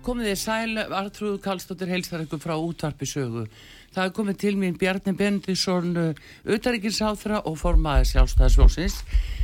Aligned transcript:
Komið 0.00 0.30
þið 0.30 0.38
sæl, 0.40 0.78
Artrúð 0.96 1.34
Kallstóttir 1.44 1.90
heilsar 1.92 2.22
ykkur 2.24 2.40
frá 2.40 2.54
útvarpi 2.56 3.04
sögu. 3.04 3.42
Það 3.92 4.06
er 4.06 4.12
komið 4.16 4.38
til 4.40 4.52
mín 4.56 4.78
Bjarni 4.80 5.12
Bendisson, 5.12 5.90
auðaríkinsáþra 6.48 7.42
og 7.44 7.58
formaði 7.60 8.06
sjálfstæðarsflóksins. 8.14 8.96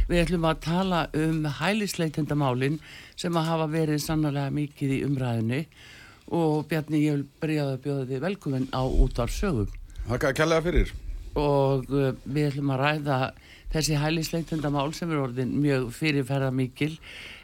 Við 0.08 0.22
ætlum 0.22 0.46
að 0.48 0.62
tala 0.64 1.02
um 1.20 1.44
hælisleitendamálinn 1.58 2.80
sem 3.20 3.36
að 3.36 3.50
hafa 3.50 3.68
verið 3.74 4.00
sannlega 4.06 4.46
mikið 4.56 4.96
í 4.96 5.02
umræðinni 5.04 5.60
og 6.32 6.64
Bjarni 6.70 7.02
ég 7.04 7.18
vil 7.18 7.28
byrjaði 7.44 7.76
að 7.76 7.84
bjóða 7.84 8.08
þið 8.14 8.24
velkominn 8.24 8.68
á 8.72 8.82
útvarpsögu. 8.86 9.68
Þakka 10.06 10.32
að 10.32 10.36
kella 10.40 10.60
það 10.62 10.70
fyrir. 10.70 10.96
Og 11.36 11.92
uh, 11.92 12.12
við 12.24 12.48
ætlum 12.54 12.72
að 12.72 12.84
ræða 12.86 13.20
þessi 13.76 14.00
hælisleitendamál 14.00 14.88
sem 14.96 15.12
er 15.12 15.20
orðin 15.20 15.52
mjög 15.60 15.90
fyrirferða 15.98 16.48
mikil 16.54 16.94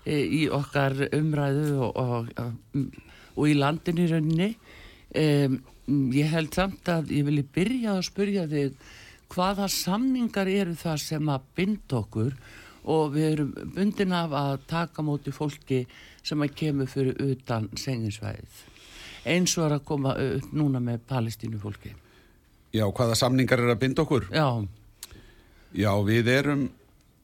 í 0.06 0.47
okkar 0.52 0.97
umræðu 1.15 1.69
og, 1.86 2.00
og, 2.00 2.33
og, 2.42 2.97
og 3.36 3.50
í 3.50 3.55
landinu 3.58 4.06
í 4.06 4.11
rauninni. 4.11 4.48
E, 5.14 5.27
ég 6.17 6.33
held 6.33 6.55
samt 6.56 6.89
að 6.91 7.12
ég 7.14 7.28
vilji 7.28 7.47
byrja 7.55 7.97
að 7.98 8.09
spyrja 8.09 8.48
þig 8.50 8.83
hvaða 9.33 9.69
samningar 9.72 10.50
eru 10.50 10.75
það 10.77 10.98
sem 11.05 11.31
að 11.33 11.47
binda 11.56 12.03
okkur? 12.03 12.34
Og 12.83 13.12
við 13.14 13.28
erum 13.28 13.55
bundin 13.77 14.14
af 14.19 14.33
að 14.34 14.67
taka 14.67 15.05
móti 15.06 15.31
fólki 15.31 15.84
sem 16.27 16.42
að 16.42 16.56
kemur 16.59 16.91
fyrir 16.91 17.20
utan 17.31 17.69
senginsvæðið 17.78 18.69
eins 19.28 19.55
og 19.59 19.66
er 19.66 19.77
að 19.77 19.84
koma 19.87 20.14
upp 20.19 20.55
núna 20.56 20.81
með 20.83 21.05
palestínu 21.11 21.61
fólki. 21.62 21.92
Já, 22.72 22.87
hvaða 22.89 23.16
samningar 23.19 23.61
eru 23.61 23.75
að 23.75 23.83
binda 23.83 24.05
okkur? 24.05 24.28
Já. 24.33 24.48
Já, 25.77 25.92
við 26.05 26.31
erum, 26.33 26.64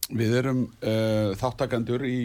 við 0.08 0.36
erum 0.42 0.60
uh, 0.68 1.34
þáttakandur 1.40 2.04
í, 2.08 2.20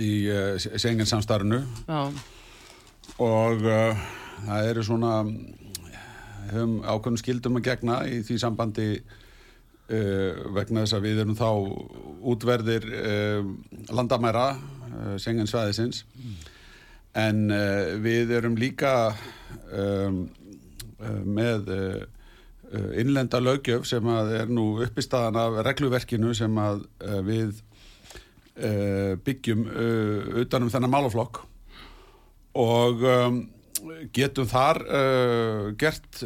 í 0.00 0.12
uh, 0.32 0.54
senginsamstarfnu 0.58 1.60
og 3.20 3.64
uh, 3.64 4.04
það 4.46 4.68
eru 4.70 4.84
svona, 4.86 5.14
höfum 6.50 6.78
ákveðum 6.84 7.18
skildum 7.20 7.58
að 7.60 7.66
gegna 7.70 8.02
í 8.08 8.22
því 8.26 8.38
sambandi 8.40 8.92
vegna 9.90 10.84
þess 10.84 10.94
að 10.94 11.06
við 11.08 11.16
erum 11.18 11.34
þá 11.34 11.48
útverðir 12.30 12.84
landamæra 13.90 14.44
senginsvæðisins 15.18 16.04
mm. 16.14 16.36
en 17.18 17.40
við 18.04 18.30
erum 18.36 18.54
líka 18.54 18.92
um, 19.74 20.20
með 21.26 21.72
Eh, 22.70 23.00
innlenda 23.02 23.40
lögjöf 23.42 23.82
sem 23.88 24.04
að 24.06 24.28
er 24.38 24.50
nú 24.54 24.76
uppistaðan 24.84 25.38
af 25.40 25.56
regluverkinu 25.66 26.30
sem 26.38 26.58
að 26.62 26.84
uh, 27.02 27.16
við 27.26 27.56
uh, 28.60 29.14
byggjum 29.24 29.64
uh, 29.68 30.28
utanum 30.44 30.70
þennan 30.72 30.92
málaflokk 30.92 31.42
og 32.60 33.04
um, 33.06 33.40
getum 34.12 34.48
þar 34.50 34.82
gert 35.80 36.18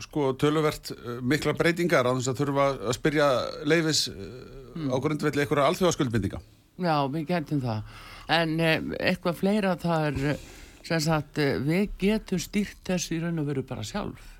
sko 0.00 0.30
töluvert 0.40 0.92
mikla 1.20 1.52
breytingar 1.58 2.06
á 2.08 2.14
þess 2.14 2.30
að 2.30 2.38
þurfa 2.38 2.68
að 2.70 2.94
spyrja 2.96 3.26
leifis 3.68 4.04
mm. 4.08 4.86
á 4.88 4.96
grundvelli 5.02 5.42
einhverja 5.42 5.66
alþjóðaskuldbindinga. 5.68 6.40
Já, 6.80 6.94
við 7.12 7.26
getum 7.34 7.60
það. 7.66 7.92
En 8.38 8.54
eitthvað 8.62 9.40
fleira 9.42 9.74
það 9.82 10.08
er 10.08 10.40
sem 10.86 11.04
sagt 11.04 11.42
við 11.66 11.90
getum 12.00 12.40
stýrt 12.40 12.80
þessu 12.86 13.18
í 13.18 13.22
raun 13.26 13.42
og 13.42 13.50
veru 13.50 13.66
bara 13.66 13.84
sjálf 13.84 14.38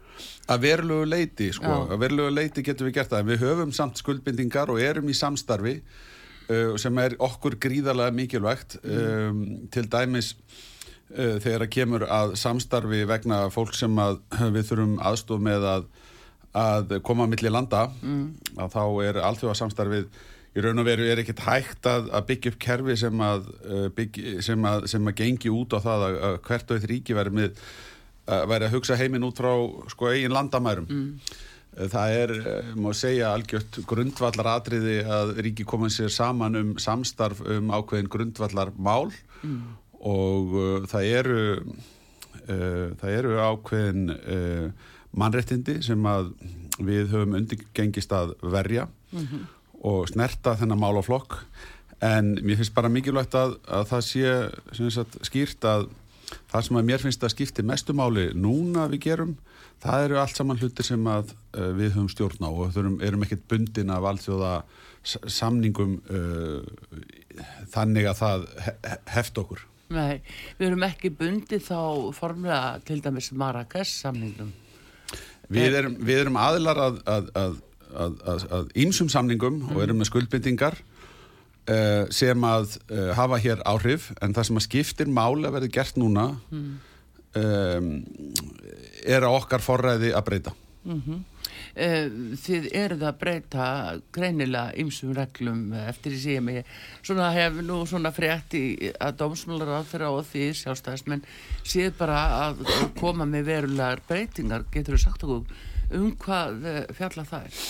að 0.48 0.64
verulegu 0.64 1.08
leiti 1.08 1.48
sko, 1.54 1.70
Já. 1.70 1.94
að 1.94 2.04
verulegu 2.04 2.34
leiti 2.34 2.64
getum 2.66 2.88
við 2.88 2.98
gert 2.98 3.12
það 3.12 3.32
við 3.32 3.42
höfum 3.44 3.74
samt 3.76 4.00
skuldbindingar 4.00 4.72
og 4.72 4.80
erum 4.82 5.10
í 5.10 5.16
samstarfi 5.16 5.78
sem 6.80 6.98
er 7.02 7.16
okkur 7.22 7.58
gríðarlega 7.60 8.14
mikilvægt 8.16 8.78
mm. 8.82 9.02
um, 9.28 9.42
til 9.74 9.84
dæmis 9.90 10.32
uh, 11.16 11.36
þegar 11.42 11.64
það 11.64 11.74
kemur 11.76 12.06
að 12.08 12.34
samstarfi 12.40 13.04
vegna 13.08 13.44
fólk 13.54 13.76
sem 13.76 14.00
að 14.02 14.20
við 14.56 14.70
þurfum 14.70 14.96
aðstof 15.10 15.44
með 15.44 15.68
að, 15.74 15.86
að 16.56 16.96
koma 17.06 17.26
að 17.26 17.34
milli 17.36 17.52
landa 17.52 17.86
mm. 18.00 18.24
að 18.56 18.74
þá 18.76 18.82
er 19.08 19.22
allþjóða 19.28 19.58
samstarfið 19.62 20.08
í 20.56 20.64
raun 20.64 20.80
og 20.80 20.88
veru 20.88 21.04
er 21.06 21.20
ekkert 21.22 21.44
hægt 21.44 21.86
að, 21.86 22.08
að 22.16 22.24
byggja 22.30 22.52
upp 22.52 22.62
kerfi 22.64 22.96
sem 22.98 23.20
að, 23.22 23.52
uh, 23.68 23.84
byggi, 23.94 24.38
sem 24.44 24.64
að 24.66 24.88
sem 24.90 25.12
að 25.12 25.20
gengi 25.20 25.52
út 25.54 25.76
á 25.76 25.78
það 25.84 26.08
að, 26.08 26.18
að 26.30 26.40
hvert 26.48 26.72
og 26.72 26.80
eitt 26.80 26.90
ríki 26.90 27.18
verið 27.18 27.52
að 28.28 28.52
að 28.58 28.72
hugsa 28.74 28.96
heiminn 29.00 29.24
út 29.24 29.38
frá 29.40 29.52
sko 29.88 30.10
eigin 30.12 30.34
landamærum 30.34 30.88
mm. 30.88 31.12
Það 31.86 32.14
er, 32.22 32.32
eh, 32.38 32.70
má 32.74 32.90
segja, 32.96 33.32
algjört 33.32 33.80
grundvallar 33.86 34.50
atriði 34.56 34.98
að 35.04 35.36
ríki 35.46 35.66
koma 35.68 35.90
sér 35.92 36.10
saman 36.10 36.58
um 36.58 36.72
samstarf 36.78 37.40
um 37.46 37.70
ákveðin 37.70 38.10
grundvallar 38.10 38.72
mál 38.76 39.12
mm. 39.42 39.60
og 40.00 40.56
uh, 40.58 40.86
það 40.90 41.10
eru 41.20 41.42
uh, 41.62 42.86
það 42.98 43.14
eru 43.14 43.38
ákveðin 43.38 44.14
uh, 44.16 44.88
mannrettindi 45.18 45.78
sem 45.86 46.10
að 46.10 46.32
við 46.78 47.14
höfum 47.14 47.38
undirgengist 47.38 48.12
að 48.14 48.34
verja 48.42 48.88
mm 49.12 49.24
-hmm. 49.24 49.46
og 49.82 50.08
snerta 50.08 50.56
þennan 50.58 50.78
mál 50.78 50.98
á 50.98 51.02
flokk 51.02 51.40
en 52.00 52.38
mér 52.42 52.58
finnst 52.58 52.74
bara 52.74 52.88
mikilvægt 52.88 53.34
að, 53.34 53.58
að 53.66 53.88
það 53.90 54.02
sé 54.06 54.90
sagt, 54.90 55.18
skýrt 55.26 55.64
að 55.64 55.88
það 56.50 56.64
sem 56.66 56.76
að 56.76 56.88
mér 56.90 57.02
finnst 57.02 57.24
að 57.24 57.34
skipti 57.34 57.64
mestumáli 57.66 58.28
núna 58.34 58.86
við 58.92 59.00
gerum, 59.08 59.36
það 59.82 60.04
eru 60.08 60.20
allt 60.20 60.38
saman 60.38 60.60
hlutir 60.60 60.86
sem 60.86 61.08
að 61.10 61.32
uh, 61.32 61.70
við 61.78 61.94
höfum 61.94 62.10
stjórn 62.12 62.46
á 62.46 62.50
og 62.50 62.74
þurfum, 62.74 63.00
erum 63.04 63.24
ekkert 63.26 63.46
bundin 63.50 63.94
af 63.94 64.06
allþjóða 64.10 64.52
samningum 65.08 65.98
uh, 66.12 66.62
þannig 67.72 68.08
að 68.10 68.22
það 68.22 68.46
heft 69.14 69.40
okkur. 69.40 69.64
Nei, 69.94 70.20
við 70.58 70.66
erum 70.68 70.84
ekki 70.84 71.10
bundið 71.16 71.62
þá 71.70 71.78
formlega 72.16 72.80
til 72.84 72.98
dæmis 73.04 73.30
Marrakesh 73.32 74.02
samningum. 74.02 74.50
Við 75.48 75.78
erum, 75.78 75.94
við 76.04 76.24
erum 76.26 76.36
aðilar 76.36 76.80
að, 76.84 76.98
að, 77.08 77.30
að, 77.38 78.44
að 78.52 78.74
ímsum 78.76 79.08
samningum 79.08 79.62
mm. 79.62 79.70
og 79.72 79.84
erum 79.86 80.02
með 80.02 80.10
skuldbindingar 80.10 80.76
uh, 80.76 82.04
sem 82.12 82.44
að 82.44 82.76
uh, 82.90 83.14
hafa 83.16 83.38
hér 83.40 83.64
áhrif 83.68 84.10
en 84.20 84.36
það 84.36 84.50
sem 84.50 84.60
að 84.60 84.66
skiptir 84.66 85.08
máli 85.08 85.48
að 85.48 85.56
verði 85.56 85.72
gert 85.78 85.96
núna 86.00 86.26
mm. 86.50 86.68
Um, 87.38 87.90
er 89.06 89.24
að 89.24 89.36
okkar 89.38 89.64
forræði 89.64 90.12
að 90.14 90.24
breyta. 90.30 90.54
Mm 90.84 91.02
-hmm. 91.06 91.24
Þið 92.42 92.64
eruð 92.74 93.02
að 93.06 93.18
breyta 93.18 93.64
greinilega 94.12 94.72
ymsum 94.82 95.12
reglum 95.14 95.72
eftir 95.72 96.12
því 96.12 96.20
sem 96.22 96.48
ég 96.48 96.64
svona 97.02 97.30
hef 97.30 97.60
nú 97.62 97.86
svona 97.86 98.10
frétt 98.10 98.54
í 98.58 98.92
að 98.98 99.18
dómsmálar 99.20 99.74
aðferða 99.76 100.10
og 100.10 100.26
því 100.26 100.48
sjálfstæðismenn 100.58 101.22
séð 101.62 101.92
bara 101.98 102.48
að 102.48 102.64
koma 102.98 103.24
með 103.24 103.44
verulegar 103.52 104.02
breytingar. 104.08 104.64
Getur 104.72 104.96
þú 104.96 105.02
sagt 105.02 105.22
okkur 105.22 105.44
um 105.98 106.16
hvað 106.16 106.66
fjalla 106.96 107.24
það 107.24 107.44
er? 107.44 107.60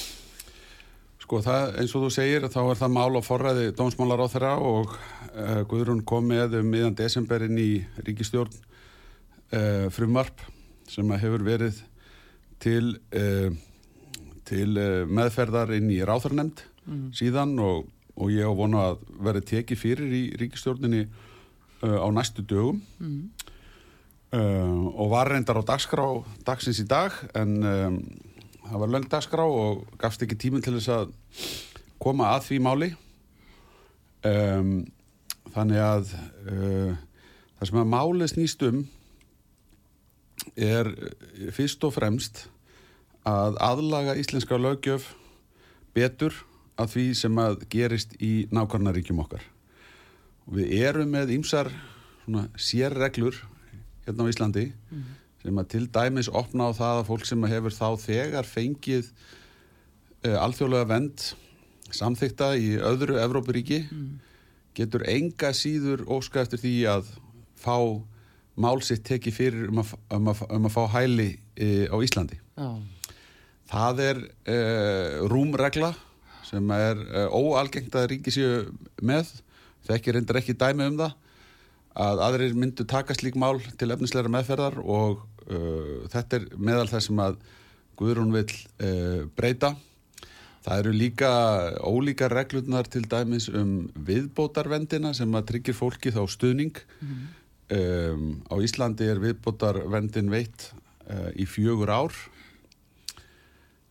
Sko 1.28 1.42
það, 1.44 1.74
eins 1.76 1.92
og 1.92 2.06
þú 2.06 2.10
segir, 2.14 2.48
þá 2.48 2.62
er 2.62 2.78
það 2.80 2.94
mál 2.94 3.20
á 3.20 3.20
forræði 3.20 3.72
dómsmálar 3.76 4.22
á 4.24 4.32
þeirra 4.32 4.54
og 4.64 4.94
uh, 4.94 5.60
Guðrún 5.68 6.00
kom 6.08 6.24
með 6.30 6.56
um 6.62 6.70
miðan 6.72 6.96
desemberin 6.96 7.58
í 7.60 7.84
ríkistjórn 8.06 8.54
uh, 9.54 9.86
frumvarp 9.94 10.42
sem 10.88 11.10
hefur 11.20 11.44
verið 11.46 11.82
til, 12.62 12.96
uh, 13.16 13.50
til 14.48 14.70
meðferðar 15.08 15.74
inn 15.76 15.90
í 15.94 16.00
ráþarnemnd 16.06 16.64
mm. 16.86 17.08
síðan 17.16 17.56
og, 17.62 17.88
og 18.18 18.32
ég 18.34 18.48
á 18.48 18.52
vonu 18.52 18.80
að 18.82 19.02
verði 19.28 19.44
tekið 19.54 19.82
fyrir 19.82 20.14
í 20.14 20.24
ríkistjórninni 20.40 21.06
á 21.78 22.08
næstu 22.10 22.42
dögum 22.42 22.80
mm. 22.98 24.38
og 24.98 25.12
var 25.12 25.28
reyndar 25.30 25.60
á 25.62 25.68
dagskrá 25.68 26.08
dagsins 26.42 26.80
í 26.82 26.86
dag 26.90 27.14
en 27.38 27.52
um, 27.62 28.00
það 28.68 28.82
var 28.82 28.92
löngdagsgrá 28.92 29.44
og 29.44 29.84
gafst 30.00 30.22
ekki 30.24 30.36
tíminn 30.38 30.64
til 30.64 30.76
þess 30.76 30.90
að 30.92 31.12
koma 32.02 32.32
að 32.34 32.48
því 32.48 32.58
máli 32.64 32.88
um, 34.28 34.72
þannig 35.54 35.82
að 35.82 36.12
uh, 36.12 36.92
það 37.58 37.70
sem 37.70 37.80
að 37.82 37.92
máli 37.94 38.28
snýst 38.30 38.64
um 38.68 38.82
er 40.56 40.90
fyrst 41.54 41.84
og 41.86 41.94
fremst 41.96 42.46
að 43.28 43.58
aðlaga 43.62 44.16
íslenska 44.18 44.58
lögjöf 44.60 45.12
betur 45.96 46.34
að 46.78 46.94
því 46.94 47.06
sem 47.18 47.40
að 47.42 47.62
gerist 47.72 48.14
í 48.22 48.46
nákvæmnaríkjum 48.54 49.22
okkar. 49.24 49.42
Og 50.48 50.60
við 50.60 50.74
erum 50.86 51.10
með 51.12 51.34
ýmsar 51.36 51.72
sérreglur 52.56 53.36
hérna 54.06 54.24
á 54.24 54.30
Íslandi 54.30 54.68
sem 55.42 55.60
að 55.60 55.68
til 55.74 55.84
dæmis 55.92 56.30
opna 56.32 56.70
á 56.70 56.72
það 56.76 57.00
að 57.00 57.08
fólk 57.10 57.26
sem 57.28 57.44
hefur 57.50 57.74
þá 57.74 57.88
þegar 58.02 58.48
fengið 58.48 59.10
uh, 60.26 60.38
alþjóðlega 60.44 60.88
vend 60.92 61.26
samþykta 61.94 62.52
í 62.60 62.72
öðru 62.84 63.18
Evrópuríki 63.22 63.84
mm. 63.86 64.08
getur 64.76 65.04
enga 65.08 65.52
síður 65.56 66.04
óska 66.10 66.42
eftir 66.44 66.62
því 66.64 66.74
að 66.90 67.12
fá 67.58 67.78
málsitt 68.58 69.04
tekið 69.06 69.36
fyrir 69.36 69.70
um 69.72 69.82
að, 69.82 69.94
um 70.16 70.30
að, 70.32 70.44
um 70.58 70.68
að 70.68 70.74
fá 70.74 70.82
hæli 70.98 71.30
uh, 71.36 71.86
á 71.94 71.96
Íslandi. 72.04 72.40
Já. 72.58 72.68
Það 73.68 74.04
er 74.06 74.22
uh, 74.26 75.28
rúmregla 75.30 75.94
sem 76.48 76.70
er 76.72 77.00
óalgengt 77.28 77.96
að 78.00 78.06
ríki 78.14 78.32
séu 78.32 78.70
með 79.04 79.34
þekkir 79.84 80.16
reyndar 80.16 80.38
ekki 80.40 80.54
dæmi 80.56 80.86
um 80.88 80.96
það 80.96 81.16
að 81.98 82.22
aðrir 82.24 82.54
myndu 82.58 82.86
taka 82.88 83.16
slík 83.16 83.36
mál 83.38 83.58
til 83.78 83.90
efnisleira 83.92 84.30
meðferðar 84.30 84.78
og 84.84 85.24
uh, 85.50 86.06
þetta 86.12 86.38
er 86.38 86.48
meðal 86.56 86.88
þess 86.92 87.10
sem 87.10 87.22
að 87.24 87.40
Guðrún 87.98 88.30
vil 88.30 88.46
uh, 88.46 89.24
breyta. 89.34 89.72
Það 90.62 90.82
eru 90.84 90.92
líka 90.94 91.30
ólíka 91.82 92.28
reglurnar 92.30 92.86
til 92.90 93.02
dæmis 93.10 93.48
um 93.50 93.88
viðbótarvendina 94.06 95.10
sem 95.16 95.34
að 95.34 95.48
tryggir 95.48 95.74
fólki 95.74 96.12
þá 96.14 96.20
stuðning. 96.30 96.78
Mm. 97.02 97.24
Um, 97.68 98.40
á 98.48 98.56
Íslandi 98.64 99.10
er 99.10 99.20
viðbótarvendin 99.20 100.30
veitt 100.32 100.70
uh, 101.08 101.28
í 101.36 101.44
fjögur 101.44 101.92
ár. 101.92 102.14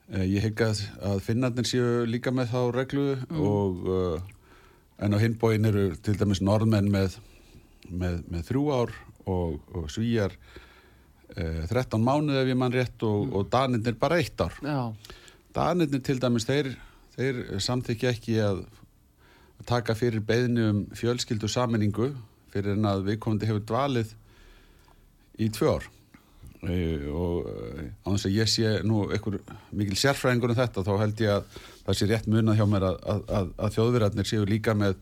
Uh, 0.09 0.25
ég 0.25 0.41
hegg 0.47 0.63
að, 0.65 0.81
að 1.05 1.21
finnarnir 1.27 1.69
séu 1.69 2.07
líka 2.09 2.33
með 2.33 2.53
þá 2.55 2.61
reglu 2.73 3.07
mm. 3.19 3.37
og 3.37 3.87
uh, 3.91 4.35
en 4.97 5.13
á 5.13 5.17
hinbóin 5.21 5.69
eru 5.69 5.91
til 6.01 6.17
dæmis 6.17 6.41
norðmenn 6.41 6.89
með 6.89 7.19
með, 7.91 8.23
með 8.31 8.47
þrjú 8.49 8.63
ár 8.73 8.93
og, 9.27 9.59
og 9.75 9.87
svíjar 9.91 10.35
eh, 11.35 11.63
13 11.69 12.03
mánuð 12.03 12.41
ef 12.41 12.51
ég 12.51 12.59
mann 12.59 12.75
rétt 12.75 13.05
og, 13.07 13.27
mm. 13.27 13.35
og 13.37 13.51
danirnir 13.53 13.99
bara 13.99 14.19
eitt 14.21 14.41
ár 14.41 14.57
Já. 14.63 14.79
danirnir 15.55 16.03
til 16.05 16.19
dæmis 16.21 16.47
þeir, 16.47 16.73
þeir 17.15 17.43
samþykja 17.63 18.13
ekki 18.15 18.39
að 18.43 18.65
taka 19.67 19.95
fyrir 19.97 20.23
beðinu 20.23 20.67
um 20.71 20.81
fjölskyldu 20.95 21.49
saminningu 21.51 22.11
fyrir 22.53 22.77
en 22.77 22.89
að 22.89 23.05
viðkomandi 23.11 23.49
hefur 23.49 23.65
dvalið 23.67 24.13
í 25.37 25.49
tvö 25.53 25.75
ár. 25.77 25.87
Og 26.67 27.49
á 28.01 28.07
þess 28.09 28.27
að 28.27 28.37
ég 28.37 28.49
sé 28.49 28.71
nú 28.87 29.03
einhver 29.13 29.37
mikil 29.71 29.97
sérfræðingur 29.99 30.55
um 30.55 30.57
þetta 30.57 30.83
þá 30.87 30.93
held 31.03 31.21
ég 31.21 31.35
að 31.35 31.59
það 31.83 31.99
sé 31.99 32.07
rétt 32.09 32.29
munað 32.31 32.57
hjá 32.59 32.65
mér 32.69 32.87
að, 32.87 32.97
að, 33.13 33.21
að, 33.39 33.51
að 33.61 33.75
þjóðverðarnir 33.77 34.29
séu 34.31 34.47
líka 34.49 34.73
með 34.77 34.97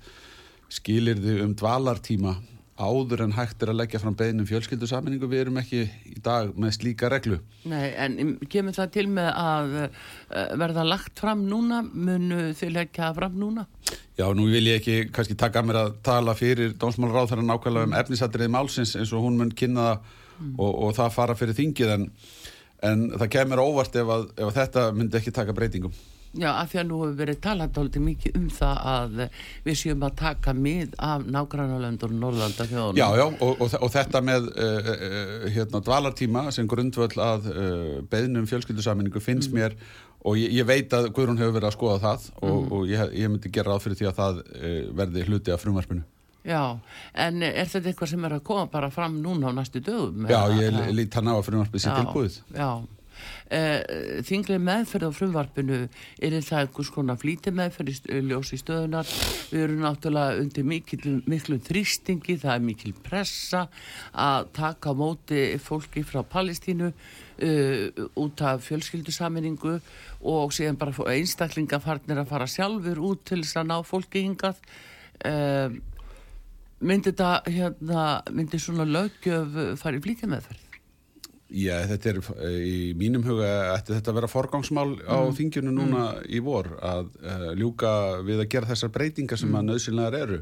skilirði 0.75 1.39
um 1.45 1.55
dvalartíma 1.57 2.35
áður 2.75 3.23
en 3.23 3.33
hægt 3.37 3.61
er 3.63 3.71
að 3.71 3.77
leggja 3.79 4.01
fram 4.03 4.15
beðnum 4.19 4.47
fjölskyldusaminningu, 4.49 5.29
við 5.31 5.45
erum 5.45 5.59
ekki 5.61 5.85
í 6.11 6.17
dag 6.23 6.49
með 6.59 6.73
slíka 6.75 7.09
reglu. 7.11 7.37
Nei, 7.71 7.93
en 7.95 8.35
kemur 8.51 8.75
það 8.75 8.91
til 8.97 9.05
með 9.15 9.29
að 9.31 9.75
uh, 9.85 10.01
verða 10.59 10.83
lagt 10.87 11.21
fram 11.23 11.45
núna, 11.47 11.79
munu 11.87 12.49
þið 12.57 12.73
leggja 12.75 13.13
fram 13.15 13.37
núna? 13.39 13.63
Já, 14.19 14.27
nú 14.35 14.49
vil 14.51 14.65
ég 14.67 14.81
ekki 14.81 15.09
kannski 15.15 15.37
taka 15.39 15.61
að 15.61 15.69
mér 15.69 15.81
að 15.85 15.95
tala 16.03 16.35
fyrir 16.35 16.75
dómsmálaráð 16.79 17.31
þar 17.31 17.43
að 17.43 17.49
nákvæmlega 17.53 17.89
um 17.89 17.97
efnisatriði 18.01 18.53
málsins 18.57 18.95
eins 18.99 19.15
og 19.15 19.23
hún 19.23 19.39
mun 19.39 19.55
kynna 19.55 19.87
það 19.87 20.11
mm. 20.39 20.51
og, 20.59 20.71
og 20.87 20.97
það 20.99 21.15
fara 21.15 21.37
fyrir 21.39 21.57
þingið 21.57 21.93
en, 21.95 22.05
en 22.91 23.07
það 23.15 23.31
kemur 23.37 23.63
óvart 23.63 23.95
ef, 24.01 24.11
að, 24.17 24.27
ef 24.35 24.59
þetta 24.59 24.85
myndi 24.95 25.19
ekki 25.19 25.35
taka 25.35 25.55
breytingum. 25.55 25.95
Já, 26.35 26.49
af 26.51 26.71
því 26.71 26.79
að 26.81 26.87
nú 26.89 27.01
hefur 27.01 27.17
verið 27.19 27.37
talað 27.43 27.77
aldrei 27.79 28.01
mikið 28.03 28.39
um 28.39 28.47
það 28.51 28.79
að 28.91 29.19
við 29.65 29.77
séum 29.79 30.01
að 30.03 30.15
taka 30.19 30.53
mið 30.57 30.95
af 31.09 31.27
nágrannalöndur 31.31 32.15
Norðlanda 32.15 32.65
þjóðunum. 32.71 32.99
Já, 32.99 33.05
já, 33.21 33.25
og, 33.27 33.61
og, 33.63 33.77
og 33.79 33.93
þetta 33.93 34.23
með 34.25 34.49
uh, 34.51 34.89
uh, 34.95 35.45
hérna, 35.55 35.83
dvalartíma 35.85 36.47
sem 36.55 36.67
grundvöld 36.71 37.15
að 37.23 37.47
uh, 37.51 37.93
beðnum 38.11 38.49
fjölskyldusaminningu 38.51 39.23
finnst 39.23 39.53
mm. 39.53 39.61
mér 39.61 39.77
og 40.25 40.41
ég, 40.41 40.57
ég 40.57 40.67
veit 40.67 40.91
að 40.97 41.11
Guðrún 41.15 41.39
hefur 41.39 41.55
verið 41.55 41.69
að 41.69 41.77
skoða 41.77 42.01
það 42.03 42.27
mm. 42.33 42.49
og, 42.49 42.75
og 42.75 42.91
ég, 42.91 43.15
ég 43.21 43.31
myndi 43.31 43.53
gera 43.55 43.71
ráð 43.71 43.85
fyrir 43.85 44.01
því 44.01 44.09
að 44.11 44.19
það 44.19 44.43
verði 44.99 45.25
hluti 45.29 45.55
af 45.55 45.63
frumvarpinu. 45.63 46.03
Já, 46.45 46.77
en 47.17 47.41
er 47.41 47.65
þetta 47.65 47.89
eitthvað 47.89 48.11
sem 48.11 48.25
er 48.27 48.35
að 48.35 48.43
koma 48.45 48.67
bara 48.69 48.91
fram 48.93 49.15
núna 49.23 49.49
á 49.49 49.51
næstu 49.55 49.81
dögum? 49.81 50.27
Já, 50.29 50.43
ég 50.53 50.75
lít 50.93 51.15
hann 51.17 51.31
á 51.31 51.39
að 51.39 51.47
frumvarpið 51.47 51.81
sér 51.81 51.97
tilbúið. 52.03 52.37
Já, 52.53 52.59
já. 52.59 52.94
Eh, 53.45 54.21
þinglega 54.25 54.57
meðferð 54.57 55.05
á 55.05 55.11
frumvarpinu 55.13 55.77
er 56.17 56.35
það 56.41 56.63
einhvers 56.63 56.89
konar 56.89 57.19
flíti 57.21 57.51
meðferð 57.53 58.09
í 58.09 58.21
ljósi 58.25 58.57
stöðunar 58.57 59.05
við 59.51 59.65
erum 59.67 59.83
náttúrulega 59.83 60.39
undir 60.41 60.65
mikil, 60.65 61.19
miklu 61.29 61.59
þrýstingi, 61.61 62.39
það 62.41 62.55
er 62.55 62.65
mikil 62.65 62.95
pressa 63.05 63.67
að 64.11 64.49
taka 64.57 64.95
móti 64.97 65.45
fólki 65.61 66.01
frá 66.07 66.23
Palestínu 66.25 66.89
uh, 66.89 68.03
út 68.17 68.41
af 68.41 68.65
fjölskyldusaminningu 68.65 69.77
og 70.25 70.57
síðan 70.57 70.81
bara 70.81 71.05
einstaklingafarnir 71.13 72.23
að 72.23 72.31
fara 72.33 72.49
sjálfur 72.49 73.03
út 73.11 73.27
til 73.29 73.43
þess 73.43 73.61
að 73.61 73.69
ná 73.69 73.77
fólki 73.85 74.25
hingað. 74.25 74.57
Uh, 75.21 75.77
myndi 76.81 77.13
þetta 77.13 77.31
hérna, 77.45 78.05
myndi 78.33 78.57
svona 78.59 78.89
lögjöf 78.89 79.77
fara 79.79 80.01
í 80.01 80.03
flíti 80.03 80.27
meðferð 80.29 80.64
Já, 81.55 81.75
þetta 81.87 82.09
er 82.09 82.17
í 82.67 82.79
mínum 82.99 83.23
huga 83.23 83.49
ætti 83.77 83.93
þetta 83.95 84.11
að 84.11 84.17
vera 84.17 84.27
forgangsmál 84.27 84.89
á 85.07 85.23
mm. 85.23 85.35
þingjunu 85.37 85.71
núna 85.71 86.01
mm. 86.17 86.23
í 86.35 86.39
vor 86.43 86.67
að 86.83 87.05
uh, 87.21 87.51
ljúka 87.55 87.91
við 88.27 88.41
að 88.43 88.49
gera 88.51 88.69
þessar 88.73 88.91
breytingar 88.95 89.39
sem 89.39 89.47
mm. 89.47 89.59
að 89.61 89.69
nöðsynlegar 89.69 90.17
eru. 90.19 90.39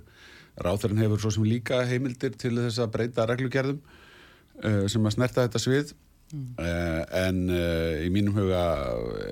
Ráþurinn 0.65 1.01
hefur 1.03 1.21
svo 1.21 1.33
sem 1.35 1.45
líka 1.45 1.83
heimildir 1.89 2.33
til 2.41 2.55
þess 2.57 2.81
að 2.81 2.95
breyta 2.95 3.27
reglugerðum 3.29 3.77
uh, 3.83 4.87
sem 4.89 5.05
að 5.05 5.13
snerta 5.13 5.45
þetta 5.45 5.61
svið 5.61 5.91
uh, 5.93 7.03
en 7.19 7.43
í 7.53 8.09
mínum 8.13 8.39
huga 8.39 8.63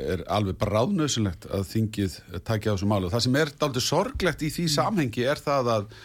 er 0.04 0.22
alveg 0.30 0.60
bara 0.62 0.84
ráðnöðsynlegt 0.84 1.48
að 1.50 1.66
þingið 1.72 2.20
takja 2.46 2.74
á 2.74 2.76
þessu 2.76 2.92
málu. 2.92 3.10
Það 3.10 3.26
sem 3.26 3.40
er 3.42 3.54
dálítið 3.56 3.88
sorglegt 3.88 4.46
í 4.46 4.52
því 4.54 4.68
mm. 4.68 4.74
samhengi 4.76 5.26
er 5.34 5.42
það 5.42 5.72
að, 5.80 5.98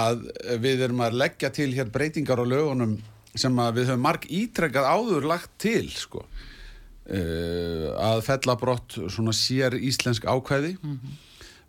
að 0.00 0.26
við 0.66 0.84
erum 0.88 1.06
að 1.06 1.20
leggja 1.22 1.52
til 1.54 1.70
hér 1.78 1.94
breytingar 1.94 2.42
á 2.42 2.50
lögunum 2.50 2.98
sem 3.36 3.60
við 3.74 3.90
höfum 3.90 4.04
marg 4.04 4.26
ítrekkað 4.28 4.88
áður 4.88 5.28
lagt 5.28 5.52
til 5.60 5.86
sko 5.92 6.22
uh, 6.24 7.88
að 8.10 8.22
fellabrott 8.26 8.98
svona 9.08 9.34
sér 9.36 9.76
íslensk 9.78 10.24
ákvæði 10.24 10.76
mm 10.76 10.94
-hmm. 10.94 11.16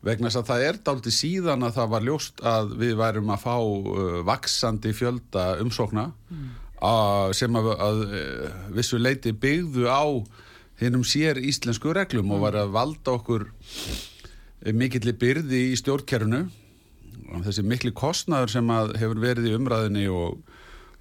vegna 0.02 0.30
þess 0.30 0.42
að 0.42 0.50
það 0.52 0.66
er 0.68 0.80
daldi 0.84 1.12
síðan 1.12 1.64
að 1.64 1.76
það 1.80 1.90
var 1.94 2.08
ljóst 2.08 2.44
að 2.44 2.76
við 2.78 2.96
værum 2.96 3.30
að 3.30 3.44
fá 3.44 3.58
uh, 3.60 4.22
vaksandi 4.26 4.94
fjölda 4.94 5.60
umsókna 5.64 6.12
mm. 6.30 6.48
að, 6.82 7.34
sem 7.34 7.56
að, 7.56 7.74
að 7.80 7.98
uh, 8.04 8.50
vissu 8.76 8.98
leiti 8.98 9.32
byggðu 9.32 9.88
á 9.88 10.04
hinnum 10.80 11.04
sér 11.04 11.38
íslensku 11.38 11.94
reglum 11.94 12.26
mm. 12.26 12.32
og 12.32 12.40
var 12.42 12.56
að 12.56 12.72
valda 12.72 13.12
okkur 13.12 13.52
mikillir 14.74 15.16
byrði 15.16 15.72
í 15.72 15.76
stjórnkerfunu 15.80 16.50
þessi 17.46 17.64
mikli 17.64 17.92
kostnaður 17.92 18.52
sem 18.52 18.70
hefur 19.00 19.20
verið 19.22 19.52
í 19.52 19.56
umræðinni 19.56 20.08
og 20.12 20.40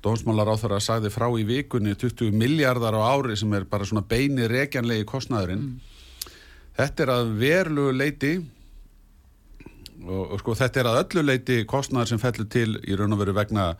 Dómsmálar 0.05 0.52
á 0.55 0.57
þar 0.61 0.76
að 0.76 0.85
sagði 0.85 1.11
frá 1.11 1.26
í 1.35 1.45
vikunni 1.47 1.97
20 1.99 2.37
miljardar 2.38 2.95
á 2.95 3.02
ári 3.11 3.35
sem 3.38 3.55
er 3.57 3.67
bara 3.67 3.87
svona 3.88 4.05
beini 4.07 4.47
rekjanlegi 4.47 5.07
kostnæðurinn. 5.11 5.64
Mm. 5.73 6.35
Þetta 6.78 7.02
er 7.05 7.12
að 7.17 7.33
verlu 7.40 7.88
leiti 7.90 8.37
og, 10.05 10.23
og 10.23 10.37
sko 10.43 10.55
þetta 10.61 10.81
er 10.81 10.90
að 10.93 11.00
öllu 11.02 11.25
leiti 11.26 11.57
kostnæður 11.67 12.12
sem 12.12 12.23
fellur 12.23 12.47
til 12.52 12.76
í 12.87 12.99
raun 12.99 13.17
og 13.17 13.23
veru 13.25 13.35
vegna 13.35 13.73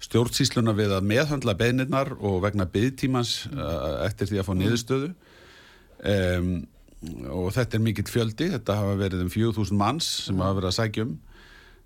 stjórnsísluna 0.00 0.72
við 0.78 0.94
að 0.96 1.06
meðhandla 1.10 1.56
beinirnar 1.58 2.14
og 2.16 2.40
vegna 2.46 2.68
byggtímans 2.70 3.36
mm. 3.50 3.60
uh, 3.60 3.94
eftir 4.06 4.30
því 4.30 4.40
að 4.40 4.48
fá 4.48 4.52
mm. 4.54 4.60
niðurstöðu. 4.62 5.12
Um, 6.08 6.52
og 7.28 7.52
þetta 7.54 7.76
er 7.76 7.82
mikill 7.84 8.08
fjöldi, 8.08 8.52
þetta 8.54 8.76
hafa 8.78 8.98
verið 8.98 9.24
um 9.26 9.32
4000 9.34 9.78
manns 9.78 10.08
sem 10.24 10.38
mm. 10.38 10.44
hafa 10.46 10.60
verið 10.62 10.70
að 10.70 10.78
sækjum. 10.78 11.16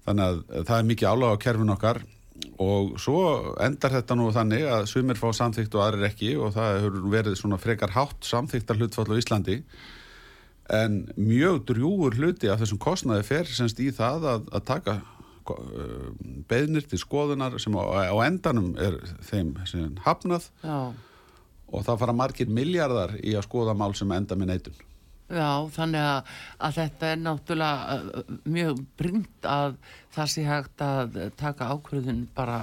Þannig 0.06 0.28
að 0.28 0.66
það 0.68 0.76
er 0.78 0.90
mikið 0.92 1.10
áláð 1.10 1.32
á 1.34 1.42
kerfin 1.42 1.74
okkar 1.74 2.04
og 2.62 2.94
svo 3.00 3.22
endar 3.62 3.92
þetta 3.96 4.16
nú 4.18 4.28
þannig 4.34 4.64
að 4.68 4.86
sumir 4.90 5.18
fá 5.20 5.28
samþygt 5.36 5.74
og 5.76 5.84
aðrir 5.84 6.08
ekki 6.08 6.34
og 6.40 6.54
það 6.56 6.76
hefur 6.78 7.08
verið 7.12 7.38
svona 7.38 7.58
frekar 7.60 7.94
hátt 7.96 8.28
samþygtar 8.28 8.80
hlutfall 8.80 9.08
á 9.12 9.20
Íslandi. 9.20 9.58
En 10.72 11.02
mjög 11.18 11.64
drjúur 11.68 12.16
hluti 12.16 12.48
af 12.48 12.62
þessum 12.62 12.80
kostnaði 12.82 13.26
fer 13.28 13.50
semst 13.50 13.80
í 13.82 13.90
það 13.94 14.28
að, 14.30 14.46
að 14.54 14.66
taka 14.70 14.94
uh, 15.02 16.08
beðnir 16.48 16.86
til 16.88 17.00
skoðunar 17.02 17.58
sem 17.60 17.76
á, 17.76 17.82
á 18.08 18.16
endanum 18.24 18.72
er 18.80 19.00
þeim 19.28 19.56
sem 19.68 19.98
hafnað. 20.06 20.48
Já. 20.62 20.92
og 21.72 21.84
það 21.84 22.00
fara 22.04 22.16
margir 22.16 22.48
miljardar 22.52 23.14
í 23.20 23.36
að 23.36 23.46
skoða 23.48 23.76
mál 23.76 23.92
sem 23.96 24.10
enda 24.12 24.36
með 24.38 24.54
neitun 24.54 24.80
Já, 25.32 25.50
þannig 25.72 26.04
að, 26.04 26.32
að 26.68 26.78
þetta 26.78 27.10
er 27.14 27.20
náttúrulega 27.24 27.98
uh, 27.98 28.32
mjög 28.52 28.82
brynd 29.00 29.48
að 29.48 29.76
það 30.12 30.32
sé 30.34 30.46
hægt 30.46 30.84
að 30.84 31.20
taka 31.40 31.70
ákvörðun 31.72 32.24
bara 32.36 32.58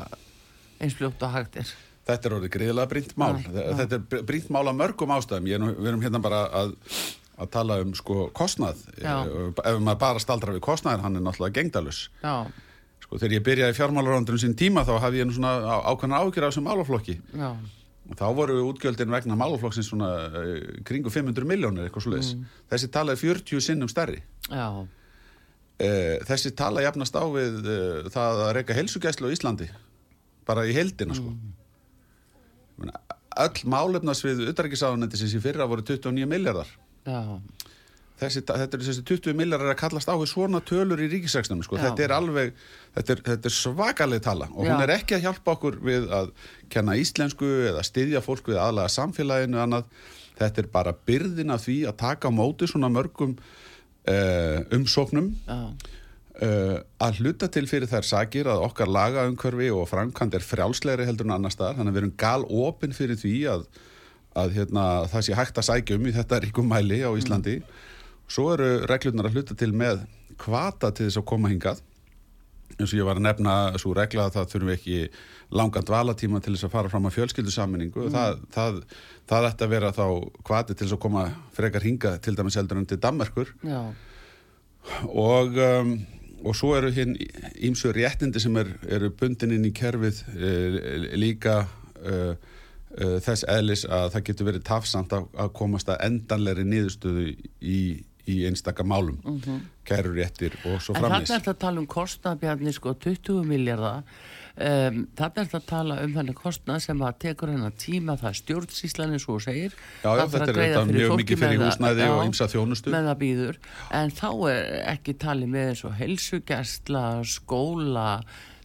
eins 0.80 0.94
fljótt 1.00 1.24
og 1.26 1.34
hægt 1.34 1.58
er. 1.64 1.72
Þetta 2.10 2.30
er 2.30 2.36
orðið 2.40 2.54
greiðilega 2.56 2.90
brynd 2.94 3.16
mál. 3.22 3.34
Æ, 3.42 3.50
þetta 3.84 3.98
er 4.00 4.24
brynd 4.30 4.48
mál 4.54 4.68
af 4.72 4.78
mörgum 4.80 5.12
ástæðum. 5.18 5.50
Ég, 5.52 5.66
við 5.82 5.90
erum 5.92 6.06
hérna 6.06 6.22
bara 6.24 6.40
að, 6.62 6.72
að 7.40 7.52
tala 7.54 7.78
um 7.84 7.92
sko 7.98 8.30
kostnað 8.36 8.80
Já. 9.02 9.18
Eh, 9.26 9.52
ef 9.74 9.78
maður 9.84 10.00
bara 10.06 10.24
staldra 10.24 10.56
við 10.56 10.64
kostnaðin 10.66 11.04
hann 11.06 11.20
er 11.20 11.24
náttúrulega 11.26 11.56
gengdalus 11.60 12.00
Já, 12.24 12.34
sko 13.06 13.20
þegar 13.22 13.36
ég 13.38 13.46
byrjaði 13.46 13.78
fjármálaröndunum 13.78 14.42
sín 14.42 14.58
tíma 14.60 14.84
þá 14.88 14.96
hafði 15.06 15.22
ég 15.22 15.30
nú 15.30 15.36
svona 15.38 15.54
á- 15.64 15.86
ákveðna 15.94 16.20
ágjur 16.24 16.48
af 16.48 16.52
þessum 16.52 16.68
málaflokki 16.68 17.16
já, 17.40 17.52
þá 18.18 18.25
voru 18.38 18.62
útgjöldin 18.70 19.12
vegna 19.13 19.38
málaflokksins 19.38 19.92
svona 19.92 20.10
uh, 20.30 20.56
kringu 20.88 21.12
500 21.13 21.46
miljónir 21.50 21.88
eitthvað 21.88 22.08
svoleiðis. 22.08 22.32
Þessi 22.72 22.89
tala 22.94 23.13
er 23.13 23.22
40 23.22 23.66
sinnum 23.66 23.92
stærri. 23.92 24.24
Já, 24.50 24.66
uh, 25.80 26.16
þessi 26.30 26.54
tala 26.58 26.84
jafnast 26.86 27.16
á 27.16 27.24
við 27.30 27.62
uh, 27.62 28.10
það 28.12 28.44
að 28.48 28.51
reyka 28.58 28.78
helsugæslu 28.78 29.30
á 29.30 29.36
Íslandi 29.36 29.70
bara 30.50 30.66
í 30.66 30.74
heldina 30.74 31.13
sko. 31.18 31.30
Mm. 31.30 32.92
öll 33.46 33.66
málefnasvið 33.70 34.48
utarrikiðsáðunendisins 34.50 35.36
í 35.38 35.42
fyrra 35.44 35.68
voru 35.70 35.86
29 35.86 36.25
miljardar 36.30 36.70
já, 37.06 37.20
þessi, 38.20 38.44
þetta 38.46 38.78
er 38.78 38.84
þessi 38.86 39.04
20 39.08 39.38
miljardar 39.38 39.74
að 39.74 39.80
kallast 39.80 40.12
á 40.12 40.16
við 40.20 40.32
svona 40.34 40.62
tölur 40.66 41.02
í 41.04 41.10
ríkisækstunum 41.12 41.64
sko. 41.66 41.80
Þetta 41.80 42.06
er 42.06 42.14
alveg, 42.16 42.56
þetta 42.98 43.16
er, 43.16 43.22
þetta 43.30 43.50
er 43.50 43.56
svakaleg 43.56 44.24
tala. 44.26 44.50
Og 44.54 44.66
hún 44.66 44.74
Já. 44.76 44.86
er 44.86 44.96
ekki 44.98 45.18
að 45.18 45.28
hjálpa 45.28 45.56
okkur 45.56 45.80
við 45.86 46.10
að 46.16 46.32
kenna 46.74 46.98
íslensku 47.00 47.50
eða 47.72 47.86
styðja 47.88 48.24
fólk 48.26 48.52
við 48.52 48.60
aðlaga 48.62 48.96
samfélaginu 48.96 49.62
annað. 49.64 49.92
þetta 50.40 50.62
er 50.62 50.68
bara 50.72 50.96
byrðin 51.08 51.52
af 51.52 51.66
því 51.66 51.78
að 51.90 51.96
taka 52.00 52.30
á 52.32 52.32
móti 52.32 52.68
svona 52.72 52.88
mörgum 52.92 53.34
uh, 54.08 54.60
umsóknum. 54.76 55.34
Uh, 56.40 56.80
að 57.04 57.20
hluta 57.20 57.50
til 57.52 57.66
fyrir 57.68 57.90
þær 57.92 58.06
sakir 58.08 58.48
að 58.48 58.64
okkar 58.64 58.88
lagaumhverfi 58.88 59.68
og 59.76 59.90
framkvæmd 59.92 60.38
er 60.40 60.46
frjálslegri 60.48 61.08
heldur 61.08 61.28
en 61.28 61.36
annar 61.36 61.52
staðar. 61.52 61.80
Þannig 61.80 61.92
að 61.92 61.98
við 61.98 62.04
erum 62.04 62.18
gal 62.24 62.48
opin 62.48 62.96
fyrir 62.96 63.20
því 63.20 63.36
að, 63.52 63.66
að 64.40 64.56
hérna, 64.56 64.86
það 65.12 65.26
sé 65.28 65.36
hægt 65.36 65.60
að 65.60 65.68
sækja 65.68 66.00
um 66.00 66.08
í 66.08 66.16
þetta 66.16 66.40
ríkum 66.46 66.72
mæli 66.72 67.02
á 67.04 67.12
Íslandi 67.12 67.58
svo 68.30 68.50
eru 68.54 68.72
reglurnar 68.90 69.30
að 69.30 69.38
hluta 69.38 69.58
til 69.58 69.72
með 69.76 70.04
kvata 70.40 70.94
til 70.96 71.10
þess 71.10 71.22
að 71.22 71.30
koma 71.32 71.52
hingað. 71.52 71.84
Eins 72.78 72.94
og 72.94 73.00
ég 73.00 73.08
var 73.08 73.18
að 73.18 73.26
nefna 73.26 73.54
svo 73.82 73.96
regla 73.98 74.28
að 74.30 74.36
það 74.38 74.52
þurfum 74.52 74.70
við 74.70 74.78
ekki 74.78 75.00
langan 75.58 75.88
dvalatíma 75.88 76.42
til 76.44 76.54
þess 76.54 76.68
að 76.68 76.76
fara 76.76 76.92
fram 76.92 77.08
að 77.10 77.16
fjölskyldusammenningu 77.18 78.12
það, 78.14 78.44
það, 78.54 78.78
það 79.32 79.48
ætti 79.50 79.66
að 79.66 79.74
vera 79.74 79.90
þá 79.98 80.06
kvati 80.46 80.76
til 80.76 80.86
þess 80.86 80.98
að 81.00 81.02
koma 81.08 81.24
frekar 81.58 81.88
hingað 81.88 82.20
til 82.24 82.36
dæmis 82.38 82.60
heldur 82.60 82.80
en 82.80 82.88
til 82.90 83.00
Danmerkur. 83.02 83.52
Já, 83.66 83.82
og, 85.10 85.58
um, 85.58 85.96
og 86.46 86.56
svo 86.56 86.76
eru 86.78 86.92
hinn 86.96 87.18
ímsu 87.66 87.92
réttindi 87.96 88.42
sem 88.42 88.56
er, 88.62 88.72
eru 88.88 89.12
bundin 89.18 89.54
inn 89.58 89.68
í 89.68 89.74
kerfið 89.76 90.22
uh, 90.36 90.80
líka 91.20 91.58
uh, 91.66 92.34
uh, 92.36 93.18
þess 93.26 93.48
eðlis 93.50 93.86
að 93.90 94.14
það 94.16 94.28
getur 94.30 94.50
verið 94.52 94.68
tafsamt 94.70 95.16
að, 95.18 95.28
að 95.36 95.52
komast 95.58 95.92
að 95.92 96.06
endanlegri 96.08 96.68
niðurstöðu 96.70 97.28
í, 97.60 97.82
í 98.30 98.42
einstaka 98.50 98.84
málum 98.84 99.20
mm 99.24 99.40
-hmm. 99.40 99.62
kæruréttir 99.86 100.58
og 100.66 100.82
svo 100.82 100.96
En 100.96 101.02
þarna 101.02 101.10
framins 101.10 101.30
er 101.30 101.40
þetta 101.40 101.56
að 101.56 101.64
tala 101.66 101.80
um 101.80 101.88
kostnaðbjarni 101.88 102.74
sko 102.74 102.94
20 102.94 103.44
miljardar 103.44 104.04
um, 104.60 105.00
þarna 105.18 105.44
er 105.44 105.48
þetta 105.48 105.60
að 105.60 105.68
tala 105.70 105.98
um 106.04 106.14
þannig 106.18 106.38
kostnað 106.40 106.82
sem 106.84 107.02
að 107.02 107.18
tekur 107.26 107.52
hennar 107.54 107.76
tíma 107.80 108.16
það 108.20 108.36
og 109.30 109.40
þú 109.40 109.44
segir. 109.46 109.78
Já, 110.04 110.10
já, 110.20 110.26
þetta 110.34 110.44
að 110.46 110.50
er 110.50 110.60
fyrir 110.60 110.94
mjög 110.94 111.16
mikið 111.22 111.44
fyrir 111.44 111.64
húsnæði 111.64 112.06
já, 112.06 112.12
og 112.16 112.24
ýmsa 112.26 112.50
þjónustu. 112.54 112.94
býður 113.24 113.60
en 114.02 114.12
þá 114.20 114.30
er 114.52 114.62
ekki 114.96 115.18
talið 115.26 115.54
með 115.56 115.72
eins 115.72 115.86
og 115.88 115.96
heilsugjastla, 116.02 117.06
skóla 117.24 118.10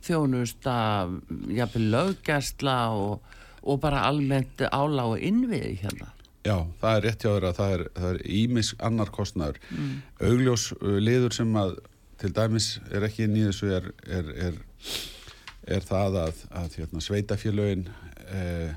þjónusta 0.04 0.76
jafnvel 1.54 1.86
löggastla 1.94 2.78
og, 2.98 3.38
og 3.62 3.80
bara 3.80 4.04
almennt 4.08 4.60
álágu 4.68 5.16
innviði 5.20 5.78
hérna 5.84 6.10
Já, 6.44 6.58
það 6.80 6.96
er 6.96 7.04
rétt 7.06 7.24
hjá 7.24 7.30
þér 7.30 7.48
að 7.48 7.58
það 7.58 7.74
er, 7.74 7.82
það 7.96 8.08
er 8.10 8.22
ímis 8.36 8.70
annar 8.84 9.10
kostnaður. 9.14 9.60
Augljós 10.20 10.70
uh, 10.76 10.96
liður 11.00 11.36
sem 11.36 11.54
að 11.56 11.78
til 12.20 12.32
dæmis 12.34 12.68
er 12.94 13.04
ekki 13.06 13.26
inn 13.26 13.36
í 13.38 13.44
þessu 13.48 13.70
er, 13.74 13.88
er, 14.06 14.28
er, 14.48 14.58
er 15.76 15.86
það 15.86 16.18
að, 16.22 16.42
að 16.60 16.76
hérna, 16.78 17.02
sveitafélögin 17.04 17.88
eh, 18.28 18.74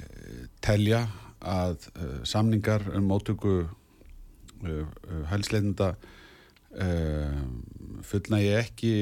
eh, 0.00 0.40
telja 0.64 1.04
að 1.40 1.86
eh, 1.94 2.16
samningar 2.28 2.86
um 2.96 3.06
mótöku 3.10 3.54
eh, 3.62 4.80
eh, 4.80 5.20
hælsleitenda 5.30 5.92
eh, 6.74 7.38
fullnægi 8.08 8.54
ekki 8.60 8.94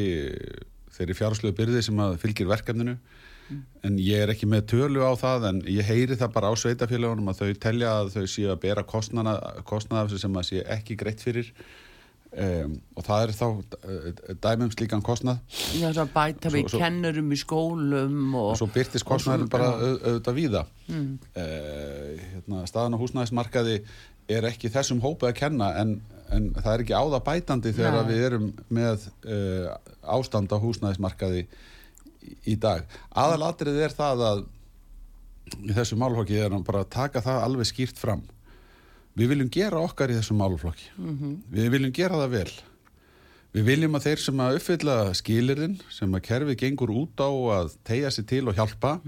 þeirri 0.98 1.16
fjárslögu 1.18 1.56
byrði 1.58 1.84
sem 1.86 2.02
að 2.02 2.18
fylgir 2.22 2.50
verkefninu 2.50 2.98
en 3.82 3.98
ég 4.02 4.22
er 4.24 4.32
ekki 4.34 4.46
með 4.50 4.66
tölu 4.74 5.00
á 5.06 5.12
það 5.16 5.48
en 5.48 5.58
ég 5.70 5.86
heyri 5.88 6.16
það 6.20 6.32
bara 6.34 6.50
á 6.50 6.54
sveitafélagunum 6.60 7.30
að 7.32 7.42
þau 7.42 7.52
telja 7.62 7.92
að 8.02 8.10
þau 8.16 8.24
séu 8.28 8.48
að 8.52 8.62
bera 8.66 8.82
kostnana, 8.84 9.36
kostnana 9.64 10.08
sem 10.18 10.36
að 10.40 10.48
sé 10.50 10.64
ekki 10.76 10.96
greitt 11.00 11.22
fyrir. 11.24 11.52
Um, 12.28 12.74
og 12.92 13.06
það 13.06 13.22
er 13.24 13.30
þá 13.32 13.44
uh, 13.48 14.34
dæmum 14.44 14.72
slíkan 14.74 15.00
kostnað. 15.00 15.38
Já, 15.80 15.86
það 15.96 16.10
bæta 16.12 16.50
við 16.52 16.66
kennurum 16.74 17.30
í 17.32 17.38
skólum 17.40 18.18
og, 18.36 18.50
og 18.50 18.58
svo 18.60 18.68
byrtist 18.74 19.06
svo- 19.08 19.46
bara 19.48 19.70
já. 19.70 19.78
au- 19.80 20.00
auðvitað 20.10 20.36
víða. 20.36 20.62
Mm. 20.92 21.08
hérna, 22.34 22.60
staðan 22.68 22.96
á 22.96 23.00
húsnæðismarkaði 23.00 23.78
er 24.28 24.44
ekki 24.50 24.68
þessum 24.68 25.00
hópi 25.00 25.30
að 25.30 25.38
kenna 25.40 25.70
en, 25.80 25.94
en 26.28 26.50
það 26.58 26.70
er 26.74 26.84
ekki 26.84 26.96
áða 27.00 27.22
bætandi 27.24 27.72
þegar 27.72 28.04
við 28.10 28.22
erum 28.28 28.46
með 28.68 29.08
uh, 29.24 29.72
ástand 30.18 30.52
á 30.52 30.56
húsnæðismarkaði 30.60 31.46
í, 32.22 32.56
dag. 32.56 32.86
Aðalatrið 33.10 33.82
er 33.86 33.94
það 33.94 34.24
að 34.28 34.42
í 35.64 35.74
þessu 35.76 35.98
málflokki 36.00 36.38
er 36.38 36.52
hann 36.52 36.66
bara 36.66 36.84
að 36.84 36.92
taka 36.94 37.22
það 37.24 37.44
alveg 37.44 37.70
skýrt 37.70 38.00
fram. 38.00 38.24
Við 39.18 39.32
viljum 39.32 39.52
gera 39.52 39.80
okkar 39.82 40.12
í 40.12 40.18
þessum 40.18 40.38
málflokki 40.38 40.90
við 41.50 41.70
viljum 41.74 41.94
gera 41.94 42.20
það 42.22 42.34
vel. 42.36 42.50
Við 43.56 43.64
viljum 43.64 43.96
að 43.96 44.04
þeir 44.04 44.22
sem 44.22 44.42
að 44.44 44.58
uppfylla 44.58 44.96
skilirðin 45.16 45.78
sem 45.90 46.12
að 46.14 46.24
kerfið 46.28 46.60
gengur 46.60 46.92
út 46.92 47.22
á 47.24 47.30
að 47.56 47.72
tegja 47.88 48.12
sig 48.14 48.28
til 48.28 48.44
og 48.50 48.58
hjálpa 48.58 48.98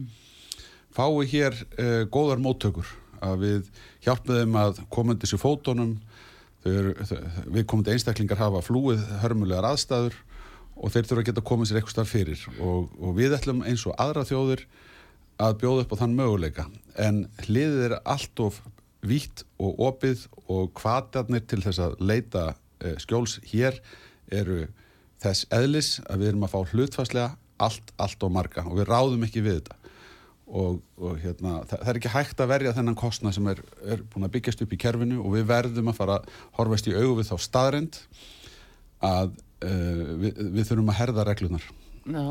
fái 0.97 1.29
hér 1.31 1.55
uh, 1.55 2.03
góðar 2.11 2.41
móttökur. 2.43 2.89
Að 3.21 3.45
við 3.45 3.69
hjálpum 4.07 4.39
þeim 4.39 4.57
að 4.57 4.81
komandi 4.91 5.29
sér 5.29 5.43
fótunum. 5.43 5.99
Þeir, 6.65 6.89
við 7.53 7.67
komandi 7.69 7.93
einstaklingar 7.93 8.41
hafa 8.41 8.65
flúið 8.65 9.05
hörmulegar 9.21 9.69
aðstæður 9.69 10.17
og 10.81 10.93
þeir 10.93 11.09
þurfa 11.09 11.23
að 11.23 11.29
geta 11.29 11.47
komið 11.51 11.69
sér 11.69 11.81
eitthvað 11.81 11.95
starf 11.97 12.15
fyrir. 12.15 12.45
Og, 12.59 12.93
og 13.01 13.17
við 13.19 13.37
ætlum 13.37 13.65
eins 13.69 13.85
og 13.89 13.97
aðra 14.01 14.25
þjóðir 14.29 14.65
að 15.41 15.57
bjóða 15.61 15.85
upp 15.85 15.95
á 15.97 16.01
þann 16.03 16.17
möguleika. 16.17 16.67
En 17.01 17.25
hliðið 17.45 17.83
er 17.89 17.97
allt 18.01 18.43
of 18.45 18.61
vítt 19.07 19.45
og 19.61 19.81
opið 19.91 20.27
og 20.53 20.73
kvatarnir 20.77 21.45
til 21.49 21.61
þess 21.65 21.81
að 21.85 21.99
leita 22.05 22.47
uh, 22.53 22.97
skjóls 23.01 23.39
hér 23.49 23.79
eru 24.33 24.67
þess 25.21 25.47
eðlis 25.53 25.99
að 26.07 26.23
við 26.23 26.33
erum 26.33 26.47
að 26.49 26.55
fá 26.55 26.73
hlutfæslega 26.73 27.29
allt, 27.61 27.93
allt 28.01 28.25
og 28.25 28.33
marga. 28.33 28.65
Og 28.69 28.81
við 28.81 28.89
ráðum 28.89 29.29
ekki 29.29 29.45
við 29.45 29.61
þetta. 29.61 29.77
Og, 30.51 30.81
og 30.99 31.21
hérna, 31.23 31.61
það, 31.69 31.77
það 31.77 31.93
er 31.93 32.01
ekki 32.01 32.15
hægt 32.17 32.41
að 32.43 32.51
verja 32.51 32.75
þennan 32.75 32.99
kostnað 32.99 33.37
sem 33.37 33.53
er, 33.53 33.61
er 33.87 34.01
búin 34.11 34.27
að 34.27 34.33
byggjast 34.35 34.65
upp 34.65 34.73
í 34.75 34.81
kerfinu 34.83 35.21
og 35.23 35.37
við 35.37 35.45
verðum 35.47 35.93
að 35.93 36.01
fara 36.01 36.17
að 36.19 36.41
horfast 36.57 36.89
í 36.91 36.97
augu 36.97 37.21
við 37.21 37.29
þá 37.29 37.37
staðrend 37.45 38.01
að 39.07 39.37
við, 39.61 40.43
við 40.57 40.69
þurfum 40.71 40.93
að 40.93 41.01
herða 41.03 41.27
reglunar 41.29 41.71
Já, 42.09 42.23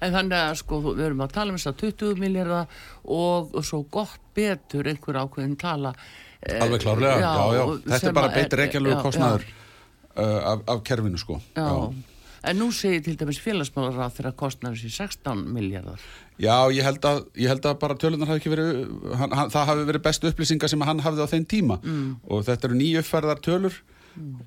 en 0.00 0.14
þannig 0.14 0.36
að 0.38 0.54
sko 0.62 0.78
við 0.86 1.02
erum 1.10 1.22
að 1.24 1.34
tala 1.34 1.52
um 1.52 1.58
þess 1.58 1.70
að 1.70 1.80
20 1.82 2.20
miljardar 2.22 2.78
og, 3.04 3.58
svo 3.66 3.82
gott 3.92 4.22
betur 4.36 4.88
einhver 4.88 5.18
ákveðin 5.20 5.58
tala 5.60 5.92
eh, 6.40 6.56
Alveg 6.64 6.86
klárlega, 6.86 7.18
já, 7.20 7.34
já, 7.58 7.64
og 7.66 7.82
þetta 7.84 8.08
er 8.08 8.16
bara 8.16 8.32
beitt 8.32 8.56
reykjalegu 8.62 8.96
já, 8.96 9.02
kostnaður 9.04 9.44
uh, 9.44 10.40
af, 10.54 10.64
af 10.72 10.80
kerfinu 10.88 11.20
sko. 11.20 11.36
Já, 11.52 11.68
já. 11.68 12.24
en 12.48 12.60
nú 12.62 12.70
segir 12.72 13.04
til 13.04 13.18
dæmis 13.20 13.42
félagsmálar 13.44 14.00
að 14.06 14.16
þeirra 14.16 14.34
kostnaður 14.40 14.80
sér 14.80 14.96
16 15.12 15.44
miljardar 15.52 16.08
Já, 16.40 16.56
ég 16.72 16.86
held 16.86 17.04
að, 17.04 17.18
ég 17.36 17.52
held 17.52 17.66
að 17.68 17.78
bara 17.82 17.98
tölunar 18.00 18.30
hafi 18.30 18.40
ekki 18.40 18.54
verið, 18.54 18.78
hann, 19.20 19.34
hann, 19.36 19.50
það 19.52 19.66
hafi 19.74 19.88
verið 19.90 20.04
bestu 20.06 20.30
upplýsingar 20.30 20.72
sem 20.72 20.88
hann 20.88 21.02
hafði 21.04 21.26
á 21.28 21.32
þeim 21.34 21.44
tíma. 21.44 21.76
Mm. 21.84 22.14
og 22.24 22.46
þetta 22.48 22.70
eru 22.70 22.78
nýju 22.80 23.02
uppfærðar 23.02 23.42
tölur 23.44 23.76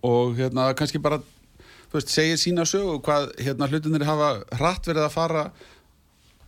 og 0.03 0.33
hérna 0.39 0.71
kannski 0.77 1.01
bara, 1.01 1.19
veist, 1.93 2.11
segir 2.13 2.39
sína 2.41 2.65
sögu 2.69 2.97
hvað 3.05 3.31
hérna 3.41 3.69
hlutinir 3.69 4.05
hafa 4.07 4.29
hratt 4.57 4.89
verið 4.89 5.07
að 5.07 5.15
fara 5.15 5.43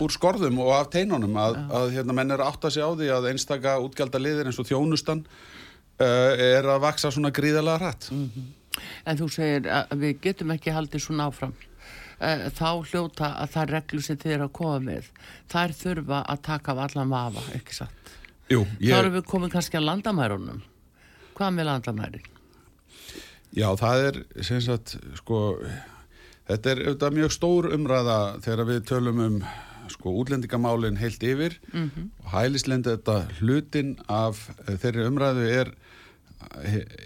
úr 0.02 0.12
skorðum 0.12 0.58
og 0.60 0.74
af 0.76 0.90
teinunum 0.92 1.38
að, 1.40 1.60
að 1.72 1.94
hérna 1.96 2.16
menn 2.18 2.34
er 2.36 2.44
að 2.44 2.52
átta 2.52 2.72
sig 2.74 2.84
á 2.84 2.92
því 2.92 3.12
að 3.16 3.30
einstaka 3.32 3.78
útgjalda 3.84 4.20
liðir 4.20 4.50
eins 4.50 4.60
og 4.60 4.68
þjónustan 4.68 5.22
uh, 5.24 6.34
er 6.36 6.68
að 6.68 6.82
vaksa 6.84 7.14
svona 7.14 7.32
gríðalega 7.36 7.80
hratt. 7.80 8.10
En 9.08 9.22
þú 9.22 9.30
segir 9.32 9.70
að 9.72 9.96
við 10.02 10.20
getum 10.26 10.52
ekki 10.52 10.74
haldið 10.76 11.06
svona 11.06 11.30
áfram. 11.30 11.56
Eh, 12.20 12.46
Þá 12.56 12.70
hljóta 12.92 13.32
að 13.44 13.50
það 13.56 13.72
reglu 13.76 14.02
sem 14.04 14.20
þið 14.20 14.34
eru 14.36 14.48
að 14.48 14.54
koma 14.56 14.78
með, 14.84 15.10
þær 15.52 15.74
þurfa 15.80 16.22
að 16.32 16.44
taka 16.48 16.76
af 16.76 16.84
allan 16.86 17.12
vafa, 17.12 17.44
ekki 17.58 17.76
satt. 17.76 18.14
Jú, 18.52 18.62
Þá 18.80 18.96
erum 19.00 19.16
við 19.18 19.26
komin 19.32 19.52
kannski 19.52 19.80
að 19.80 19.88
landamærunum. 19.90 20.62
Hvað 21.36 21.56
með 21.56 21.68
landamærin? 21.72 22.35
Já, 23.56 23.70
það 23.80 24.06
er 24.10 24.18
sem 24.44 24.60
sagt, 24.64 24.98
sko, 25.16 25.42
þetta 26.50 26.74
er 26.74 26.84
auðvitað 26.90 27.18
mjög 27.20 27.32
stór 27.32 27.70
umræða 27.76 28.20
þegar 28.44 28.70
við 28.72 28.84
tölum 28.92 29.24
um 29.24 29.40
sko 29.94 30.16
útlendingamálin 30.22 30.98
heilt 30.98 31.24
yfir. 31.24 31.60
Og 32.24 32.32
hælislendi 32.34 32.96
þetta 32.96 33.18
hlutin 33.40 33.96
af 34.12 34.50
eh, 34.68 34.78
þeirri 34.82 35.10
umræðu 35.10 35.50
er 35.50 35.76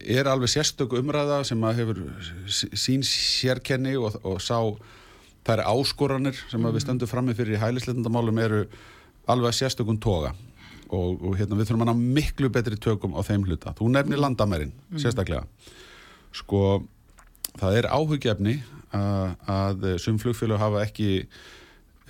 er 0.06 0.28
alveg 0.28 0.50
sérstök 0.52 0.94
umræða 1.00 1.44
sem 1.48 1.64
að 1.64 1.78
hefur 1.80 2.00
sín 2.50 3.06
sérkenni 3.08 3.96
og, 3.98 4.18
og 4.24 4.42
sá 4.42 4.58
þær 5.48 5.64
áskoranir 5.72 6.38
sem 6.52 6.66
að 6.66 6.76
við 6.76 6.84
stöndum 6.84 7.10
frammi 7.10 7.36
fyrir 7.38 7.56
í 7.56 7.62
hælisleitandamálum 7.62 8.42
eru 8.44 8.64
alveg 9.30 9.56
sérstökun 9.56 10.00
toga. 10.02 10.34
Og, 10.90 11.22
og 11.22 11.38
hérna, 11.38 11.56
við 11.56 11.70
þurfum 11.70 11.86
að 11.86 11.92
ná 11.92 12.06
miklu 12.18 12.50
betri 12.50 12.78
tökum 12.82 13.14
á 13.14 13.22
þeim 13.22 13.46
hluta. 13.46 13.76
Þú 13.78 13.92
nefnir 13.94 14.22
landamærin 14.22 14.74
sérstaklega. 14.98 15.46
Sko, 16.36 16.84
það 17.58 17.80
er 17.80 17.90
áhugjefni 17.90 18.60
að, 18.96 19.34
að 19.50 19.88
sum 20.02 20.20
flugfélag 20.22 20.62
hafa 20.62 20.84
ekki 20.86 21.10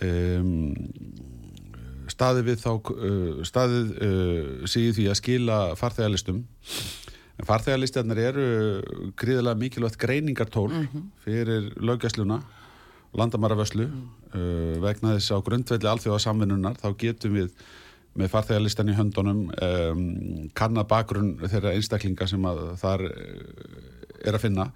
um, 0.03 0.75
staðið 2.09 2.47
við 2.49 2.63
þá 2.63 2.71
uh, 2.73 3.41
staðið 3.47 3.91
uh, 4.05 4.79
í 4.79 4.87
því 4.97 5.09
að 5.11 5.19
skila 5.19 5.59
farþegalistum 5.79 6.41
en 7.39 7.47
farþegalistarnir 7.47 8.23
eru 8.29 8.47
gríðilega 9.19 9.59
mikilvægt 9.59 9.99
greiningartól 10.01 10.69
fyrir 11.23 11.69
löggjæsluna 11.79 12.41
landamæravöslu 13.19 13.87
uh, 13.89 14.73
vegna 14.83 15.15
þess 15.17 15.35
á 15.35 15.37
grundvelli 15.45 15.91
alþjóða 15.91 16.23
samvinnunar 16.25 16.79
þá 16.81 16.89
getum 16.99 17.37
við 17.39 17.53
með 18.19 18.31
farþegalistan 18.33 18.89
í 18.89 18.97
höndunum 18.97 19.41
um, 19.53 20.03
kannad 20.57 20.89
bakgrunn 20.89 21.37
þeirra 21.45 21.75
einstaklinga 21.77 22.27
sem 22.27 22.45
að 22.49 22.63
þar 22.81 23.05
er 24.25 24.37
að 24.37 24.45
finna. 24.45 24.69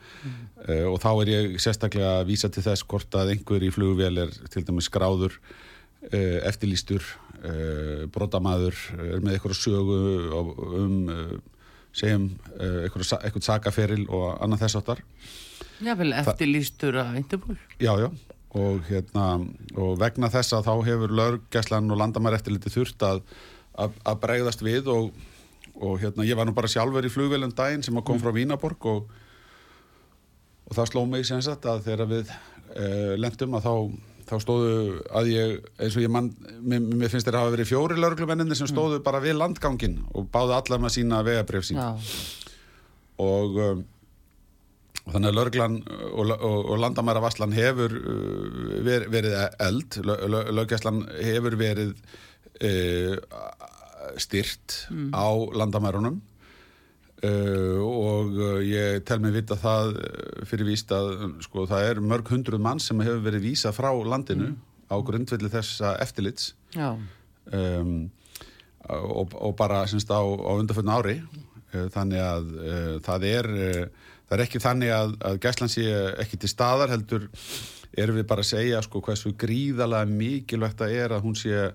Uh, 0.64 0.88
og 0.92 0.98
þá 1.04 1.10
er 1.12 1.32
ég 1.34 1.62
sérstaklega 1.62 2.18
að 2.22 2.28
vísa 2.32 2.50
til 2.54 2.66
þess 2.66 2.88
hvort 2.88 3.20
að 3.20 3.36
einhver 3.36 3.66
í 3.66 3.72
flugvél 3.74 4.26
er 4.26 4.36
til 4.54 4.66
dæmis 4.68 4.90
skráður 4.92 5.38
uh, 5.40 6.40
eftirlýstur 6.50 7.06
uh, 7.44 8.06
brotamæður 8.14 8.78
er 8.98 9.24
með 9.24 9.38
eitthvað 9.38 9.60
sögu 9.60 10.00
um 10.80 11.00
segjum 11.94 12.32
eitthvað, 12.58 13.44
sakaferil 13.46 14.08
og 14.10 14.32
annað 14.42 14.64
þess 14.64 14.80
áttar 14.80 15.02
Jável 15.84 16.14
eftirlýstur 16.16 16.98
að 17.02 17.18
Interpol. 17.20 17.58
Já, 17.82 17.92
já, 18.00 18.10
og, 18.54 18.84
hérna, 18.88 19.28
og 19.76 19.98
vegna 20.02 20.30
þess 20.32 20.56
að 20.58 20.70
þá 20.70 20.74
hefur 20.90 21.16
löggæslan 21.20 21.92
og 21.92 22.00
landamæri 22.00 22.40
eftirliti 22.40 22.72
þurft 22.74 23.06
að, 23.08 23.24
að, 23.74 23.98
að 24.06 24.22
bregðast 24.24 24.64
við 24.66 24.90
og, 24.94 25.10
og 25.76 25.98
hérna, 26.04 26.28
ég 26.28 26.38
var 26.40 26.48
nú 26.48 26.56
bara 26.56 26.72
sjálfur 26.72 27.08
í 27.08 27.12
flugvélum 27.14 27.54
daginn 27.56 27.86
sem 27.86 27.98
kom 28.06 28.22
frá 28.22 28.34
Vínaborg 28.36 28.90
og, 28.92 29.12
og 30.68 30.76
það 30.78 30.90
sló 30.92 31.06
mig 31.10 31.28
sem 31.28 31.42
sagt 31.44 31.68
að 31.70 31.86
þegar 31.88 32.10
við 32.12 32.34
uh, 32.34 33.14
lendum 33.20 33.58
að 33.58 33.68
þá, 33.68 33.74
þá 34.30 34.36
stóðu 34.46 34.76
að 35.20 35.32
ég, 35.34 35.56
eins 35.78 35.98
og 35.98 36.06
ég 36.06 36.14
mann, 36.14 36.30
mér, 36.62 36.84
mér 36.84 37.12
finnst 37.14 37.28
þeir 37.28 37.40
hafa 37.42 37.56
verið 37.56 37.72
fjóri 37.72 38.00
lögreglumenninni 38.00 38.58
sem 38.60 38.70
stóðu 38.72 39.02
bara 39.06 39.22
við 39.24 39.38
landgangin 39.40 40.00
og 40.14 40.30
báðu 40.34 40.58
allar 40.58 40.84
með 40.84 40.96
sína 40.98 41.24
vegabrif 41.26 41.68
sín. 41.68 41.82
Já, 41.82 41.92
og 43.24 43.60
um, 43.62 43.86
þannig 45.04 45.30
að 45.30 45.38
lörglan 45.38 45.80
og, 45.84 46.34
og, 46.34 46.60
og 46.74 46.78
landamæra 46.82 47.24
vasslan 47.24 47.56
hefur 47.56 47.98
uh, 48.00 48.76
ver, 48.88 49.10
verið 49.14 49.40
eld. 49.68 50.00
Löggæslan 50.04 51.04
hefur 51.20 51.60
verið 51.60 51.98
uh, 52.64 53.18
styrt 54.20 54.86
á 55.16 55.28
landamærunum 55.56 56.22
uh, 57.28 57.80
og 57.84 58.36
uh, 58.38 58.60
ég 58.66 59.04
tel 59.08 59.22
mig 59.24 59.34
vita 59.36 59.58
það 59.60 59.96
uh, 59.98 60.44
fyrir 60.50 60.70
víst 60.70 60.92
að 60.96 61.10
uh, 61.14 61.26
sko, 61.44 61.66
það 61.70 61.90
er 61.90 62.04
mörg 62.04 62.32
hundruð 62.34 62.64
mann 62.64 62.82
sem 62.84 63.00
hefur 63.04 63.24
verið 63.26 63.48
vísað 63.50 63.78
frá 63.80 63.92
landinu 63.92 64.54
á 64.92 64.96
grundvelli 65.06 65.52
þessa 65.52 65.96
eftirlits. 66.04 66.54
Um, 67.54 68.12
og, 68.90 69.34
og 69.36 69.56
bara 69.60 69.84
semst, 69.90 70.12
á, 70.12 70.20
á 70.20 70.52
undarföldin 70.58 70.94
ári. 70.94 71.18
Uh, 71.74 71.88
þannig 71.94 72.24
að 72.24 72.52
uh, 72.60 72.96
það 73.06 73.30
er 73.32 73.54
það 74.24 74.36
er 74.38 74.44
ekki 74.48 74.62
þannig 74.64 74.92
að, 74.96 75.16
að 75.30 75.40
gæslan 75.44 75.72
sé 75.72 75.88
ekki 76.24 76.40
til 76.42 76.50
staðar 76.52 76.94
heldur 76.94 77.28
erum 77.98 78.18
við 78.18 78.28
bara 78.30 78.42
að 78.42 78.50
segja 78.50 78.82
sko 78.82 79.02
hversu 79.06 79.34
gríðalega 79.38 80.10
mikilvægt 80.10 80.80
það 80.82 80.96
er 80.98 81.14
að 81.14 81.26
hún 81.28 81.36
sé 81.38 81.68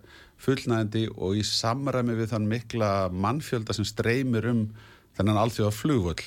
fullnæðandi 0.42 1.04
og 1.14 1.38
í 1.38 1.44
samræmi 1.46 2.16
við 2.18 2.32
þann 2.32 2.48
mikla 2.50 2.90
mannfjölda 3.14 3.76
sem 3.76 3.86
streymir 3.86 4.48
um 4.50 4.64
þennan 5.18 5.42
alþjóða 5.42 5.74
flugvöll 5.74 6.24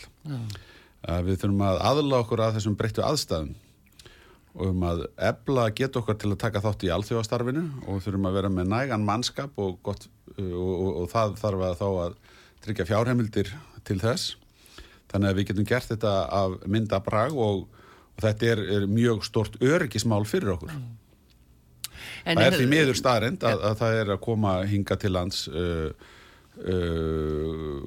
að 1.02 1.28
við 1.30 1.42
þurfum 1.42 1.66
að 1.66 1.82
aðla 1.90 2.22
okkur 2.22 2.44
að 2.46 2.58
þessum 2.58 2.78
breyttu 2.78 3.04
aðstæðum. 3.06 3.54
Og 4.52 4.68
um 4.68 4.84
að 4.84 5.06
ebla 5.30 5.70
geta 5.72 6.02
okkar 6.02 6.18
til 6.20 6.34
að 6.34 6.42
taka 6.44 6.62
þátt 6.64 6.84
í 6.84 6.92
alþjóðastarfinu 6.92 7.64
og 7.88 8.02
þurfum 8.04 8.28
að 8.28 8.38
vera 8.38 8.52
með 8.52 8.72
nægan 8.74 9.06
mannskap 9.08 9.56
og, 9.64 9.78
gott, 9.86 10.10
uh, 10.36 10.42
og, 10.44 10.72
og, 10.74 10.90
og 11.02 11.12
það 11.14 11.38
þarf 11.40 11.66
að 11.70 11.78
þá 11.80 11.88
að 11.90 12.18
tryggja 12.66 12.88
fjárheimildir 12.90 13.54
til 13.88 13.98
þess. 14.04 14.34
Þannig 15.12 15.32
að 15.32 15.40
við 15.40 15.48
getum 15.50 15.70
gert 15.72 15.92
þetta 15.92 16.16
af 16.36 16.58
mynda 16.72 17.00
brag 17.04 17.36
og, 17.36 17.64
og 18.12 18.26
þetta 18.26 18.52
er, 18.52 18.66
er 18.76 18.90
mjög 18.92 19.24
stort 19.28 19.56
öryggismál 19.64 20.26
fyrir 20.28 20.54
okkur. 20.58 20.76
En 22.28 22.38
það 22.38 22.46
er 22.46 22.58
því 22.60 22.68
miður 22.70 23.00
staðrind 23.00 23.46
að, 23.48 23.64
að 23.72 23.80
það 23.80 24.00
er 24.02 24.12
að 24.14 24.24
koma 24.28 24.56
hinga 24.68 24.98
til 25.00 25.14
lands 25.16 25.46
uh, 25.48 25.90
uh, 26.60 27.78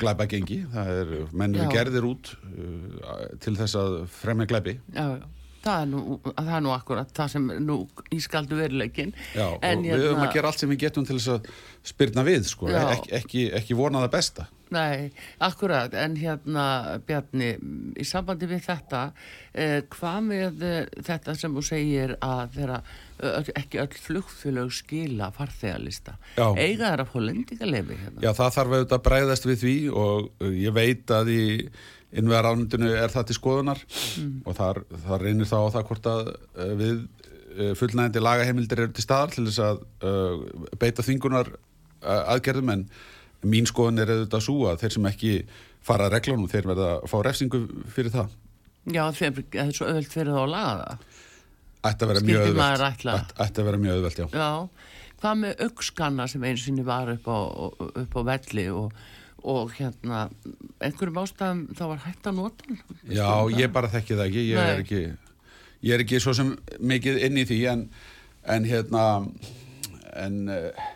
glæpa 0.00 0.26
gengi 0.30 0.62
það 0.72 0.90
er, 1.02 1.12
menn 1.32 1.54
eru 1.56 1.68
gerðir 1.72 2.08
út 2.08 2.34
uh, 2.34 3.30
til 3.42 3.54
þess 3.58 3.78
að 3.78 4.02
fremja 4.12 4.48
glæpi 4.50 4.78
Já, 4.94 5.06
já. 5.20 5.30
Það 5.62 5.76
er, 5.78 5.90
nú, 5.92 6.16
það 6.26 6.48
er 6.56 6.62
nú 6.64 6.72
akkurat 6.74 7.10
það 7.14 7.28
sem 7.36 7.44
er 7.54 7.60
nú 7.62 7.76
ískaldu 8.10 8.56
veruleikin. 8.58 9.12
Já, 9.30 9.44
og 9.46 9.84
við 9.84 10.08
höfum 10.08 10.24
að 10.24 10.32
gera 10.34 10.50
allt 10.50 10.58
sem 10.58 10.72
við 10.72 10.80
getum 10.82 11.04
til 11.06 11.20
þess 11.20 11.30
að 11.36 11.46
spyrna 11.86 12.24
við, 12.26 12.48
sko. 12.50 12.66
Ek, 12.80 13.06
ekki, 13.20 13.44
ekki 13.60 13.76
vona 13.78 14.02
það 14.02 14.10
besta. 14.16 14.48
Nei, 14.72 15.12
akkurat, 15.42 15.92
en 15.98 16.14
hérna 16.16 16.64
Bjarni, 17.06 17.52
í 17.98 18.04
sambandi 18.08 18.48
við 18.48 18.64
þetta, 18.64 19.02
eh, 19.52 19.80
hvað 19.92 20.18
með 20.28 20.64
eh, 20.68 21.00
þetta 21.04 21.34
sem 21.36 21.56
þú 21.56 21.64
segir 21.66 22.14
að 22.24 22.56
þeirra 22.56 22.78
öll, 23.30 23.50
ekki 23.60 23.80
öll 23.82 23.96
flugfélög 24.06 24.72
skila 24.72 25.30
farþegalista? 25.36 26.16
Já. 26.38 26.46
Eiga 26.56 26.92
þeirra 26.92 27.08
fólendingarlefi 27.12 27.98
hérna? 28.00 28.22
Já, 28.24 28.30
það 28.38 28.54
þarf 28.58 28.76
auðvitað 28.76 28.98
að 28.98 29.08
bregðast 29.08 29.48
við 29.50 29.58
því 29.64 29.74
og 30.04 30.46
ég 30.62 30.78
veit 30.78 31.16
að 31.18 31.32
í 31.34 31.42
innvegar 32.12 32.50
ánundinu 32.52 32.92
er 32.92 33.12
það 33.12 33.28
til 33.28 33.36
skoðunar 33.38 33.82
og 34.44 34.56
þar, 34.56 34.82
þar 35.06 35.26
reynir 35.26 35.48
þá 35.48 35.58
á 35.64 35.72
það 35.76 35.86
hvort 35.90 36.08
að 36.12 36.32
við 36.80 37.04
fullnægandi 37.76 38.20
lagaheimildir 38.20 38.82
eru 38.84 38.92
til 38.96 39.04
staðar 39.04 39.32
til 39.32 39.46
þess 39.48 39.60
að 39.64 39.80
beita 40.80 41.04
þingunar 41.04 41.50
aðgerðum 42.02 42.72
en 42.74 42.84
mín 43.48 43.68
skoðun 43.68 44.02
er 44.02 44.12
auðvitað 44.12 44.44
svo 44.46 44.56
að 44.70 44.82
þeir 44.84 44.94
sem 44.96 45.08
ekki 45.10 45.32
fara 45.82 46.06
að 46.06 46.16
reglunum, 46.16 46.50
þeir 46.50 46.68
verða 46.70 46.90
að 46.98 47.06
fá 47.10 47.16
refsingu 47.26 47.62
fyrir 47.92 48.14
það. 48.14 48.36
Já, 48.92 49.02
þeir, 49.16 49.40
það 49.54 49.64
er 49.64 49.76
svo 49.78 49.88
öðvöld 49.90 50.12
fyrir 50.12 50.34
þá 50.36 50.42
að 50.42 50.52
laga 50.52 50.76
það. 50.82 51.08
Ætti 51.82 52.04
að 52.06 52.12
vera 52.12 52.22
mjög 52.28 52.60
ætla. 52.88 53.16
Ætti- 53.42 53.62
að 53.62 53.66
vera 53.70 53.80
mjög 53.82 53.96
auðvelt, 53.96 54.20
já. 54.22 54.26
Já, 54.38 54.92
hvað 55.22 55.40
með 55.42 55.64
aukskanna 55.66 56.28
sem 56.30 56.46
einu 56.46 56.62
sinni 56.62 56.86
var 56.86 57.10
upp 57.10 57.26
á, 57.26 57.38
upp 58.04 58.14
á 58.14 58.22
velli 58.30 58.68
og, 58.70 58.94
og 59.42 59.74
hérna, 59.74 60.22
einhverjum 60.78 61.18
ástæðum 61.24 61.66
þá 61.74 61.84
var 61.90 62.02
hægt 62.06 62.30
að 62.30 62.38
nota? 62.38 62.78
Já, 63.10 63.26
ég 63.58 63.74
bara 63.74 63.90
þekki 63.90 64.18
það 64.18 64.26
ekki, 64.30 64.46
ég 64.52 64.62
er 64.62 64.84
ekki 64.84 65.02
ég 65.82 65.96
er 65.96 66.04
ekki 66.04 66.20
svo 66.22 66.34
sem 66.36 66.52
mikið 66.78 67.18
inn 67.26 67.40
í 67.42 67.46
því 67.48 67.58
en, 67.72 67.84
en 68.54 68.66
hérna 68.68 69.04
en 70.22 70.38
uh, 70.52 70.88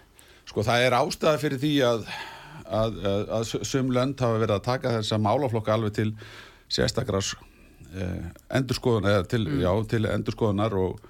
sko 0.47 0.65
það 0.67 0.87
er 0.87 0.99
ástæða 1.01 1.41
fyrir 1.43 1.63
því 1.63 1.73
að 1.89 2.07
að, 2.69 3.01
að, 3.13 3.27
að 3.39 3.67
sum 3.69 3.93
lönd 3.95 4.21
hafa 4.21 4.41
verið 4.43 4.57
að 4.59 4.65
taka 4.69 4.95
þessa 4.99 5.21
málaflokka 5.23 5.75
alveg 5.77 5.99
til 5.99 6.09
sérstakras 6.73 7.35
uh, 7.37 8.25
endurskoðunar 8.59 9.21
eða 9.21 9.29
til, 9.35 9.45
já, 9.63 9.71
til 9.91 10.09
endurskoðunar 10.11 10.81
og 10.81 11.05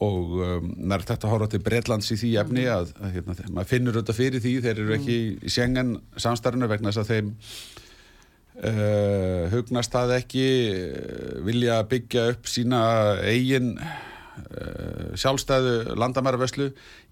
og 0.00 0.36
um, 0.40 0.68
nær 0.88 1.04
þetta 1.04 1.28
að 1.28 1.32
horfa 1.34 1.50
til 1.52 1.62
Bretlands 1.64 2.08
í 2.14 2.16
því 2.16 2.30
efni 2.40 2.64
að, 2.72 2.94
að 3.02 3.18
hérna, 3.18 3.34
maður 3.52 3.68
finnur 3.68 3.98
þetta 3.98 4.16
fyrir 4.16 4.40
því 4.40 4.52
þeir 4.64 4.78
eru 4.78 4.94
ekki 4.96 5.16
í 5.20 5.52
Schengen 5.52 5.90
samstarfinu 6.16 6.70
vegna 6.70 6.92
þess 6.92 7.02
að 7.02 7.10
þeim 7.10 7.32
uh, 8.70 9.42
hugnast 9.52 9.92
það 9.92 10.14
ekki 10.16 10.46
uh, 10.46 11.34
vilja 11.44 11.82
byggja 11.90 12.24
upp 12.32 12.48
sína 12.48 12.80
eigin 13.28 13.74
uh, 13.82 15.12
sjálfstæðu 15.20 15.98
landamæravöslu 16.00 16.70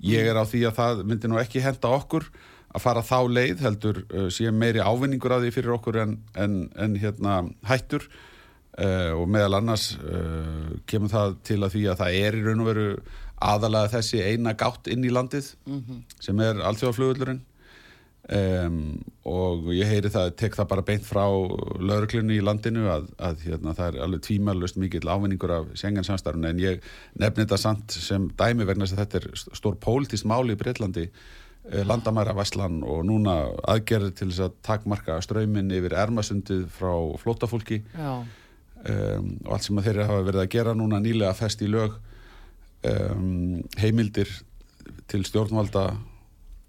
ég 0.09 0.33
er 0.33 0.41
á 0.41 0.45
því 0.49 0.65
að 0.71 0.79
það 0.81 1.05
myndi 1.13 1.29
nú 1.29 1.43
ekki 1.43 1.65
henda 1.65 1.93
okkur 1.93 2.31
að 2.75 2.85
fara 2.85 3.05
þá 3.07 3.19
leið 3.33 3.63
heldur 3.65 4.03
uh, 4.09 4.27
sé 4.33 4.51
meiri 4.53 4.83
ávinningur 4.85 5.37
að 5.37 5.47
því 5.47 5.55
fyrir 5.57 5.77
okkur 5.79 6.01
en, 6.05 6.19
en, 6.37 6.59
en 6.77 6.99
hérna 7.01 7.41
hættur. 7.69 8.09
Uh, 8.79 9.11
og 9.19 9.25
meðal 9.35 9.59
annars 9.59 9.91
uh, 9.99 10.77
kemur 10.87 11.11
það 11.11 11.39
til 11.49 11.63
að 11.65 11.73
því 11.75 11.87
að 11.91 12.03
það 12.05 12.19
er 12.21 12.37
í 12.39 12.43
raun 12.45 12.63
og 12.63 12.69
veru 12.71 12.91
aðalega 13.43 13.93
þessi 13.97 14.21
eina 14.23 14.55
gátt 14.59 14.91
inn 14.91 15.07
í 15.07 15.13
landið 15.15 15.53
sem 16.23 16.43
er 16.43 16.61
alþjóðaflugullurinn 16.67 17.41
um, 18.35 18.79
og 19.29 19.69
ég 19.77 19.89
heyri 19.89 20.11
það, 20.13 20.31
tek 20.41 20.57
það 20.59 20.71
bara 20.73 20.85
beint 20.89 21.07
frá 21.07 21.25
lauruglunni 21.27 22.39
í 22.39 22.45
landinu 22.45 22.89
að, 22.93 23.09
að 23.29 23.45
hérna, 23.47 23.75
það 23.79 23.91
er 23.91 24.07
alveg 24.07 24.25
tvímælust 24.27 24.81
mikill 24.81 25.09
ávinningur 25.09 25.55
af 25.55 25.69
Schengen-samstarfinu 25.79 26.51
en 26.51 26.63
ég 26.63 26.89
nefni 27.21 27.45
þetta 27.45 27.61
samt 27.61 27.95
sem 27.95 28.31
dæmi 28.39 28.67
vegna 28.69 28.87
þess 28.87 28.99
að 28.99 29.05
þetta 29.05 29.21
er 29.23 29.59
stór 29.61 29.79
pólitískt 29.83 30.29
máli 30.29 30.57
í 30.57 30.61
Breitlandi 30.61 31.09
landamæra 31.69 32.35
Væslan 32.37 32.83
og 32.87 33.05
núna 33.09 33.39
aðgerði 33.69 34.13
til 34.17 34.29
þess 34.31 34.45
að 34.47 34.59
takmarka 34.65 35.19
ströymin 35.25 35.73
yfir 35.77 35.97
ermasundið 36.01 36.67
frá 36.73 36.93
flótafólki 37.21 37.83
Já, 37.93 38.13
um, 38.23 39.33
og 39.45 39.57
allt 39.57 39.67
sem 39.67 39.81
að 39.81 39.91
þeirra 39.91 40.09
hafa 40.11 40.27
verið 40.31 40.45
að 40.45 40.53
gera 40.57 40.77
núna 40.79 41.01
nýlega 41.05 41.35
fest 41.37 41.65
í 41.65 41.71
lög 41.71 41.99
um, 42.89 43.61
heimildir 43.81 44.33
til 45.09 45.25
stjórnvalda 45.29 45.91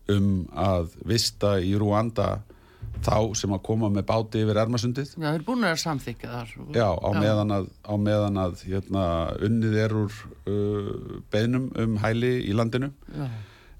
um 0.09 0.29
að 0.57 0.93
vista 1.07 1.57
í 1.61 1.75
Rúanda 1.79 2.39
þá 3.03 3.35
sem 3.37 3.51
að 3.53 3.61
koma 3.63 3.89
með 3.93 4.05
báti 4.09 4.41
yfir 4.43 4.57
ermasundið. 4.59 5.11
Já, 5.15 5.29
þeir 5.29 5.43
búin 5.47 5.67
að 5.67 5.77
samþykja 5.83 6.31
þar. 6.33 6.53
Já, 6.75 6.87
á 6.91 7.09
meðan 7.15 7.53
að, 7.55 7.69
á 7.85 7.93
meðan 8.01 8.39
að 8.41 8.63
hérna, 8.65 9.03
unnið 9.45 9.77
er 9.83 9.95
úr 9.99 10.17
uh, 10.49 10.89
beinum 11.31 11.69
um 11.79 11.95
hæli 12.01 12.33
í 12.49 12.55
landinu. 12.57 12.91
Já, 13.13 13.29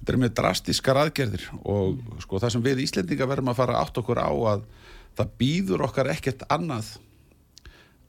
Þetta 0.10 0.18
er 0.18 0.24
mjög 0.24 0.38
drastískar 0.40 0.98
aðgerðir 0.98 1.44
og 1.70 2.00
sko, 2.24 2.40
það 2.42 2.52
sem 2.56 2.62
við 2.66 2.80
Íslendinga 2.82 3.28
verðum 3.30 3.52
að 3.52 3.60
fara 3.60 3.76
átt 3.78 4.00
okkur 4.02 4.18
á 4.18 4.34
að 4.56 4.64
það 5.20 5.36
býður 5.38 5.84
okkar 5.86 6.10
ekkert 6.10 6.42
annað 6.50 6.88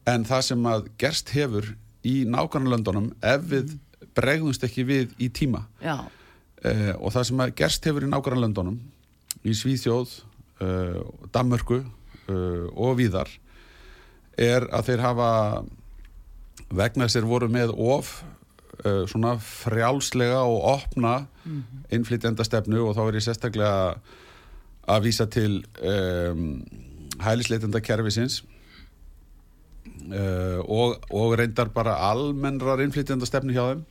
en 0.09 0.25
það 0.25 0.47
sem 0.47 0.69
að 0.71 0.89
gerst 1.03 1.33
hefur 1.35 1.69
í 2.09 2.15
nákvæmlandunum 2.25 3.11
ef 3.21 3.45
við 3.51 3.75
bregðumst 4.17 4.65
ekki 4.65 4.87
við 4.89 5.13
í 5.21 5.29
tíma. 5.29 5.67
Uh, 5.85 6.97
og 7.05 7.13
það 7.19 7.29
sem 7.29 7.45
að 7.45 7.55
gerst 7.61 7.91
hefur 7.91 8.09
í 8.09 8.11
nákvæmlandunum 8.15 8.81
í 9.45 9.59
Svíþjóð, 9.61 10.17
uh, 10.65 11.05
Danmörku 11.37 11.83
uh, 11.85 12.67
og 12.81 12.97
víðar 12.97 13.29
er 14.41 14.71
að 14.73 14.89
þeir 14.89 15.05
hafa 15.05 15.31
vegna 16.73 17.05
þess 17.05 17.13
að 17.13 17.21
þeir 17.21 17.33
voru 17.37 17.53
með 17.61 17.77
of 17.77 18.23
uh, 18.85 19.05
svona 19.11 19.35
frjálslega 19.43 20.43
og 20.47 20.65
opna 20.75 21.15
innflytjenda 21.93 22.45
stefnu 22.47 22.85
og 22.87 22.97
þá 22.97 23.03
er 23.07 23.19
ég 23.19 23.27
sérstaklega 23.27 23.75
að 24.91 25.05
vísa 25.07 25.27
til 25.31 25.61
um, 25.87 26.63
hælisleitenda 27.21 27.83
kerfisins 27.85 28.41
uh, 30.11 30.61
og, 30.65 30.99
og 31.11 31.37
reyndar 31.39 31.71
bara 31.75 31.99
almennrar 32.11 32.83
innflytjenda 32.83 33.29
stefnu 33.29 33.55
hjá 33.55 33.65
þeim. 33.73 33.85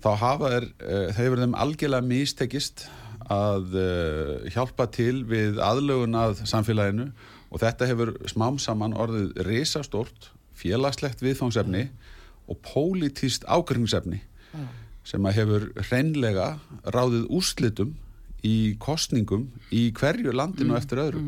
Þá 0.00 0.10
hafa 0.22 0.52
þeir, 0.54 0.68
uh, 0.80 1.08
þeir 1.16 1.30
verið 1.34 1.44
þeim 1.46 1.58
algjörlega 1.64 2.10
mistekist 2.14 2.88
að 3.30 3.76
hjálpa 4.50 4.88
til 4.90 5.20
við 5.28 5.60
aðlögun 5.62 6.16
að 6.18 6.40
samfélaginu 6.50 7.04
og 7.50 7.60
þetta 7.62 7.86
hefur 7.86 8.10
smám 8.26 8.56
saman 8.58 8.96
orðið 8.98 9.36
risastórt, 9.46 10.32
félagslegt 10.58 11.22
viðfangsefni 11.22 11.84
og 12.50 12.58
pólitíst 12.66 13.46
ákringnsefni 13.48 14.20
sem 15.06 15.26
að 15.26 15.36
hefur 15.40 15.66
hreinlega 15.88 16.48
ráðið 16.84 17.28
úrslitum 17.32 17.94
í 18.46 18.76
kostningum 18.80 19.48
í 19.74 19.90
hverju 19.96 20.34
landinu 20.34 20.76
eftir 20.78 21.00
öðru. 21.02 21.22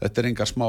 Þetta 0.00 0.22
er 0.22 0.28
engar 0.30 0.48
smá 0.48 0.66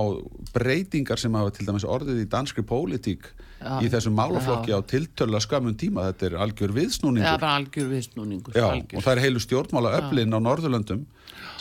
breytingar 0.51 1.19
sem 1.21 1.35
hafa 1.37 1.53
til 1.55 1.67
dæmis 1.69 1.85
orðið 1.87 2.25
í 2.25 2.27
danskri 2.31 2.65
pólitík 2.67 3.29
Já. 3.61 3.77
í 3.79 3.87
þessum 3.93 4.17
málaflokki 4.17 4.73
Já. 4.73 4.75
á 4.75 4.79
tiltölu 4.83 5.39
skömmun 5.39 5.77
tíma. 5.79 6.09
Þetta 6.09 6.27
er 6.27 6.35
algjör 6.43 6.73
það 6.73 6.75
er 6.75 6.77
viðsnúningur. 6.81 7.37
bara 7.39 7.53
algjör 7.61 7.89
viðsnúningur. 7.93 8.57
Já, 8.57 8.65
algjör. 8.67 8.97
og 8.97 9.05
það 9.05 9.13
er 9.13 9.23
heilu 9.23 9.43
stjórnmála 9.45 9.93
öflin 10.01 10.35
á 10.35 10.39
Norðurlöndum 10.43 11.05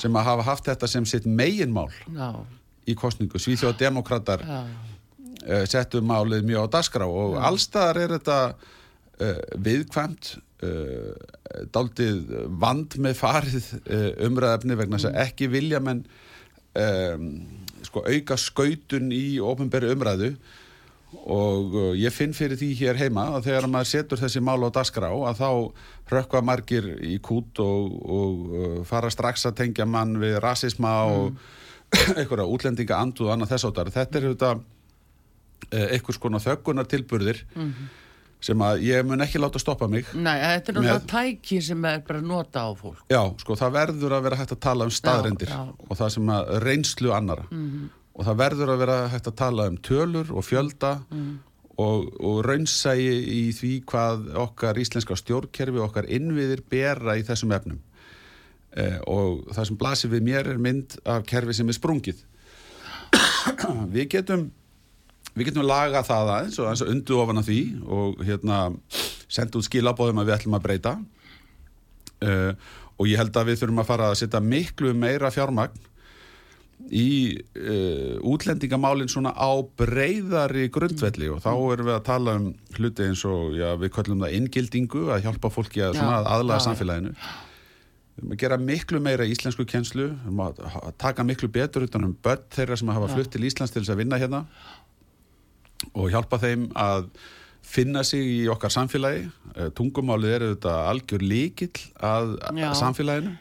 sem 0.00 0.18
að 0.18 0.26
hafa 0.32 0.48
haft 0.48 0.66
þetta 0.66 0.88
sem 0.90 1.06
sitt 1.06 1.28
meginmál 1.28 1.92
Já, 2.10 2.42
í 2.90 2.96
kostningu. 2.98 3.38
Svíþjóða 3.38 3.78
demokrater 3.78 4.42
já, 4.42 4.64
uh, 4.64 4.90
settu 5.70 6.02
málið 6.04 6.44
mjög 6.48 6.68
á 6.68 6.72
dagskrá 6.76 7.06
og 7.08 7.38
allstaðar 7.40 8.02
er 8.02 8.14
þetta 8.18 8.38
uh, 9.20 9.42
viðkvæmt 9.64 10.32
uh, 10.66 11.12
daldið 11.74 12.32
vand 12.62 12.96
með 13.02 13.18
farið 13.20 13.68
uh, 13.80 14.08
umræðefni 14.28 14.78
vegna 14.78 15.00
þess 15.00 15.10
að 15.10 15.20
ekki 15.26 15.50
vilja 15.52 15.82
menn 15.84 16.02
um, 16.78 17.28
sko, 17.86 18.04
auka 18.06 18.38
skautun 18.40 19.12
í 19.14 19.38
ofnbæri 19.42 19.94
umræðu. 19.94 20.34
Og 21.10 21.72
ég 21.98 22.14
finn 22.14 22.30
fyrir 22.30 22.54
því 22.54 22.68
hér 22.78 22.98
heima 23.00 23.24
að 23.34 23.48
þegar 23.48 23.64
maður 23.66 23.88
setur 23.90 24.20
þessi 24.20 24.38
mál 24.46 24.62
á 24.62 24.70
dagskrá 24.70 25.08
að 25.10 25.40
þá 25.40 25.48
rökkva 26.12 26.42
margir 26.46 26.86
í 27.02 27.16
kút 27.18 27.58
og, 27.64 27.96
og 28.06 28.84
fara 28.86 29.10
strax 29.10 29.42
að 29.50 29.56
tengja 29.58 29.88
mann 29.90 30.12
við 30.22 30.36
rasisma 30.38 30.92
og 31.10 31.40
einhverja 32.14 32.46
útlendinga 32.46 33.00
andu 33.02 33.26
og 33.26 33.34
annað 33.34 33.56
þess 33.56 33.66
áttar. 33.72 33.90
Þetta 33.96 34.20
er 34.20 34.28
þetta 34.28 34.52
einhvers 35.70 36.20
konar 36.22 36.42
þöggunar 36.44 36.88
tilburðir 36.90 37.44
sem 38.40 38.62
að 38.64 38.86
ég 38.86 39.04
mun 39.04 39.20
ekki 39.20 39.40
láta 39.40 39.60
stoppa 39.60 39.84
mig. 39.90 40.08
Nei, 40.16 40.38
þetta 40.40 40.72
er 40.72 40.76
náttúrulega 40.78 41.08
tæki 41.10 41.60
sem 41.62 41.84
er 41.84 42.00
bara 42.06 42.22
nota 42.24 42.62
á 42.64 42.70
fólk. 42.72 43.02
Já, 43.12 43.20
sko, 43.42 43.56
það 43.60 43.74
verður 43.76 44.14
að 44.16 44.24
vera 44.28 44.38
hægt 44.40 44.54
að 44.56 44.62
tala 44.64 44.86
um 44.88 44.94
staðrendir 44.96 45.52
Já, 45.52 45.58
já. 45.68 45.74
og 45.86 46.00
það 46.00 46.14
sem 46.16 46.32
að 46.32 46.52
reynslu 46.64 47.12
annara 47.12 47.44
og 48.20 48.26
það 48.26 48.40
verður 48.40 48.72
að 48.72 48.82
vera 48.82 48.96
hægt 49.12 49.28
að 49.30 49.36
tala 49.42 49.68
um 49.70 49.76
tölur 49.76 50.32
og 50.32 50.44
fjölda 50.44 50.94
og, 51.80 52.08
og 52.20 52.40
raunsægi 52.44 53.12
í 53.36 53.42
því 53.56 53.72
hvað 53.88 54.26
okkar 54.42 54.80
íslenska 54.80 55.16
stjórnkerfi 55.16 55.80
okkar 55.84 56.08
innviðir 56.10 56.64
bera 56.68 57.16
í 57.16 57.24
þessum 57.26 57.54
efnum 57.56 57.78
eh, 58.76 58.98
og 59.08 59.46
það 59.54 59.68
sem 59.70 59.80
blasir 59.80 60.12
við 60.12 60.26
mér 60.26 60.50
er 60.54 60.60
mynd 60.60 60.98
af 61.04 61.24
kerfi 61.28 61.56
sem 61.56 61.70
er 61.70 61.78
sprungið 61.78 62.24
við 63.94 64.10
getum 64.16 64.48
við 65.34 65.50
getum 65.50 65.66
laga 65.66 66.02
það 66.06 66.34
aðeins 66.36 66.58
og 66.58 66.68
aðeins 66.68 66.84
að 66.84 66.92
undu 66.94 67.18
ofan 67.22 67.40
að 67.42 67.50
því 67.50 67.60
og 67.98 68.24
hérna 68.26 68.60
senda 69.30 69.60
út 69.60 69.68
skilabóðum 69.68 70.22
að 70.22 70.30
við 70.30 70.36
ætlum 70.38 70.58
að 70.58 70.66
breyta. 70.66 70.96
Uh, 72.20 72.52
og 73.00 73.08
ég 73.08 73.20
held 73.20 73.36
að 73.38 73.48
við 73.48 73.62
þurfum 73.62 73.80
að 73.80 73.88
fara 73.88 74.10
að 74.10 74.18
setja 74.20 74.42
miklu 74.44 74.92
meira 74.92 75.30
fjármagn 75.32 75.86
í 76.88 77.36
uh, 77.60 78.16
útlendingamálin 78.26 79.10
svona 79.12 79.32
á 79.36 79.50
breyðari 79.78 80.68
grundvelli. 80.72 81.30
Og 81.32 81.42
þá 81.44 81.52
erum 81.52 81.88
við 81.90 81.96
að 81.96 82.08
tala 82.08 82.34
um 82.40 82.50
hluti 82.76 83.06
eins 83.06 83.22
og 83.28 83.54
já, 83.58 83.68
við 83.80 83.94
köllum 83.96 84.24
það 84.24 84.36
inngildingu 84.40 85.06
að 85.14 85.28
hjálpa 85.28 85.52
fólki 85.52 85.84
að, 85.84 86.00
að 86.02 86.28
aðlaga 86.34 86.66
samfélaginu. 86.66 87.14
Við 88.20 88.24
erum 88.24 88.34
að 88.34 88.42
gera 88.42 88.60
miklu 88.60 89.00
meira 89.00 89.28
íslensku 89.28 89.64
kjenslu 89.68 90.10
við 90.10 90.28
erum 90.28 90.44
að 90.44 90.62
að 90.68 90.92
taka 91.00 91.24
miklu 91.24 91.48
betur 91.52 91.86
utan 91.86 92.08
um 92.08 92.16
börn 92.24 92.48
þeirra 92.52 92.76
sem 92.76 92.92
hafa 92.92 93.12
flutt 93.14 93.32
til 93.32 93.46
Íslands 93.48 93.72
til 93.72 93.84
þess 93.84 93.94
að 93.94 94.02
vinna 94.02 94.20
hérna 94.20 94.44
og 95.94 96.10
hjálpa 96.12 96.38
þeim 96.42 96.68
að 96.76 97.10
finna 97.70 98.02
sig 98.04 98.20
í 98.20 98.40
okkar 98.50 98.72
samfélagi 98.74 99.28
Eh, 99.50 99.66
tungumálið 99.74 100.30
er 100.30 100.42
auðvitað 100.46 100.76
algjör 100.92 101.22
líkill 101.26 101.80
að 102.06 102.36
Já. 102.54 102.68
samfélaginu 102.78 103.32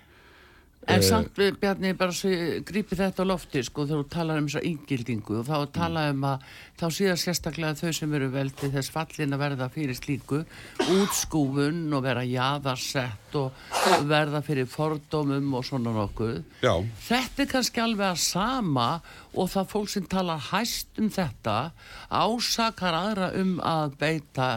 En 0.90 1.04
samt, 1.06 1.36
við, 1.38 1.58
Bjarni, 1.62 1.92
bara 1.98 2.14
svo 2.16 2.32
grípi 2.66 2.98
þetta 2.98 3.22
á 3.22 3.30
lofti, 3.30 3.62
sko, 3.66 3.86
þegar 3.86 4.02
þú 4.02 4.10
talar 4.14 4.40
um 4.42 4.48
þessa 4.50 4.66
yngildingu 4.66 5.36
og 5.38 5.46
þá 5.46 5.58
talað 5.76 6.14
um 6.16 6.24
að 6.32 6.46
þá 6.80 6.86
síðan 6.96 7.20
sérstaklega 7.22 7.78
þau 7.78 7.92
sem 7.94 8.14
eru 8.18 8.30
vel 8.34 8.50
til 8.58 8.70
þess 8.74 8.94
fallin 8.94 9.36
að 9.36 9.44
verða 9.44 9.68
fyrir 9.74 9.98
slíku 9.98 10.40
útskúfun 10.96 11.84
og 11.94 12.06
vera 12.06 12.24
jaðarsett 12.26 13.38
og 13.38 13.60
verða 14.10 14.42
fyrir 14.46 14.70
fordómum 14.70 15.52
og 15.60 15.68
svona 15.68 15.94
nokkuð. 15.94 16.40
Já, 16.66 16.74
Þetta 17.06 17.44
er 17.44 17.52
kannski 17.52 17.84
alveg 17.84 18.08
að 18.08 18.24
sama 18.24 18.88
og 19.36 19.52
það 19.54 19.70
fólk 19.76 19.92
sem 19.94 20.08
talar 20.10 20.42
hæst 20.50 20.98
um 21.02 21.12
þetta 21.14 21.58
ásakar 22.10 22.98
aðra 22.98 23.30
um 23.38 23.60
að 23.62 23.94
beita, 24.02 24.50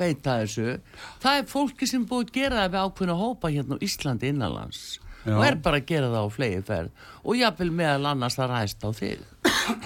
beita 0.00 0.40
þessu. 0.42 0.80
Það 1.22 1.38
er 1.44 1.46
fólki 1.54 1.86
sem 1.86 2.08
búið 2.08 2.26
að 2.26 2.34
gera 2.40 2.64
það 2.64 2.74
við 2.74 2.88
ákveðna 2.88 3.20
hópa 3.20 3.52
hérna 3.54 3.78
á 3.78 3.84
Íslandi 3.86 4.32
innanlands 4.34 4.82
Já. 5.24 5.34
og 5.36 5.44
er 5.44 5.58
bara 5.60 5.80
að 5.80 5.88
gera 5.90 6.10
það 6.12 6.26
á 6.26 6.30
flegi 6.32 6.60
ferð 6.64 7.08
og 7.20 7.36
jafnvel 7.36 7.70
meðal 7.76 8.10
annars 8.12 8.38
það 8.38 8.52
ræst 8.54 8.84
á 8.86 8.90
þig. 8.96 9.24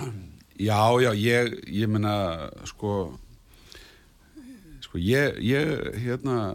já, 0.68 0.82
já, 1.02 1.10
ég, 1.18 1.56
ég 1.74 1.90
meina, 1.90 2.14
sko, 2.70 2.92
sko, 4.84 5.00
ég, 5.02 5.40
ég, 5.42 5.72
hérna, 6.04 6.54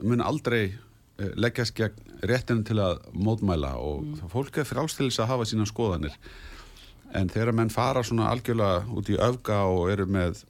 mun 0.00 0.24
aldrei 0.24 0.62
eh, 0.70 1.34
leggjast 1.36 1.76
gegn 1.76 2.08
réttinu 2.24 2.64
til 2.68 2.78
að 2.80 3.02
mótmæla 3.16 3.74
og 3.80 4.04
mm. 4.04 4.30
fólk 4.32 4.60
er 4.60 4.68
frálstilis 4.68 5.20
að 5.20 5.30
hafa 5.34 5.48
sína 5.48 5.68
skoðanir 5.68 6.16
en 7.16 7.30
þegar 7.32 7.56
menn 7.56 7.72
fara 7.72 8.02
svona 8.06 8.28
algjörlega 8.30 8.84
út 8.96 9.08
í 9.10 9.18
öfga 9.18 9.62
og 9.70 9.90
eru 9.92 10.06
með 10.10 10.44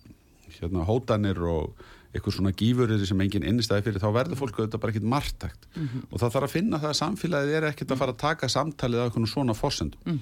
hérna, 0.59 0.85
hótanir 0.89 1.39
og 1.47 1.75
eitthvað 2.11 2.37
svona 2.37 2.53
gífurir 2.59 3.03
sem 3.07 3.20
enginn 3.23 3.46
innistæði 3.46 3.87
fyrir, 3.87 4.03
þá 4.03 4.11
verður 4.16 4.40
fólk 4.40 4.57
auðvitað 4.59 4.83
bara 4.83 4.94
ekkit 4.94 5.11
margtækt 5.12 5.66
og 6.11 6.16
það 6.18 6.33
þarf 6.35 6.46
að 6.49 6.55
finna 6.57 6.81
það 6.83 6.90
að 6.90 6.99
samfélagið 7.01 7.59
er 7.59 7.66
ekkit 7.70 7.92
að 7.94 8.01
fara 8.01 8.14
að 8.16 8.23
taka 8.25 8.49
samtalið 8.51 9.03
af 9.03 9.11
eitthvað 9.11 9.29
svona 9.31 9.55
forsendum. 9.55 10.18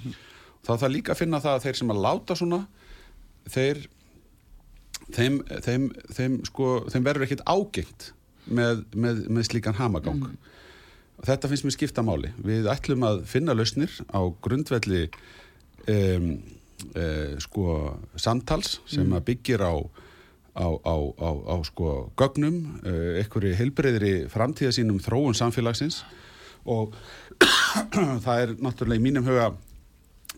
Þá 0.66 0.72
þarf 0.74 0.92
líka 0.92 1.14
að 1.14 1.20
finna 1.22 1.40
það 1.40 1.54
að 1.56 1.64
þeir 1.64 1.78
sem 1.80 1.94
að 1.94 2.02
láta 2.04 2.36
svona 2.36 2.60
þeir 3.48 3.80
þeim, 5.14 5.40
þeim, 5.64 5.88
þeim, 6.12 6.36
sko, 6.48 6.68
þeim 6.92 7.06
verður 7.06 7.26
ekkit 7.28 7.44
ágengt 7.48 8.10
með, 8.48 8.84
með, 8.94 9.24
með 9.32 9.48
slíkan 9.48 9.78
hamagang. 9.78 10.26
Og 11.18 11.26
þetta 11.26 11.50
finnst 11.50 11.66
mér 11.66 11.74
skipta 11.74 12.04
máli. 12.06 12.30
Við 12.44 12.68
ætlum 12.70 13.06
að 13.06 13.24
finna 13.30 13.56
lausnir 13.56 13.90
á 14.12 14.20
grundvelli 14.44 15.06
um, 15.88 16.28
uh, 16.94 17.32
sko 17.42 17.78
samtals 18.14 18.78
sem 18.86 19.08
að 19.16 19.24
byggir 19.32 19.64
á 19.64 19.74
á, 20.58 20.66
á, 20.82 20.94
á, 21.22 21.30
á 21.54 21.56
sko 21.70 22.10
gögnum 22.18 22.58
uh, 22.82 23.20
einhverju 23.22 23.54
heilbreyðri 23.60 24.14
framtíða 24.32 24.74
sínum 24.74 24.98
þróun 25.02 25.38
samfélagsins 25.38 26.02
og 26.68 26.92
það 28.26 28.36
er 28.42 28.54
náttúrulega 28.58 28.98
í 28.98 29.04
mínum 29.08 29.24
huga 29.28 29.52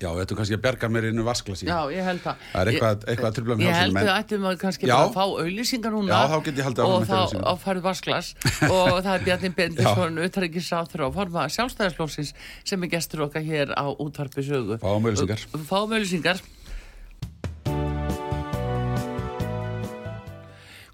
já, 0.01 0.09
þetta 0.17 0.33
er 0.33 0.37
kannski 0.39 0.57
að 0.57 0.63
berga 0.65 0.89
mér 0.93 1.07
innu 1.11 1.25
vaskla 1.27 1.57
sín 1.61 1.69
Já, 1.69 1.79
ég 1.93 2.05
held 2.07 2.21
það. 2.25 2.45
Það 2.53 2.61
er 2.63 2.69
eitthvað- 2.71 3.03
eitthvað 3.13 3.29
að 3.31 3.35
trufla 3.39 3.57
með 3.59 3.67
Ég 3.67 3.75
held 3.81 3.97
við 3.99 4.11
ættum 4.15 4.47
að 4.49 4.55
kannski 4.63 4.87
Já. 4.89 4.95
bara 4.95 5.09
að 5.11 5.17
fá 5.17 5.25
auðlýsingar 5.43 5.93
núna. 5.97 6.09
Já, 6.15 6.21
þá 6.31 6.45
get 6.47 6.61
ég 6.61 6.69
haldið 6.69 6.85
áfram 6.85 6.95
Og 6.95 7.03
með 7.03 7.11
þá 7.11 7.17
auglýsingar. 7.19 7.45
á 7.45 7.53
færið 7.65 7.85
vasklas 7.89 8.31
og 8.77 8.89
það 9.05 9.11
er 9.13 9.27
Bjarni 9.27 9.51
Bendisson, 9.59 10.23
utryggisáþur 10.25 11.05
og 11.09 11.13
forma 11.19 11.45
sjálfstæðarslóksins 11.57 12.33
sem 12.65 12.87
er 12.89 12.93
gestur 12.97 13.27
okkar 13.27 13.45
hér 13.45 13.75
á 13.77 13.85
útvarpi 13.93 14.47
sögu. 14.47 14.81
Fáum 14.81 15.05
auglýsingar. 15.11 15.45
Fáum 15.69 15.93
auðlýsingar. 15.93 16.41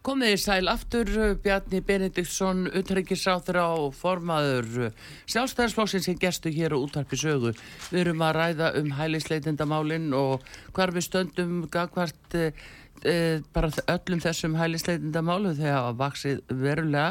Komið 0.06 0.36
í 0.36 0.38
sæl 0.38 0.68
aftur, 0.70 1.08
Bjarni 1.42 1.80
Benediktsson, 1.82 2.68
utryggisáþur 2.78 3.56
og 3.58 3.94
formaður 3.98 4.92
sjálfstæðarslóksins 5.26 6.06
sem 6.06 6.18
gestur 6.22 6.54
hér 6.54 6.76
á 6.76 6.78
útvarpi 6.78 7.18
sögu. 7.18 7.50
Við 7.90 8.04
erum 8.04 8.22
að 8.22 8.36
ræða 8.36 8.68
um 8.78 8.92
hælisleitendamálinn 8.94 10.12
og 10.14 10.44
hvar 10.76 10.92
við 10.94 11.08
stöndum 11.08 11.56
gagvart 11.74 12.36
uh, 12.38 12.62
uh, 13.02 13.42
bara 13.50 13.72
öllum 13.96 14.22
þessum 14.22 14.54
hælisleitendamálum 14.60 15.58
þegar 15.58 15.88
það 15.88 15.98
vaksið 16.04 16.54
verulega. 16.62 17.08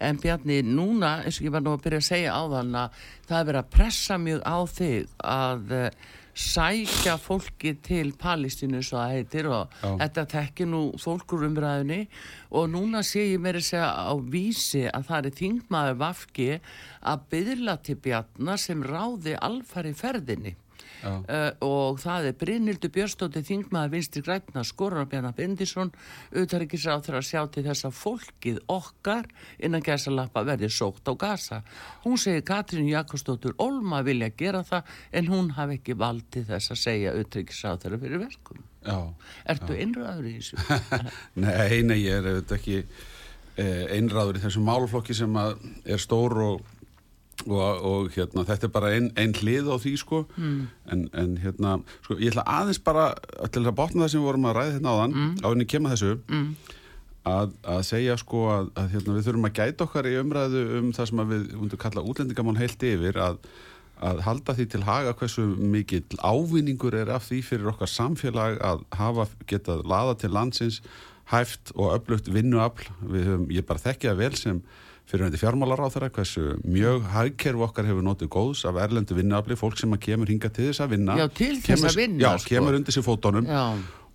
En 0.00 0.22
Bjarni, 0.24 0.62
núna, 0.64 1.18
eins 1.26 1.42
og 1.42 1.50
ég 1.50 1.56
var 1.58 1.66
nú 1.66 1.76
að 1.76 1.84
byrja 1.84 2.00
að 2.00 2.08
segja 2.08 2.40
á 2.40 2.42
þann 2.56 2.72
að 2.86 3.04
það 3.28 3.36
er 3.42 3.50
verið 3.50 3.60
að 3.60 3.70
pressa 3.76 4.18
mjög 4.24 4.40
á 4.48 4.58
þig 4.78 5.12
að 5.36 5.76
uh, 5.76 6.08
sækja 6.34 7.16
fólki 7.20 7.74
til 7.82 8.12
Palestínu 8.18 8.82
svo 8.84 9.00
það 9.00 9.14
heitir 9.16 9.48
og 9.50 9.74
Já. 9.82 9.90
þetta 10.04 10.24
tekki 10.34 10.66
nú 10.70 10.82
fólkur 11.00 11.44
umræðinni 11.48 12.00
og 12.50 12.70
núna 12.72 13.02
sé 13.06 13.26
ég 13.32 13.42
meiri 13.42 13.62
segja 13.64 13.90
á 13.90 14.14
vísi 14.20 14.86
að 14.88 15.06
það 15.10 15.30
er 15.30 15.38
þingmaður 15.42 16.00
vafki 16.04 16.50
að 17.00 17.28
byðla 17.34 17.76
til 17.84 17.98
Bjarnar 18.04 18.60
sem 18.60 18.82
ráði 18.84 19.36
alfari 19.40 19.94
ferðinni. 19.96 20.56
Uh, 21.04 21.50
og 21.64 22.00
það 22.02 22.30
er 22.30 22.38
Brynildur 22.40 22.92
Björnstóttir 22.94 23.44
þingmaður 23.46 23.94
vinstri 23.94 24.22
grætna 24.26 24.64
skorur 24.66 25.08
Bjarnar 25.10 25.36
Bendisson 25.36 25.92
auðvitaðrikisráð 26.34 27.04
þegar 27.06 27.20
að 27.20 27.28
sjá 27.30 27.42
til 27.54 27.66
þess 27.66 27.88
að 27.88 27.98
fólkið 28.00 28.60
okkar 28.70 29.28
innan 29.58 29.84
gæsalappa 29.84 30.44
verði 30.48 30.70
sókt 30.72 31.08
á 31.08 31.14
gasa 31.18 31.62
hún 32.04 32.18
segir 32.20 32.44
Katrín 32.48 32.90
Jakobsdóttur 32.90 33.56
Olma 33.62 34.02
vilja 34.06 34.30
gera 34.36 34.64
það 34.66 34.98
en 35.12 35.30
hún 35.30 35.54
hafi 35.58 35.80
ekki 35.80 35.96
valdið 36.00 36.50
þess 36.54 36.74
að 36.74 36.82
segja 36.84 37.14
auðvitaðrikisráð 37.14 37.80
þeirra 37.84 38.02
fyrir 38.04 38.22
verkum. 38.24 38.66
Já, 38.80 38.98
Ertu 39.52 39.76
innræður 39.76 40.28
í 40.30 40.36
þessu? 40.38 40.56
nei, 41.44 41.80
nei, 41.84 41.98
ég 42.00 42.16
er 42.16 42.28
auðvitað 42.30 42.56
ekki 42.56 42.76
eh, 42.80 43.82
einráður 43.96 44.38
í 44.40 44.44
þessum 44.44 44.68
málflokki 44.68 45.16
sem 45.16 45.36
er 45.40 46.00
stór 46.00 46.38
og, 46.46 46.70
og, 47.46 47.84
og 47.90 48.10
hérna, 48.14 48.44
þetta 48.48 48.68
er 48.68 48.74
bara 48.74 48.90
ein, 48.96 49.08
ein 49.20 49.32
hlið 49.36 49.70
á 49.72 49.76
því 49.80 49.94
sko 50.00 50.24
mm. 50.36 50.58
en, 50.92 51.06
en 51.22 51.38
hérna, 51.42 51.78
sko, 52.04 52.18
ég 52.20 52.34
ætla 52.34 52.46
aðeins 52.58 52.82
bara 52.84 53.10
til 53.52 53.64
að 53.64 53.76
botna 53.78 54.04
það 54.04 54.12
sem 54.12 54.20
við 54.20 54.28
vorum 54.28 54.50
að 54.50 54.58
ræða 54.58 54.76
hérna 54.76 54.94
áðan 54.96 55.16
mm. 55.16 55.32
á 55.40 55.46
henni 55.48 55.68
kemur 55.70 55.94
þessu 55.94 56.12
mm. 56.20 56.46
að, 57.32 57.56
að 57.74 57.82
segja 57.88 58.20
sko 58.20 58.44
að, 58.52 58.70
að 58.82 58.94
hérna, 58.96 59.16
við 59.16 59.26
þurfum 59.28 59.50
að 59.50 59.58
gæta 59.60 59.88
okkar 59.88 60.10
í 60.10 60.14
umræðu 60.20 60.64
um 60.80 60.94
það 60.96 61.10
sem 61.12 61.26
við 61.32 61.50
undir 61.58 61.82
kalla 61.86 62.06
útlendingamál 62.12 62.58
heilt 62.60 62.88
yfir 62.92 63.20
að 63.20 63.42
að 64.00 64.22
halda 64.24 64.54
því 64.56 64.64
til 64.72 64.82
haga 64.86 65.12
hversu 65.12 65.42
mikill 65.44 66.20
ávinningur 66.24 66.94
er 66.96 67.10
af 67.12 67.26
því 67.28 67.42
fyrir 67.44 67.72
okkar 67.74 67.90
samfélag 67.92 68.56
að 68.64 68.84
hafa 68.96 69.26
getað 69.50 69.82
laða 69.88 70.14
til 70.22 70.30
landsins 70.32 70.78
hæft 71.30 71.72
og 71.76 71.92
öflugt 71.94 72.30
vinnuafl 72.32 72.88
við 73.00 73.28
höfum, 73.28 73.44
ég 73.52 73.66
bara 73.66 73.82
þekki 73.82 74.10
það 74.10 74.22
vel 74.22 74.32
sem 74.40 74.62
fyrir 75.10 75.26
hundi 75.26 75.38
fjármálar 75.40 75.80
á 75.82 75.88
þeirra 75.90 76.08
hversu 76.14 76.44
mjög 76.64 77.06
hagkerf 77.10 77.64
okkar 77.66 77.88
hefur 77.90 78.04
notið 78.06 78.28
góðs 78.30 78.64
af 78.68 78.76
erlendu 78.78 79.16
vinnuafli, 79.18 79.56
fólk 79.58 79.78
sem 79.80 79.90
kemur 79.98 80.30
hinga 80.30 80.48
til 80.54 80.68
þess 80.70 80.84
að 80.84 80.92
vinna 80.94 81.16
Já, 81.18 81.26
til 81.34 81.56
þess 81.64 81.88
að 81.90 81.96
vinna, 81.98 82.20
Já, 82.22 82.30
sko. 82.38 82.48
kemur 82.54 82.78
undir 82.78 82.94
sér 82.94 83.06
fótunum 83.06 83.48
Já, 83.50 83.64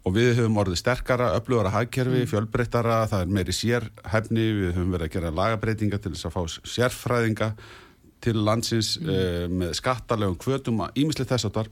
og 0.06 0.14
við 0.16 0.36
höfum 0.40 0.60
orðið 0.62 0.78
sterkara, 0.84 1.32
öflugara 1.40 1.72
hagkerfi, 1.74 2.22
Mm. 2.24 2.30
fjölbreyttara, 2.32 2.98
það 3.10 3.22
er 3.26 3.32
meiri 3.36 3.56
sérhæfni, 3.58 4.46
við 4.62 4.74
höfum 4.78 4.92
verið 4.94 5.08
að 5.10 5.14
gera 5.18 5.32
lagabreitinga 5.32 5.98
til 6.02 6.12
þess 6.14 6.26
að 6.30 6.36
fá 6.36 6.44
sérfræðinga 6.76 7.48
til 8.22 8.34
landsins 8.46 8.98
Mm. 9.02 9.10
eh, 9.10 9.48
með 9.50 9.74
skattalegum 9.82 10.38
kvötum 10.38 10.80
að 10.86 10.94
ímislegt 11.02 11.30
þess 11.34 11.46
að 11.50 11.54
þar. 11.58 11.68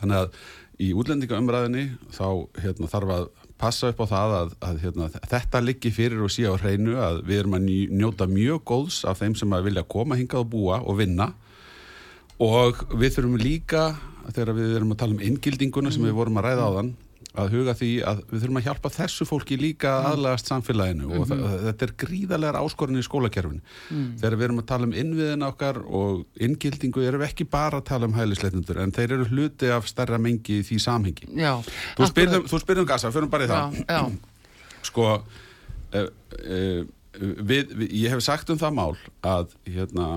Þannig 0.00 0.16
að 0.20 0.30
í 0.80 0.92
útlendingaumræðinni 0.92 1.84
þá 2.12 2.48
hérna, 2.60 2.88
þarf 2.92 3.10
að 3.16 3.28
passa 3.60 3.90
upp 3.92 4.02
á 4.02 4.06
það 4.10 4.34
að, 4.38 4.54
að 4.68 4.80
hérna, 4.82 5.08
þetta 5.30 5.62
liggi 5.62 5.92
fyrir 5.94 6.24
og 6.24 6.32
sé 6.32 6.46
á 6.48 6.54
hreinu 6.58 6.98
að 7.00 7.22
við 7.28 7.42
erum 7.42 7.56
að 7.58 7.68
njóta 7.94 8.28
mjög 8.30 8.64
góðs 8.66 9.02
af 9.08 9.22
þeim 9.22 9.36
sem 9.38 9.54
að 9.54 9.70
vilja 9.70 9.86
koma 9.94 10.18
hingað 10.18 10.44
og 10.44 10.50
búa 10.52 10.80
og 10.82 10.98
vinna. 10.98 11.30
Og 12.42 12.82
við 12.98 13.16
þurfum 13.16 13.38
líka 13.40 13.84
þegar 14.32 14.56
við 14.56 14.76
erum 14.78 14.94
að 14.94 15.00
tala 15.02 15.16
um 15.16 15.24
inngildinguna 15.24 15.92
sem 15.94 16.04
við 16.06 16.16
vorum 16.18 16.40
að 16.40 16.48
ræða 16.48 16.66
á 16.66 16.70
þann 16.78 16.92
að 17.34 17.54
huga 17.56 17.74
því 17.74 17.90
að 18.06 18.20
við 18.30 18.42
þurfum 18.44 18.58
að 18.60 18.66
hjálpa 18.68 18.90
þessu 18.94 19.26
fólki 19.26 19.56
líka 19.58 19.90
að 19.90 20.08
aðlagast 20.12 20.50
samfélaginu 20.50 21.08
og 21.18 21.24
það, 21.30 21.44
þetta 21.64 21.86
er 21.86 21.94
gríðarlegar 22.04 22.58
áskorinn 22.60 23.00
í 23.00 23.04
skólakerfin 23.04 23.62
þegar 24.20 24.36
við 24.38 24.46
erum 24.46 24.60
að 24.62 24.68
tala 24.70 24.88
um 24.88 24.94
innviðina 25.02 25.48
okkar 25.50 25.80
og 25.84 26.42
inngildingu 26.46 27.02
erum 27.02 27.24
við 27.24 27.32
ekki 27.32 27.48
bara 27.50 27.80
að 27.80 27.88
tala 27.90 28.06
um 28.10 28.14
hælisleitundur 28.14 28.78
en 28.84 28.94
þeir 28.94 29.16
eru 29.16 29.26
hluti 29.32 29.72
af 29.74 29.88
stærra 29.90 30.20
mengi 30.22 30.60
í 30.60 30.66
því 30.66 30.78
samhengi. 30.84 31.30
Já 31.34 31.54
Þú 31.94 32.10
spyrðum, 32.10 32.46
þú 32.50 32.60
spyrðum 32.62 32.88
gasa, 32.88 33.10
fyrir 33.14 33.30
bara 33.32 33.46
í 33.46 33.50
það. 33.50 33.80
Já, 33.80 33.96
já, 33.98 34.04
sko 34.90 35.08
uh, 35.14 36.06
uh, 36.44 36.84
við, 37.18 37.74
við, 37.74 37.90
ég 38.04 38.14
hef 38.14 38.22
sagt 38.26 38.50
um 38.52 38.60
það 38.60 38.78
mál 38.78 38.94
að 39.26 39.54
hérna, 39.68 40.08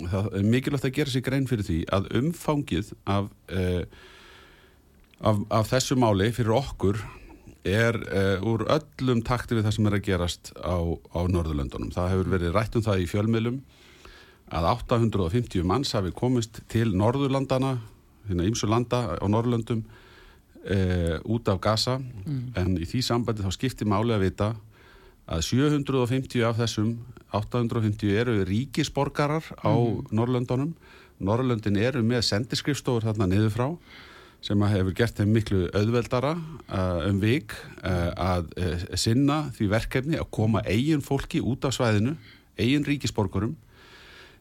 það 0.00 0.30
er 0.38 0.48
mikilvægt 0.54 0.88
að 0.88 0.96
gera 0.98 1.14
sér 1.14 1.26
grein 1.26 1.48
fyrir 1.50 1.66
því 1.66 1.80
að 1.98 2.08
umfangið 2.20 2.94
af, 3.10 3.30
uh, 3.54 3.82
af, 5.20 5.40
af 5.52 5.68
þessu 5.70 5.96
máli 6.00 6.30
fyrir 6.34 6.54
okkur 6.56 7.00
er 7.68 7.98
uh, 8.08 8.46
úr 8.48 8.64
öllum 8.72 9.20
takti 9.26 9.58
við 9.58 9.66
það 9.66 9.76
sem 9.76 9.88
er 9.90 9.96
að 9.98 10.06
gerast 10.06 10.52
á, 10.56 10.76
á 10.80 11.20
Norðurlöndunum. 11.28 11.92
Það 11.92 12.12
hefur 12.14 12.32
verið 12.34 12.54
rætt 12.56 12.78
um 12.78 12.84
það 12.86 13.04
í 13.04 13.08
fjölmiðlum 13.10 13.60
að 14.50 14.68
850 14.72 15.66
manns 15.68 15.92
hafi 15.94 16.14
komist 16.16 16.62
til 16.72 16.88
Norðurlandana, 16.96 17.76
hérna 18.28 18.48
ýmsu 18.48 18.66
landa 18.70 19.04
á 19.20 19.26
Norðurlöndum 19.28 19.84
e, 20.64 20.78
út 21.22 21.46
af 21.52 21.60
Gaza. 21.62 22.00
En 22.58 22.74
í 22.80 22.88
því 22.88 23.04
sambandi 23.06 23.44
þá 23.44 23.52
skiptir 23.54 23.86
máli 23.86 24.16
að 24.16 24.24
vita 24.24 24.48
að 25.30 25.44
750 25.46 26.42
af 26.48 26.58
þessum 26.58 26.96
850 27.36 28.16
eru 28.18 28.40
ríkisborgarar 28.48 29.44
á 29.62 29.72
Norrlöndunum 30.10 30.74
Norrlöndin 31.20 31.78
eru 31.78 32.02
með 32.02 32.24
sendiskrifstofur 32.30 33.04
þarna 33.06 33.28
niður 33.30 33.52
frá 33.54 33.66
sem 34.44 34.62
hefur 34.72 34.94
gert 34.96 35.18
þeim 35.18 35.32
miklu 35.36 35.64
auðveldara 35.76 36.34
uh, 36.36 37.08
um 37.08 37.18
vik 37.20 37.52
uh, 37.84 38.12
að 38.16 38.52
uh, 38.56 38.84
sinna 38.98 39.42
því 39.56 39.68
verkefni 39.74 40.20
að 40.20 40.30
koma 40.32 40.62
eigin 40.64 41.04
fólki 41.04 41.42
út 41.44 41.66
af 41.68 41.76
svæðinu, 41.76 42.16
eigin 42.60 42.86
ríkisborgurum. 42.88 43.56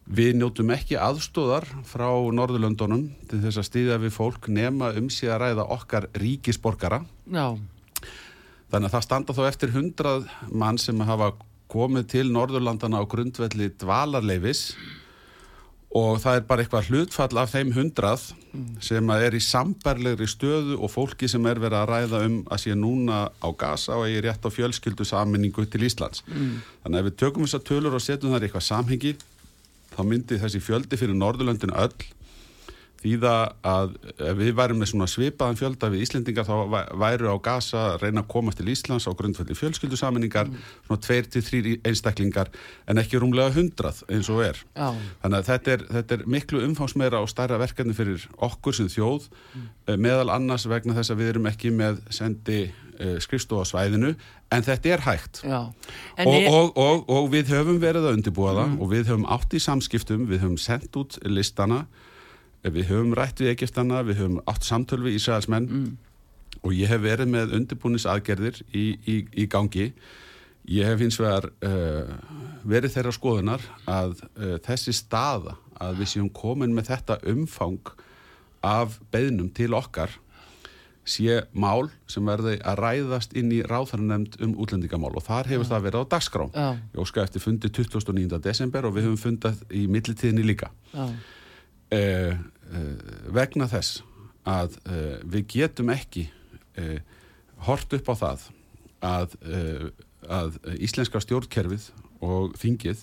Við 0.09 0.39
njótum 0.39 0.71
ekki 0.73 0.97
aðstóðar 0.97 1.67
frá 1.85 2.07
Norðurlöndunum 2.33 3.09
til 3.29 3.41
þess 3.43 3.59
að 3.61 3.67
stýðja 3.67 3.99
við 4.01 4.15
fólk 4.15 4.47
nema 4.49 4.89
um 4.97 5.11
sig 5.13 5.29
að 5.29 5.43
ræða 5.43 5.67
okkar 5.75 6.09
ríkisborgara. 6.17 7.03
já, 7.29 7.59
Þannig 8.69 8.85
að 8.87 8.95
það 8.95 9.05
standa 9.05 9.33
þó 9.33 9.43
eftir 9.49 9.71
hundrað 9.73 10.25
mann 10.53 10.77
sem 10.81 10.99
hafa 11.01 11.31
komið 11.69 12.09
til 12.13 12.27
Norðurlandana 12.33 13.01
á 13.01 13.09
grundvelli 13.09 13.69
dvalarleifis 13.81 14.73
og 14.73 15.08
það 15.89 16.35
er 16.35 16.43
bara 16.45 16.63
eitthvað 16.63 16.89
hlutfall 16.91 17.39
af 17.41 17.53
þeim 17.55 17.71
hundrað 17.73 18.27
sem 18.85 19.09
er 19.15 19.33
í 19.33 19.41
sambarlegri 19.41 20.27
stöðu 20.29 20.77
og 20.77 20.91
fólki 20.93 21.29
sem 21.29 21.45
er 21.49 21.61
verið 21.61 21.79
að 21.79 21.89
ræða 21.89 22.19
um 22.27 22.35
að 22.45 22.61
sé 22.61 22.75
núna 22.77 23.23
á 23.41 23.49
gasa 23.57 23.97
og 23.97 24.05
er 24.05 24.27
rétt 24.27 24.45
á 24.45 24.49
fjölskyldu 24.53 25.07
saminningu 25.07 25.65
til 25.65 25.87
Íslands. 25.87 26.21
Þannig 26.83 26.93
að 26.93 26.99
ef 26.99 27.09
við 27.09 27.17
tökum 27.23 27.47
þessar 27.47 27.65
tölur 27.65 27.97
og 27.97 28.05
setjum 28.05 28.35
þar 28.35 28.45
í 28.45 28.49
eitthvað 28.49 28.67
samhengi 28.69 29.15
þá 29.95 30.01
myndi 30.05 30.39
þessi 30.39 30.61
fjöldi 30.61 30.99
fyrir 31.01 31.17
Norðurlöndin 31.17 31.73
öll 31.73 31.93
þýða 32.99 33.33
að 33.63 33.93
ef 34.19 34.37
við 34.39 34.49
værum 34.57 34.81
með 34.81 34.89
svona 34.91 35.05
svipaðan 35.07 35.55
fjölda 35.59 35.87
við 35.93 36.01
Íslendingar 36.03 36.43
þá 36.47 36.55
væ- 36.73 36.89
væru 36.99 37.29
á 37.31 37.37
gasa 37.45 37.83
að 37.93 38.01
reyna 38.03 38.23
að 38.25 38.27
komast 38.33 38.59
til 38.59 38.67
Íslands 38.73 39.07
á 39.07 39.11
grundfælli 39.15 39.55
fjölskyldusaminningar 39.55 40.49
svona 40.51 40.99
tveir 41.05 41.29
til 41.31 41.41
þrýr 41.47 41.69
einstaklingar 41.87 42.51
en 42.91 42.99
ekki 42.99 43.21
rúmlega 43.23 43.53
hundrað 43.55 44.01
eins 44.11 44.27
og 44.33 44.41
er. 44.43 44.59
Já, 44.75 44.89
þannig 45.23 45.37
að 45.39 45.47
þetta 45.53 45.71
er, 45.77 45.85
þetta 45.95 46.17
er 46.19 46.25
miklu 46.35 46.63
umfásmeira 46.67 47.21
og 47.23 47.31
stærra 47.31 47.61
verkefni 47.61 47.95
fyrir 47.95 48.27
okkur 48.49 48.75
sem 48.75 48.91
þjóð 48.91 49.29
mm. 49.31 49.95
meðal 50.03 50.29
annars 50.35 50.67
vegna 50.67 50.97
þess 50.99 51.13
að 51.15 51.21
við 51.23 51.31
erum 51.33 51.47
ekki 51.53 51.71
með 51.71 52.03
sendi 52.11 52.59
uh, 52.99 53.15
skrifstofa 53.23 53.63
svæðinu 53.71 54.11
en 54.51 54.63
þetta 54.65 54.91
er 54.97 55.05
hægt. 55.05 55.41
Og, 56.25 56.35
ég- 56.35 56.51
og, 56.51 56.75
og, 56.75 57.07
og 57.09 57.31
við 57.31 57.51
höfum 57.55 57.79
verið 57.79 58.09
að 58.09 58.19
undirbúa 58.19 58.53
það 58.59 58.75
og 58.81 58.91
við 58.91 59.07
höfum 59.13 59.27
átt 59.29 59.55
í 59.55 59.63
samskiptum, 59.63 60.27
við 60.27 60.43
höfum 60.43 60.59
sendt 60.59 60.97
út 60.99 61.19
listana, 61.29 61.85
við 62.63 62.89
höfum 62.91 63.13
rætt 63.17 63.39
við 63.39 63.53
Egiptana, 63.53 64.03
við 64.07 64.23
höfum 64.23 64.39
átt 64.49 64.67
samtöl 64.67 65.01
við 65.05 65.19
Ísraelsmenn 65.19 65.69
og 66.59 66.73
ég 66.75 66.91
hef 66.91 67.03
verið 67.03 67.29
með 67.31 67.53
undirbúnis 67.55 68.07
aðgerðir 68.09 68.59
í, 68.75 68.97
í, 69.07 69.21
í 69.31 69.47
gangi 69.47 69.93
Ég 70.69 70.85
hef 70.85 71.01
hins 71.01 71.17
vegar 71.17 71.47
uh, 71.65 72.09
verið 72.67 72.93
þeirra 72.93 73.13
skoðunar 73.15 73.63
að 73.89 74.19
uh, 74.37 74.57
þessi 74.65 74.93
staða 74.93 75.55
að 75.81 76.01
við 76.03 76.11
séum 76.11 76.27
komin 76.35 76.75
með 76.75 76.91
þetta 76.91 77.17
umfang 77.31 77.93
af 78.65 78.99
beðnum 79.09 79.49
til 79.55 79.71
okkar 79.73 80.13
sé 81.09 81.39
mál 81.57 81.87
sem 82.11 82.27
verði 82.27 82.59
að 82.67 82.81
ræðast 82.83 83.33
inn 83.39 83.49
í 83.55 83.63
ráðharnemnd 83.65 84.37
um 84.45 84.53
útlendingamál 84.61 85.15
og 85.15 85.25
þar 85.25 85.49
hefur 85.49 85.69
það 85.71 85.85
verið 85.87 86.05
á 86.05 86.11
dagskrá. 86.11 86.45
Já. 86.53 86.67
Ég 86.93 87.01
óska 87.01 87.23
eftir 87.23 87.41
fundi 87.41 87.71
29. 87.73 88.37
desember 88.43 88.85
og 88.85 88.93
við 88.93 89.07
höfum 89.07 89.21
fundað 89.23 89.63
í 89.73 89.87
millitíðinni 89.89 90.45
líka. 90.45 90.69
Já, 90.93 91.07
Uh, 91.89 92.35
uh, 92.69 92.97
vegna 93.33 93.65
þess 93.71 94.03
að 94.45 94.75
uh, 94.85 95.15
við 95.25 95.45
getum 95.55 95.89
ekki 95.89 96.27
uh, 96.77 96.99
hort 97.65 97.95
upp 97.97 98.11
á 98.13 98.15
það 98.19 98.43
að, 99.09 99.33
uh, 99.41 99.87
að 100.29 100.59
íslenska 100.77 101.21
stjórnkerfið 101.23 101.87
og 102.21 102.53
þingið 102.61 103.01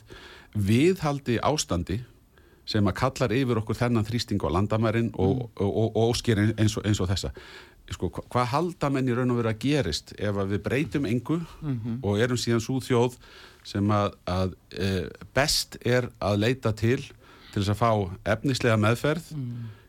viðhaldi 0.54 1.40
ástandi 1.42 1.98
sem 2.66 2.86
að 2.90 2.96
kallar 2.98 3.34
yfir 3.34 3.58
okkur 3.60 3.78
þennan 3.78 4.06
þrýsting 4.06 4.42
á 4.46 4.54
landamærin 4.54 5.10
og, 5.18 5.48
og, 5.58 5.66
og, 5.66 5.90
og 5.98 6.14
ósker 6.14 6.40
eins 6.46 6.78
og, 6.78 6.86
eins 6.86 7.02
og 7.02 7.10
þessa. 7.10 7.30
Sko, 7.90 8.08
hva- 8.10 8.24
hvað 8.32 8.48
halda 8.54 8.88
menn 8.90 9.10
í 9.10 9.14
raun 9.14 9.30
og 9.34 9.38
veru 9.38 9.50
að 9.52 9.60
gerist 9.62 10.14
ef 10.18 10.34
að 10.42 10.54
við 10.56 10.62
breytum 10.64 11.04
engu 11.06 11.36
og 12.02 12.18
erum 12.22 12.38
síðan 12.38 12.62
svo 12.64 12.80
þjóð 12.82 13.18
sem 13.66 13.90
að, 13.94 14.16
að 14.26 14.56
e, 14.74 14.88
best 15.34 15.78
er 15.86 16.08
að 16.18 16.40
leita 16.42 16.72
til 16.74 16.98
til 17.56 17.64
þess 17.64 17.72
að 17.72 17.80
fá 17.80 17.90
efnislega 18.36 18.76
meðferð 18.84 19.32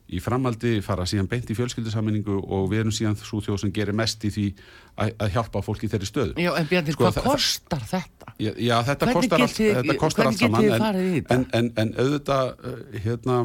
í 0.08 0.22
framhaldi 0.24 0.78
fara 0.86 1.04
síðan 1.04 1.28
beint 1.28 1.50
í 1.52 1.56
fjölskyldusammenningu 1.58 2.38
og 2.48 2.70
við 2.72 2.80
erum 2.86 2.94
síðan 2.96 3.18
svo 3.20 3.42
þjóð 3.44 3.58
sem 3.66 3.74
gerir 3.76 3.96
mest 4.00 4.22
í 4.24 4.30
því 4.32 4.46
að, 5.04 5.10
að 5.20 5.34
hjálpa 5.36 5.62
fólki 5.66 5.90
þeirri 5.92 6.08
stöðu 6.08 6.38
Já 6.46 6.54
en 6.62 6.70
Bjarni, 6.70 6.94
Sko, 6.96 7.10
hvað 7.10 7.26
kostar 7.28 7.84
þetta? 7.90 8.30
Já, 8.40 8.52
já 8.56 8.76
þetta 8.88 9.10
Hvernig 9.10 9.18
kostar 9.20 9.44
allt, 9.44 9.58
getið- 9.58 9.76
þetta 9.82 9.98
kostar 10.00 10.30
allt 10.32 10.40
saman 10.40 10.70
en, 10.72 11.26
en, 11.36 11.44
en, 11.60 11.68
en 11.84 11.92
auðvitað 12.00 12.54
uh, 12.56 12.78
hérna 13.04 13.36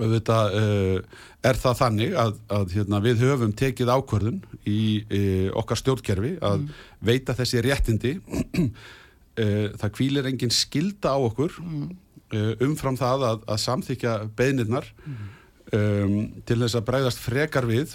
auðvitað 0.00 0.54
uh, 0.56 1.18
er 1.50 1.58
það 1.60 1.74
þannig 1.80 2.14
að, 2.22 2.36
að 2.56 2.74
hérna, 2.76 3.00
við 3.04 3.24
höfum 3.26 3.50
tekið 3.58 3.90
ákvörðun 3.96 4.38
í 4.70 4.78
uh, 5.02 5.48
okkar 5.60 5.80
stjórnkerfi 5.82 6.36
að 6.46 6.60
Mm. 6.62 6.70
veita 7.10 7.34
þessi 7.36 7.64
réttindi 7.66 8.14
uh, 8.22 8.70
það 9.82 9.92
kvílir 9.98 10.30
engin 10.30 10.54
skilda 10.54 11.16
á 11.16 11.18
okkur 11.26 11.58
Mm. 11.60 11.90
Uh, 12.36 12.52
umfram 12.66 12.96
það 13.00 13.26
að, 13.30 13.44
að 13.46 13.62
samþykja 13.66 14.16
beðnirnar 14.38 14.90
Mm. 15.00 15.28
um, 15.76 16.14
til 16.46 16.58
þess 16.64 16.76
að 16.78 16.86
bregðast 16.88 17.20
frekar 17.22 17.66
við 17.68 17.94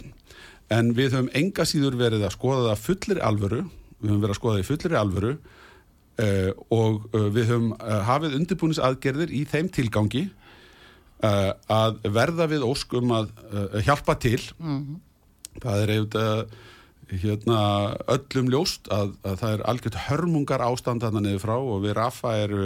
en 0.71 0.93
við 0.95 1.13
höfum 1.13 1.31
enga 1.35 1.65
síður 1.67 1.97
verið 1.99 2.23
að 2.23 2.35
skoða 2.37 2.69
það 2.71 2.83
fullir 2.85 3.19
alvöru 3.21 3.61
við 3.65 4.09
höfum 4.09 4.21
verið 4.23 4.33
að 4.33 4.39
skoða 4.39 4.55
það 4.55 4.63
í 4.63 4.67
fullir 4.69 4.95
alvöru 5.01 5.33
uh, 5.35 6.51
og 6.71 7.09
uh, 7.11 7.27
við 7.35 7.51
höfum 7.51 7.73
uh, 7.75 7.99
hafið 8.07 8.37
undirbúnis 8.39 8.79
aðgerðir 8.79 9.33
í 9.35 9.43
þeim 9.51 9.69
tilgangi 9.75 10.23
uh, 11.23 11.51
að 11.67 11.99
verða 12.15 12.47
við 12.51 12.65
óskum 12.65 13.11
að 13.15 13.33
uh, 13.51 13.81
hjálpa 13.85 14.15
til 14.23 14.39
það 15.61 15.81
er 15.83 15.95
auðvitað 15.95 16.55
hérna 17.21 17.59
öllum 18.09 18.47
ljóst 18.49 18.87
að, 18.89 19.11
að 19.21 19.35
það 19.43 19.51
er 19.53 19.65
algjört 19.69 19.97
hörmungar 20.07 20.63
ástand 20.65 21.03
þarna 21.03 21.21
niður 21.21 21.43
frá 21.43 21.55
og 21.59 21.83
við 21.83 21.93
Rafa 21.99 22.31
eru 22.41 22.63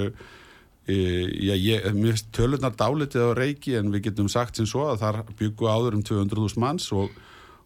já, 0.89 1.53
ég, 1.55 1.85
mér 1.93 2.15
finnst 2.15 2.31
tölurnar 2.35 2.73
dálitið 2.77 3.29
á 3.29 3.37
reiki 3.37 3.75
en 3.79 3.91
við 3.93 4.09
getum 4.09 4.29
sagt 4.31 4.59
sem 4.59 4.67
svo 4.69 4.87
að 4.89 5.03
þar 5.03 5.21
byggu 5.39 5.69
áður 5.69 5.99
um 5.99 6.03
200.000 6.05 6.61
manns 6.63 6.89
og, 6.95 7.13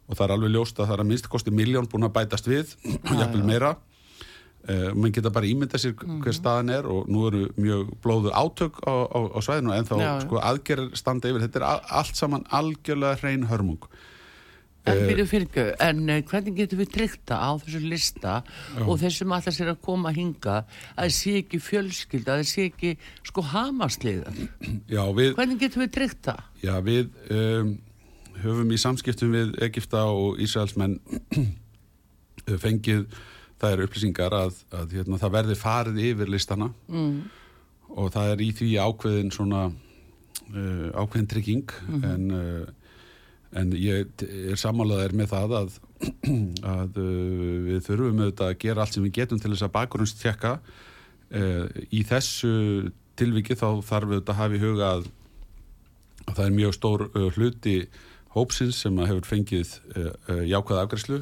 og 0.08 0.18
það 0.18 0.26
er 0.26 0.36
alveg 0.36 0.54
ljóst 0.54 0.80
að 0.80 0.90
það 0.90 0.96
er 0.98 1.04
að 1.06 1.10
minnst 1.12 1.32
kosti 1.32 1.56
miljón 1.56 1.90
búin 1.92 2.08
að 2.08 2.16
bætast 2.20 2.50
við 2.52 2.76
og 3.10 3.18
jafnvel 3.18 3.44
meira. 3.48 3.74
Uh, 4.64 4.94
mann 4.96 5.12
geta 5.12 5.28
bara 5.34 5.48
ímynda 5.50 5.76
sér 5.82 5.92
hver 6.00 6.36
staðan 6.36 6.72
er 6.72 6.86
og 6.88 7.10
nú 7.12 7.26
eru 7.28 7.50
mjög 7.60 7.90
blóðu 8.04 8.32
átök 8.32 8.78
á, 8.88 8.96
á, 9.12 9.20
á 9.36 9.40
svæðinu 9.44 9.74
en 9.76 9.90
þá 9.90 9.98
sko 10.24 10.40
aðgerð 10.40 10.94
standa 10.96 11.28
yfir, 11.28 11.44
þetta 11.44 11.60
er 11.60 11.66
allt 12.00 12.16
saman 12.16 12.46
algjörlega 12.48 13.20
hrein 13.20 13.44
hörmung 13.50 13.84
En 14.84 14.98
Eh, 15.00 15.06
fyrir 15.08 15.46
ekki, 15.48 15.64
en 15.80 16.02
uh, 16.12 16.18
hvernig 16.28 16.58
getum 16.58 16.82
við 16.82 16.90
tryggt 16.92 17.22
það 17.30 17.40
á 17.40 17.52
þessu 17.64 17.80
lista 17.88 18.34
og 18.84 18.98
þessum 19.00 19.32
allar 19.32 19.56
sér 19.56 19.72
að 19.72 19.80
koma 19.86 20.12
hinga 20.12 20.58
að 21.00 21.14
sé 21.16 21.38
ekki 21.40 21.60
fjölskyld, 21.64 22.28
að 22.28 22.44
sé 22.50 22.66
ekki 22.68 22.92
sko 23.24 23.46
hamasliða. 23.54 24.34
Já, 24.92 25.04
við, 25.16 25.38
Hvernig 25.38 25.62
getum 25.62 25.86
við 25.86 25.94
tryggt 25.96 26.28
það? 26.28 26.44
Já, 26.66 26.74
við 26.84 27.16
um, 27.32 27.72
höfum 28.44 28.76
í 28.76 28.82
samskiptum 28.84 29.32
við 29.38 29.56
Egipta 29.70 30.04
og 30.12 30.42
Ísraelsmenn 30.44 31.00
fengið 32.66 33.08
þær 33.64 33.86
upplýsingar 33.86 34.36
að, 34.36 34.60
að 34.76 34.98
hérna, 34.98 35.20
það 35.22 35.36
verði 35.38 35.60
farið 35.60 36.04
yfir 36.10 36.32
listana 36.32 36.70
mm. 36.92 37.18
og 37.96 38.12
það 38.12 38.34
er 38.34 38.44
í 38.44 38.52
því 38.60 38.72
ákveðin 38.84 39.32
svona 39.32 39.66
uh, 39.70 40.88
ákveðin 40.92 41.30
trygging 41.32 41.76
en, 42.04 42.26
uh, 42.36 42.83
en 43.60 43.74
ég 43.78 44.24
er 44.24 44.60
sammálaðir 44.60 45.16
með 45.18 45.34
það 45.34 45.56
að, 45.60 45.76
að 46.76 47.02
uh, 47.02 47.52
við 47.68 47.84
þurfum 47.88 48.24
auðvitað 48.24 48.48
að 48.50 48.58
gera 48.64 48.84
allt 48.86 48.98
sem 48.98 49.06
við 49.06 49.18
getum 49.20 49.42
til 49.42 49.54
þess 49.54 49.68
að 49.68 49.76
bakgrunnstjekka 49.78 50.54
uh, 50.60 51.68
í 51.94 52.02
þessu 52.10 52.54
tilviki 53.20 53.58
þá 53.60 53.68
þarf 53.86 54.16
auðvitað 54.16 54.34
að 54.34 54.42
hafa 54.42 54.58
í 54.58 54.64
huga 54.64 54.90
að 54.98 55.12
að 56.24 56.36
það 56.38 56.46
er 56.46 56.58
mjög 56.58 56.76
stór 56.78 57.06
uh, 57.10 57.30
hluti 57.36 57.78
hópsins 58.34 58.80
sem 58.82 58.98
hefur 59.04 59.28
fengið 59.30 59.76
jákvæða 60.50 60.86
afgræslu 60.88 61.20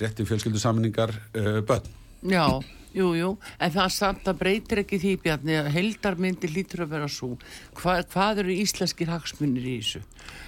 rétti 0.00 0.24
fjölskyldu 0.26 0.58
saminningar 0.58 1.12
uh, 1.36 1.60
börn. 1.62 1.84
Já, 2.26 2.58
jú, 2.96 3.10
jú, 3.18 3.30
en 3.58 3.74
það 3.76 3.92
samt 3.96 4.30
að 4.30 4.40
breytir 4.42 4.82
ekki 4.84 5.00
því 5.02 5.16
Bjarni 5.24 5.58
að 5.60 5.70
heldarmyndi 5.76 6.50
lítur 6.50 6.84
að 6.86 6.94
vera 6.96 7.10
svo. 7.10 7.34
Hva, 7.80 8.00
hvað 8.12 8.44
eru 8.44 8.56
íslenskir 8.56 9.12
hagsmunir 9.12 9.66
í 9.66 9.76
þessu? 9.80 10.02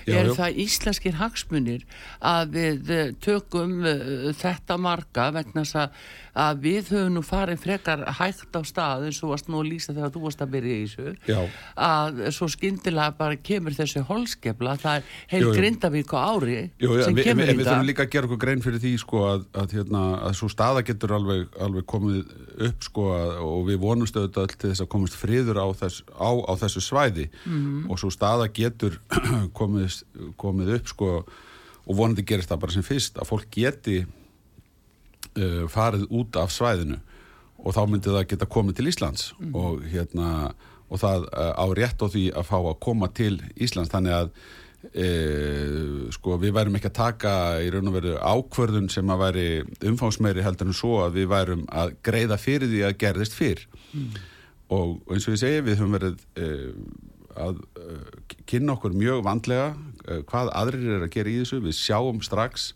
Já, 0.07 0.17
er 0.19 0.29
já. 0.31 0.35
það 0.35 0.59
íslenskir 0.65 1.15
hagsmunir 1.19 1.85
að 2.27 2.57
við 2.57 2.91
eh, 2.91 3.13
tökum 3.23 3.79
uh, 3.87 4.33
þetta 4.39 4.77
marga 4.83 5.29
vegna 5.35 5.63
að, 5.63 6.01
að 6.43 6.61
við 6.65 6.91
höfum 6.91 7.15
nú 7.17 7.23
farið 7.27 7.61
frekar 7.63 8.03
hægt 8.19 8.59
á 8.59 8.61
stað 8.67 9.07
eins 9.09 9.21
og 9.23 9.33
varst 9.33 9.51
nú 9.53 9.61
að 9.63 9.71
lýsa 9.71 9.95
þegar 9.95 10.13
þú 10.15 10.23
varst 10.25 10.43
að 10.43 10.53
byrja 10.57 10.75
í 10.75 10.89
þessu 10.91 11.15
Já. 11.31 11.41
að 11.87 12.21
svo 12.35 12.49
skyndilega 12.51 13.15
bara 13.19 13.39
kemur 13.39 13.77
þessi 13.79 14.03
holskefla, 14.09 14.77
það 14.83 14.99
er 14.99 15.07
heil 15.33 15.43
Jú, 15.43 15.49
jú. 15.49 15.57
grindavík 15.61 16.15
á 16.15 16.19
ári 16.19 16.59
Jú, 16.83 16.93
já, 16.99 17.05
sem 17.07 17.19
við, 17.19 17.29
kemur 17.31 17.47
við, 17.47 17.55
í 17.55 17.59
við 17.59 17.65
það. 17.65 17.73
þurfum 17.73 17.91
líka 17.93 18.07
að 18.07 18.13
gera 18.17 18.31
okkur 18.31 18.43
grein 18.47 18.67
fyrir 18.67 18.83
því 18.83 18.95
sko, 19.03 19.25
að, 19.31 19.47
að, 19.63 19.77
hérna, 19.79 20.05
að 20.29 20.39
svo 20.41 20.51
staða 20.53 20.85
getur 20.91 21.17
alveg, 21.21 21.47
alveg 21.63 21.89
komið 21.95 22.32
upp 22.69 22.85
sko, 22.87 23.05
og 23.43 23.67
við 23.69 23.81
vonumst 23.83 24.17
auðvitað 24.17 24.55
til 24.55 24.71
þess 24.71 24.85
að 24.85 24.91
komast 24.95 25.19
friður 25.19 25.61
á, 25.63 25.67
þess, 25.79 26.03
á, 26.13 26.31
á 26.31 26.53
þessu 26.61 26.83
svæði. 26.85 27.29
Og 27.89 28.01
svo 28.01 28.11
staða 28.13 28.49
getur 28.55 28.99
komið, 29.59 30.03
komið 30.41 30.75
upp 30.79 30.93
sko, 30.93 31.13
og 31.83 31.99
vonandi 31.99 32.25
gerist 32.27 32.53
það 32.53 32.63
bara 32.65 32.77
sem 32.77 32.87
fyrst 32.87 33.19
að 33.19 33.31
fólk 33.33 33.49
geti 33.55 34.03
uh, 34.05 35.65
farið 35.73 36.07
út 36.11 36.39
af 36.41 36.53
svæðinu. 36.55 37.01
Og 37.63 37.77
þá 37.77 37.83
myndi 37.87 38.11
það 38.11 38.29
geta 38.33 38.51
komið 38.51 38.79
til 38.79 38.91
Íslands. 38.91 39.29
Og, 39.55 39.85
hérna, 39.93 40.53
og 40.91 41.03
það 41.03 41.29
uh, 41.31 41.53
á 41.59 41.67
rétt 41.79 42.03
á 42.03 42.07
því 42.11 42.27
að 42.35 42.49
fá 42.51 42.59
að 42.61 42.81
koma 42.83 43.11
til 43.15 43.37
Íslands. 43.55 43.93
Þannig 43.93 44.19
að 44.19 44.35
e, 44.91 45.07
sko, 46.15 46.37
við 46.43 46.55
værum 46.57 46.77
ekki 46.79 46.91
að 46.91 46.99
taka 46.99 47.35
í 47.63 47.71
raun 47.73 47.91
og 47.91 47.97
veru 47.97 48.17
ákvörðun 48.19 48.91
sem 48.93 49.15
að 49.15 49.25
væri 49.27 49.47
umfánsmeiri 49.93 50.45
heldur 50.45 50.71
en 50.71 50.77
svo 50.77 50.99
að 51.05 51.21
við 51.21 51.31
værum 51.33 51.65
að 51.71 51.97
greiða 52.05 52.39
fyrir 52.41 52.71
því 52.73 52.85
að 52.89 52.99
gerðist 53.05 53.39
fyrr. 53.39 53.65
Og 54.73 55.01
eins 55.13 55.27
og 55.29 55.37
ég 55.37 55.43
segi 55.43 55.65
við 55.67 55.81
höfum 55.81 55.97
verið 55.99 56.23
e, 56.37 56.51
að 57.43 57.65
e, 57.79 57.97
kynna 58.49 58.77
okkur 58.77 58.95
mjög 58.97 59.25
vandlega 59.27 59.73
e, 60.07 60.23
hvað 60.29 60.53
aðrir 60.63 60.97
er 60.99 61.07
að 61.07 61.13
gera 61.17 61.33
í 61.33 61.41
þessu. 61.43 61.63
Við 61.65 61.79
sjáum 61.79 62.23
strax 62.25 62.73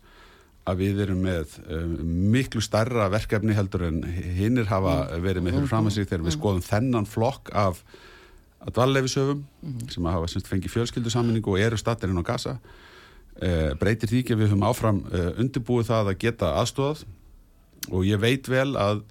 að 0.67 0.81
við 0.83 1.01
erum 1.05 1.23
með 1.23 1.55
um, 1.71 1.95
miklu 2.33 2.61
starra 2.63 3.07
verkefni 3.11 3.55
heldur 3.55 3.85
en 3.87 4.01
hinnir 4.03 4.67
hafa 4.67 4.99
verið 5.23 5.45
með 5.45 5.57
fyrir 5.57 5.71
fram 5.71 5.87
að 5.87 5.95
sig 5.95 6.09
þegar 6.09 6.25
við 6.25 6.35
skoðum 6.35 6.65
þennan 6.65 7.07
flokk 7.07 7.51
af 7.55 7.79
að 8.65 8.73
dvalleifisöfum 8.77 9.43
sem 9.93 10.07
að 10.07 10.17
hafa 10.17 10.29
semst 10.31 10.49
fengið 10.49 10.73
fjölskyldusammenningu 10.73 11.53
og 11.53 11.61
eru 11.61 11.79
stattirinn 11.79 12.19
á 12.21 12.25
gasa 12.25 12.57
uh, 12.57 13.71
breytir 13.79 14.09
því 14.11 14.23
ekki 14.23 14.35
að 14.35 14.41
við 14.41 14.51
höfum 14.51 14.67
áfram 14.67 15.03
uh, 15.11 15.29
undirbúið 15.41 15.89
það 15.91 16.11
að 16.11 16.19
geta 16.25 16.51
aðstóðað 16.61 17.05
og 17.93 18.07
ég 18.07 18.21
veit 18.21 18.49
vel 18.51 18.71
að, 18.81 19.03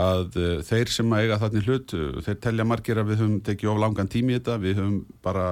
að 0.00 0.38
uh, 0.38 0.54
þeir 0.66 0.94
sem 0.94 1.12
að 1.12 1.24
eiga 1.24 1.40
þarna 1.42 1.64
hlut 1.66 1.96
þeir 2.26 2.40
telja 2.46 2.68
margir 2.68 3.02
að 3.02 3.12
við 3.12 3.22
höfum 3.24 3.42
tekið 3.48 3.72
of 3.72 3.82
langan 3.82 4.10
tími 4.12 4.38
þetta. 4.38 4.56
Við 4.62 4.80
höfum 4.80 4.98
bara 5.24 5.48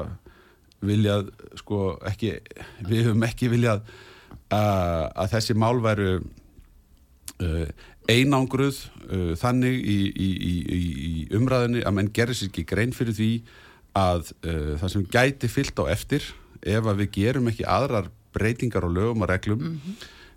viljað 0.86 1.30
sko 1.58 1.80
ekki 2.06 2.36
við 2.86 3.08
höfum 3.10 3.26
ekki 3.26 3.50
viljað 3.52 3.82
uh, 3.82 5.06
að 5.10 5.32
þessi 5.36 5.58
mál 5.58 5.76
væru 5.84 6.18
einangruð 8.10 8.80
uh, 9.10 9.32
þannig 9.38 9.78
í, 9.80 9.98
í, 10.10 10.28
í, 10.32 10.54
í 10.76 10.82
í 11.06 11.14
umræðinni 11.36 11.84
að 11.86 11.96
menn 11.98 12.12
gerir 12.14 12.36
sér 12.36 12.50
ekki 12.50 12.66
grein 12.68 12.94
fyrir 12.96 13.16
því 13.16 13.30
að 13.96 14.32
uh, 14.46 14.74
það 14.82 14.92
sem 14.92 15.06
gæti 15.12 15.50
fyllt 15.50 15.82
á 15.82 15.84
eftir 15.94 16.26
ef 16.66 16.86
að 16.86 17.02
við 17.02 17.12
gerum 17.16 17.50
ekki 17.50 17.66
aðrar 17.68 18.10
breytingar 18.36 18.86
og 18.86 18.94
lögum 18.96 19.24
og 19.24 19.30
reglum 19.30 19.66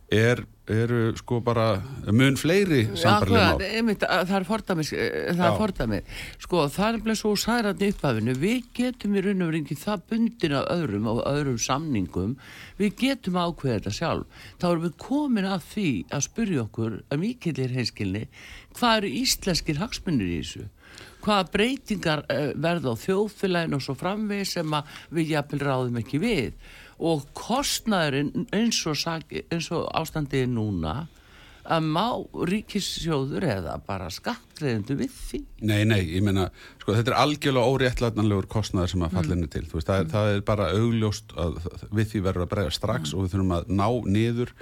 er 0.09 0.43
eru 0.69 1.13
sko 1.17 1.39
bara 1.43 1.81
mun 2.13 2.37
fleiri 2.37 2.83
sambarlega 2.97 3.83
mál. 3.85 3.95
Það 3.99 4.35
er 4.37 4.47
fordamið, 4.47 4.91
er 4.99 5.57
fordamið. 5.57 6.15
Sko 6.45 6.63
það 6.73 6.89
er 6.97 7.03
bleið 7.05 7.19
svo 7.21 7.33
særandi 7.39 7.91
uppafinu, 7.93 8.35
við 8.39 8.71
getum 8.77 9.17
í 9.17 9.23
raun 9.25 9.45
og 9.47 9.53
ringi 9.55 9.77
það 9.79 10.05
bundin 10.13 10.57
af 10.59 10.67
öðrum 10.75 11.11
og 11.11 11.21
öðrum 11.29 11.59
samningum, 11.61 12.35
við 12.79 12.97
getum 13.03 13.39
ákveðið 13.41 13.77
þetta 13.79 13.95
sjálf. 13.99 14.41
Þá 14.61 14.67
erum 14.71 14.87
við 14.87 14.97
komin 15.05 15.49
að 15.49 15.69
því 15.73 15.91
að 16.09 16.25
spyrja 16.29 16.65
okkur 16.67 16.99
að 17.09 17.23
mikillir 17.23 17.77
heimskilni, 17.77 18.25
hvað 18.77 18.99
eru 19.01 19.15
íslenskir 19.23 19.81
hagsmunir 19.81 20.35
í 20.35 20.43
þessu? 20.43 20.67
hvaða 21.19 21.49
breytingar 21.51 22.21
uh, 22.31 22.51
verða 22.59 22.93
á 22.95 23.01
þjóðfélagin 23.01 23.75
og 23.75 23.83
svo 23.83 23.95
framvið 23.99 24.45
sem 24.47 24.77
við 25.15 25.33
jafnvel 25.35 25.59
ráðum 25.67 25.99
ekki 25.99 26.21
við 26.23 26.53
og 26.99 27.29
kostnæðurinn 27.37 28.49
eins 28.55 28.83
og, 28.87 28.99
og 29.77 29.87
ástandiði 29.95 30.49
núna 30.51 31.07
að 31.69 31.85
má 31.85 32.05
ríkissjóður 32.49 33.45
eða 33.45 33.75
bara 33.85 34.09
skattleðendu 34.13 34.95
við 34.99 35.13
því? 35.13 35.39
Nei, 35.69 35.83
nei, 35.87 35.99
ég 36.15 36.23
meina, 36.25 36.47
sko 36.81 36.95
þetta 36.97 37.13
er 37.13 37.19
algjörlega 37.21 37.73
óréttlætnanlegur 37.73 38.49
kostnæður 38.49 38.93
sem 38.93 39.05
að 39.05 39.17
fallinu 39.19 39.45
mm. 39.45 39.51
til, 39.53 39.65
þú 39.69 39.77
veist, 39.77 39.89
það 39.89 40.01
er, 40.01 40.11
það 40.13 40.31
er 40.33 40.45
bara 40.49 40.69
augljóst 40.77 41.35
að 41.37 41.59
við 41.91 42.13
því 42.13 42.23
verður 42.25 42.45
að 42.45 42.53
breyða 42.55 42.75
strax 42.79 43.11
mm. 43.11 43.17
og 43.17 43.25
við 43.25 43.35
þurfum 43.35 43.55
að 43.59 43.73
ná 43.79 43.87
niður 44.15 44.53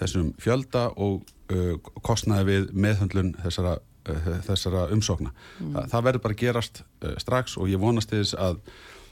þessum 0.00 0.28
fjölda 0.40 0.84
og 1.00 1.32
uh, 1.52 1.72
kostnæði 2.04 2.48
við 2.50 2.70
meðhundlun 2.86 3.34
þessara, 3.40 3.74
uh, 4.10 4.30
þessara 4.48 4.86
umsókna. 4.94 5.32
Mm. 5.32 5.74
Það, 5.76 5.90
það 5.94 6.06
verður 6.08 6.26
bara 6.28 6.40
gerast 6.44 6.82
uh, 6.84 7.14
strax 7.20 7.56
og 7.60 7.72
ég 7.72 7.80
vonast 7.80 8.12
þess 8.12 8.36
að 8.36 8.60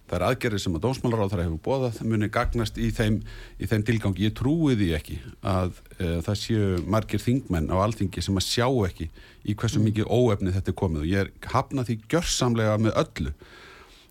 Það 0.09 0.17
er 0.19 0.25
aðgerðið 0.29 0.63
sem 0.65 0.77
að 0.79 0.85
dómsmálaráð 0.87 1.33
þar 1.35 1.43
hefur 1.45 1.63
bóðað, 1.67 2.01
muni 2.09 2.29
gagnast 2.33 2.79
í 2.81 2.89
þeim, 2.97 3.19
í 3.61 3.69
þeim 3.69 3.85
tilgangi. 3.85 4.25
Ég 4.25 4.37
trúi 4.39 4.77
því 4.79 4.89
ekki 4.97 5.19
að 5.45 5.83
e, 5.99 6.11
það 6.25 6.41
séu 6.41 6.71
margir 6.89 7.23
þingmenn 7.23 7.69
á 7.69 7.77
alþingi 7.85 8.25
sem 8.25 8.41
að 8.41 8.47
sjá 8.49 8.67
ekki 8.89 9.11
í 9.45 9.57
hversu 9.59 9.83
mikið 9.85 10.09
óefni 10.09 10.55
þetta 10.55 10.73
er 10.73 10.79
komið 10.81 11.05
og 11.05 11.11
ég 11.13 11.25
er 11.27 11.53
hafnað 11.53 11.91
því 11.91 11.99
gjörsamlega 12.15 12.77
með 12.81 13.01
öllu 13.05 13.35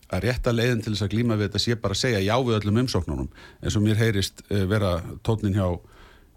að 0.08 0.24
rétta 0.24 0.54
leiðin 0.54 0.80
til 0.84 0.94
þess 0.94 1.04
að 1.04 1.12
glíma 1.12 1.36
við 1.36 1.50
þetta 1.50 1.64
sé 1.64 1.76
bara 1.82 1.96
að 1.96 2.02
segja 2.02 2.24
já 2.24 2.34
við 2.40 2.56
öllum 2.58 2.80
umsóknunum 2.84 3.28
eins 3.60 3.76
og 3.76 3.84
mér 3.84 4.00
heyrist 4.00 4.40
e, 4.48 4.62
vera 4.70 4.94
tónin 5.26 5.58
hjá 5.58 5.66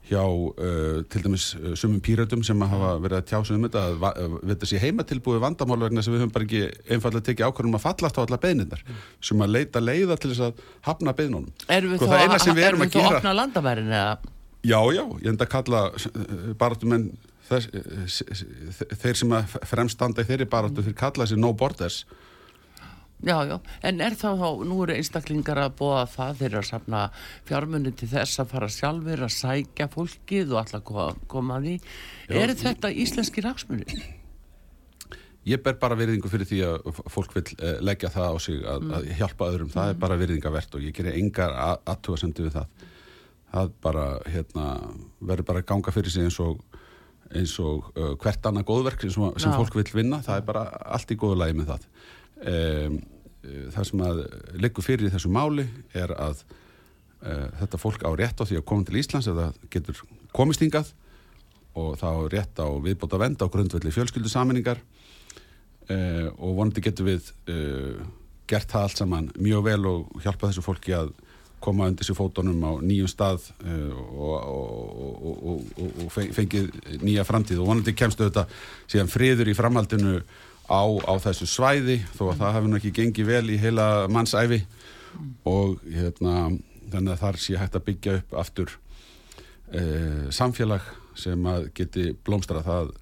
hjá 0.10 0.22
uh, 0.24 1.02
til 1.12 1.24
dæmis 1.24 1.52
uh, 1.56 1.74
sumum 1.78 2.02
pýröldum 2.04 2.44
sem 2.46 2.62
hafa 2.66 2.96
verið 3.04 3.18
að 3.20 3.28
tjása 3.30 3.56
um 3.56 3.66
þetta 3.68 3.84
að 4.10 4.36
þetta 4.52 4.70
sé 4.70 4.82
heimatilbúið 4.82 5.44
vandamál 5.44 5.80
vegna 5.86 6.04
sem 6.04 6.16
við 6.16 6.24
höfum 6.24 6.34
bara 6.36 6.48
ekki 6.48 6.62
einfallega 6.96 7.28
tekið 7.30 7.48
ákvörðum 7.48 7.78
að 7.78 7.86
fallast 7.86 8.20
á 8.20 8.22
alla 8.24 8.40
beinindar 8.42 8.84
mm. 8.84 9.02
sem 9.30 9.46
að 9.46 9.54
leita 9.56 9.84
leiða 9.84 10.18
til 10.18 10.34
þess 10.34 10.46
að 10.50 10.64
hafna 10.90 11.16
beinunum. 11.18 11.52
Erum 11.68 11.94
við 11.94 12.02
sko, 12.02 12.10
þó 12.10 12.16
að 13.02 13.12
opna 13.12 13.36
landamærin 13.38 13.92
eða? 13.92 14.16
Já, 14.62 14.78
já, 14.94 15.04
ég 15.22 15.30
enda 15.32 15.48
að 15.48 15.54
kalla 15.56 15.86
uh, 15.94 16.50
baratumenn 16.60 17.08
uh, 17.52 17.70
þeir 19.02 19.22
sem 19.24 19.38
að 19.38 19.56
fremstanda 19.70 20.26
í 20.26 20.30
þeirri 20.30 20.50
baratu 20.50 20.86
þeir 20.86 20.98
kalla 20.98 21.26
þessi 21.26 21.40
no 21.40 21.54
borders 21.58 22.04
Já, 23.22 23.36
já, 23.46 23.58
en 23.86 24.02
er 24.02 24.16
þá 24.18 24.32
þá, 24.40 24.48
nú 24.66 24.80
eru 24.82 24.96
einstaklingar 24.98 25.60
að 25.62 25.76
búa 25.78 26.06
það 26.10 26.40
þeir 26.40 26.56
að 26.58 26.70
safna 26.72 27.02
fjármunni 27.46 27.92
til 27.94 28.08
þess 28.10 28.42
að 28.42 28.56
fara 28.56 28.70
sjálfur 28.74 29.22
að 29.28 29.36
sækja 29.36 29.88
fólkið 29.94 30.56
og 30.56 30.62
alltaf 30.64 31.20
koma 31.30 31.60
að 31.60 31.68
því. 31.68 31.76
Já, 32.32 32.40
er 32.42 32.54
þetta 32.64 32.92
íslenski 33.04 33.44
raksmunni? 33.46 34.02
Ég 35.46 35.62
ber 35.62 35.78
bara 35.82 35.98
virðingu 35.98 36.30
fyrir 36.30 36.50
því 36.50 36.62
að 36.66 36.90
fólk 37.10 37.36
vil 37.38 37.44
eh, 37.58 37.78
leggja 37.82 38.12
það 38.14 38.34
á 38.34 38.36
sig 38.42 38.58
að, 38.62 38.84
mm. 38.86 38.92
að 38.98 39.06
hjálpa 39.20 39.50
öðrum, 39.50 39.70
það 39.74 39.86
mm. 39.86 39.94
er 39.94 40.02
bara 40.02 40.18
virðingavert 40.22 40.78
og 40.78 40.86
ég 40.86 40.98
gerir 40.98 41.18
engar 41.18 41.54
aðtúasendi 41.90 42.46
við 42.46 42.58
það. 42.58 42.88
Það 43.52 43.72
bara, 43.84 44.06
hérna, 44.32 44.66
verður 45.20 45.48
bara 45.52 45.64
ganga 45.74 45.94
fyrir 45.94 46.14
sig 46.14 46.26
eins 46.26 46.38
og, 46.42 46.62
eins 47.34 47.54
og 47.62 47.90
uh, 47.94 48.14
hvert 48.22 48.50
annað 48.50 48.68
góðverk 48.70 49.06
sem, 49.06 49.30
sem 49.42 49.54
fólk 49.58 49.78
vil 49.78 49.86
vinna, 49.94 50.22
það 50.26 50.42
er 50.42 50.46
bara 50.50 50.66
allt 50.98 51.14
í 51.14 51.18
góðu 51.22 51.42
lagi 51.42 51.58
með 51.58 51.74
það. 51.74 51.90
Það 52.42 53.86
sem 53.86 54.02
að 54.06 54.20
liggur 54.62 54.86
fyrir 54.86 55.10
í 55.10 55.14
þessu 55.14 55.30
máli 55.34 55.64
er 55.98 56.14
að 56.14 56.44
uh, 57.26 57.48
þetta 57.62 57.80
fólk 57.82 58.04
á 58.06 58.12
rétt 58.18 58.42
á 58.42 58.48
því 58.48 58.60
að 58.60 58.68
koma 58.72 58.88
til 58.88 59.00
Íslands 59.02 59.30
eða 59.32 59.52
getur 59.74 60.02
komist 60.36 60.64
hingað 60.64 60.92
og 61.78 61.96
þá 62.02 62.10
rétt 62.32 62.60
á 62.60 62.68
viðbóta 62.84 63.20
venda 63.22 63.48
á 63.48 63.52
grundvelli 63.52 63.94
fjölskyldusaminningar 63.96 64.82
uh, 64.82 66.28
og 66.38 66.58
vonandi 66.60 66.84
getur 66.84 67.12
við 67.12 67.32
uh, 67.52 68.02
gert 68.50 68.72
það 68.72 68.88
allt 68.88 69.04
saman 69.04 69.30
mjög 69.40 69.68
vel 69.70 69.82
og 69.88 70.24
hjálpa 70.24 70.50
þessu 70.50 70.66
fólki 70.66 70.96
að 70.98 71.14
koma 71.62 71.86
undir 71.92 72.08
sér 72.08 72.18
fótonum 72.18 72.64
á 72.66 72.72
nýjum 72.82 73.06
stað 73.06 73.44
og, 73.62 74.32
og, 74.50 75.28
og, 75.46 75.68
og 75.78 76.08
fengið 76.10 76.72
nýja 77.06 77.22
framtíð. 77.22 77.60
Og 77.62 77.70
vonandi 77.70 77.94
kemstu 77.94 78.26
þetta 78.26 78.48
síðan 78.90 79.12
friður 79.14 79.52
í 79.52 79.54
framhaldinu 79.54 80.16
á, 80.72 80.84
á 81.06 81.14
þessu 81.20 81.48
svæði 81.50 82.00
þó 82.16 82.24
að 82.32 82.40
það 82.42 82.56
hefði 82.58 82.78
ekki 82.80 82.94
gengið 83.00 83.32
vel 83.32 83.44
í 83.52 83.60
heila 83.60 83.88
mannsæfi 84.12 84.62
og 85.48 85.82
hérna, 85.84 86.52
þannig 86.92 87.14
að 87.14 87.22
þar 87.26 87.40
sé 87.44 87.60
hægt 87.60 87.78
að 87.78 87.86
byggja 87.90 88.18
upp 88.22 88.36
aftur 88.40 88.74
e, 89.76 89.84
samfélag 90.32 90.88
sem 91.20 91.48
að 91.52 91.68
geti 91.76 92.12
blómstra 92.24 92.64
það 92.64 92.94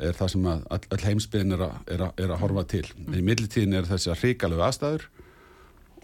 er 0.00 0.16
það 0.16 0.30
sem 0.32 0.46
að 0.48 0.62
all 0.74 1.02
heimsbyðin 1.04 1.56
er, 1.56 1.64
er, 1.92 2.04
er 2.16 2.32
að 2.32 2.40
horfa 2.40 2.64
til. 2.70 2.86
Mm. 2.96 3.16
Í 3.18 3.24
millitíðin 3.26 3.76
er 3.78 3.88
þessi 3.88 4.12
að 4.12 4.22
hrikalegu 4.22 4.64
aðstæður 4.64 5.08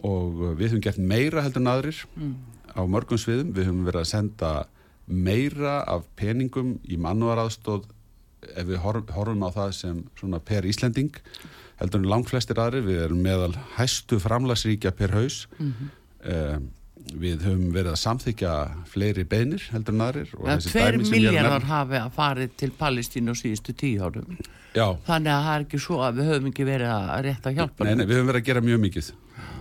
og 0.07 0.43
við 0.59 0.67
höfum 0.67 0.83
gert 0.85 1.01
meira 1.01 1.45
heldur 1.45 1.65
en 1.65 1.73
aðrir 1.73 2.03
mm. 2.17 2.35
á 2.77 2.83
mörgum 2.85 3.21
sviðum. 3.21 3.55
Við 3.57 3.71
höfum 3.71 3.87
verið 3.89 4.03
að 4.03 4.11
senda 4.13 4.53
meira 5.11 5.81
af 5.91 6.05
peningum 6.19 6.77
í 6.87 7.01
mannúaraðstóð 7.01 7.89
ef 8.57 8.67
við 8.69 8.83
horfum 8.85 9.47
á 9.47 9.51
það 9.55 9.73
sem 9.77 10.03
svona 10.19 10.41
per 10.43 10.69
Íslending 10.69 11.17
heldur 11.81 12.03
en 12.03 12.11
langt 12.13 12.29
flestir 12.29 12.61
aðri, 12.61 12.83
við 12.85 13.07
erum 13.07 13.23
meðal 13.25 13.55
hæstu 13.79 14.21
framlagsríkja 14.21 14.93
per 14.97 15.15
haus 15.17 15.47
mm 15.59 15.73
-hmm. 15.73 15.91
um, 16.35 16.71
við 17.17 17.45
höfum 17.47 17.71
verið 17.73 17.93
að 17.95 18.01
samþykja 18.03 18.55
fleiri 18.87 19.25
beinir 19.25 19.63
heldur 19.73 19.95
en 19.95 20.01
aðrir 20.01 20.33
Tveir 20.67 20.99
miljardar 20.99 21.65
hafi 21.65 21.97
að 22.01 22.11
farið 22.17 22.51
til 22.57 22.71
Palestínu 22.71 23.35
síðustu 23.35 23.73
tíu 23.73 24.03
árum 24.05 24.37
Já. 24.75 24.97
þannig 25.07 25.33
að 25.33 25.45
það 25.47 25.55
er 25.55 25.65
ekki 25.65 25.79
svo 25.79 26.03
að 26.05 26.21
við 26.21 26.29
höfum 26.31 26.51
ekki 26.51 26.65
verið 26.69 26.91
að 26.93 27.23
rétta 27.27 27.53
hjálpa 27.57 27.85
Nei, 27.85 27.95
nei, 27.95 28.07
við 28.07 28.17
höfum 28.17 28.31
verið 28.31 28.43
að 28.43 28.47
gera 28.51 28.61
mjög 28.61 28.81
mikið 28.85 29.11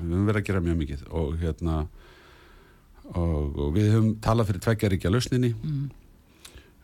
við 0.01 0.11
höfum 0.11 0.27
verið 0.29 0.41
að 0.41 0.47
gera 0.49 0.61
mjög 0.67 0.77
mikið 0.83 1.07
og 1.09 1.39
hérna 1.39 1.77
og, 3.15 3.57
og 3.57 3.73
við 3.73 3.89
höfum 3.95 4.11
talað 4.21 4.51
fyrir 4.51 4.63
tveggjaríkja 4.67 5.13
lausninni 5.13 5.53
mm. 5.55 5.87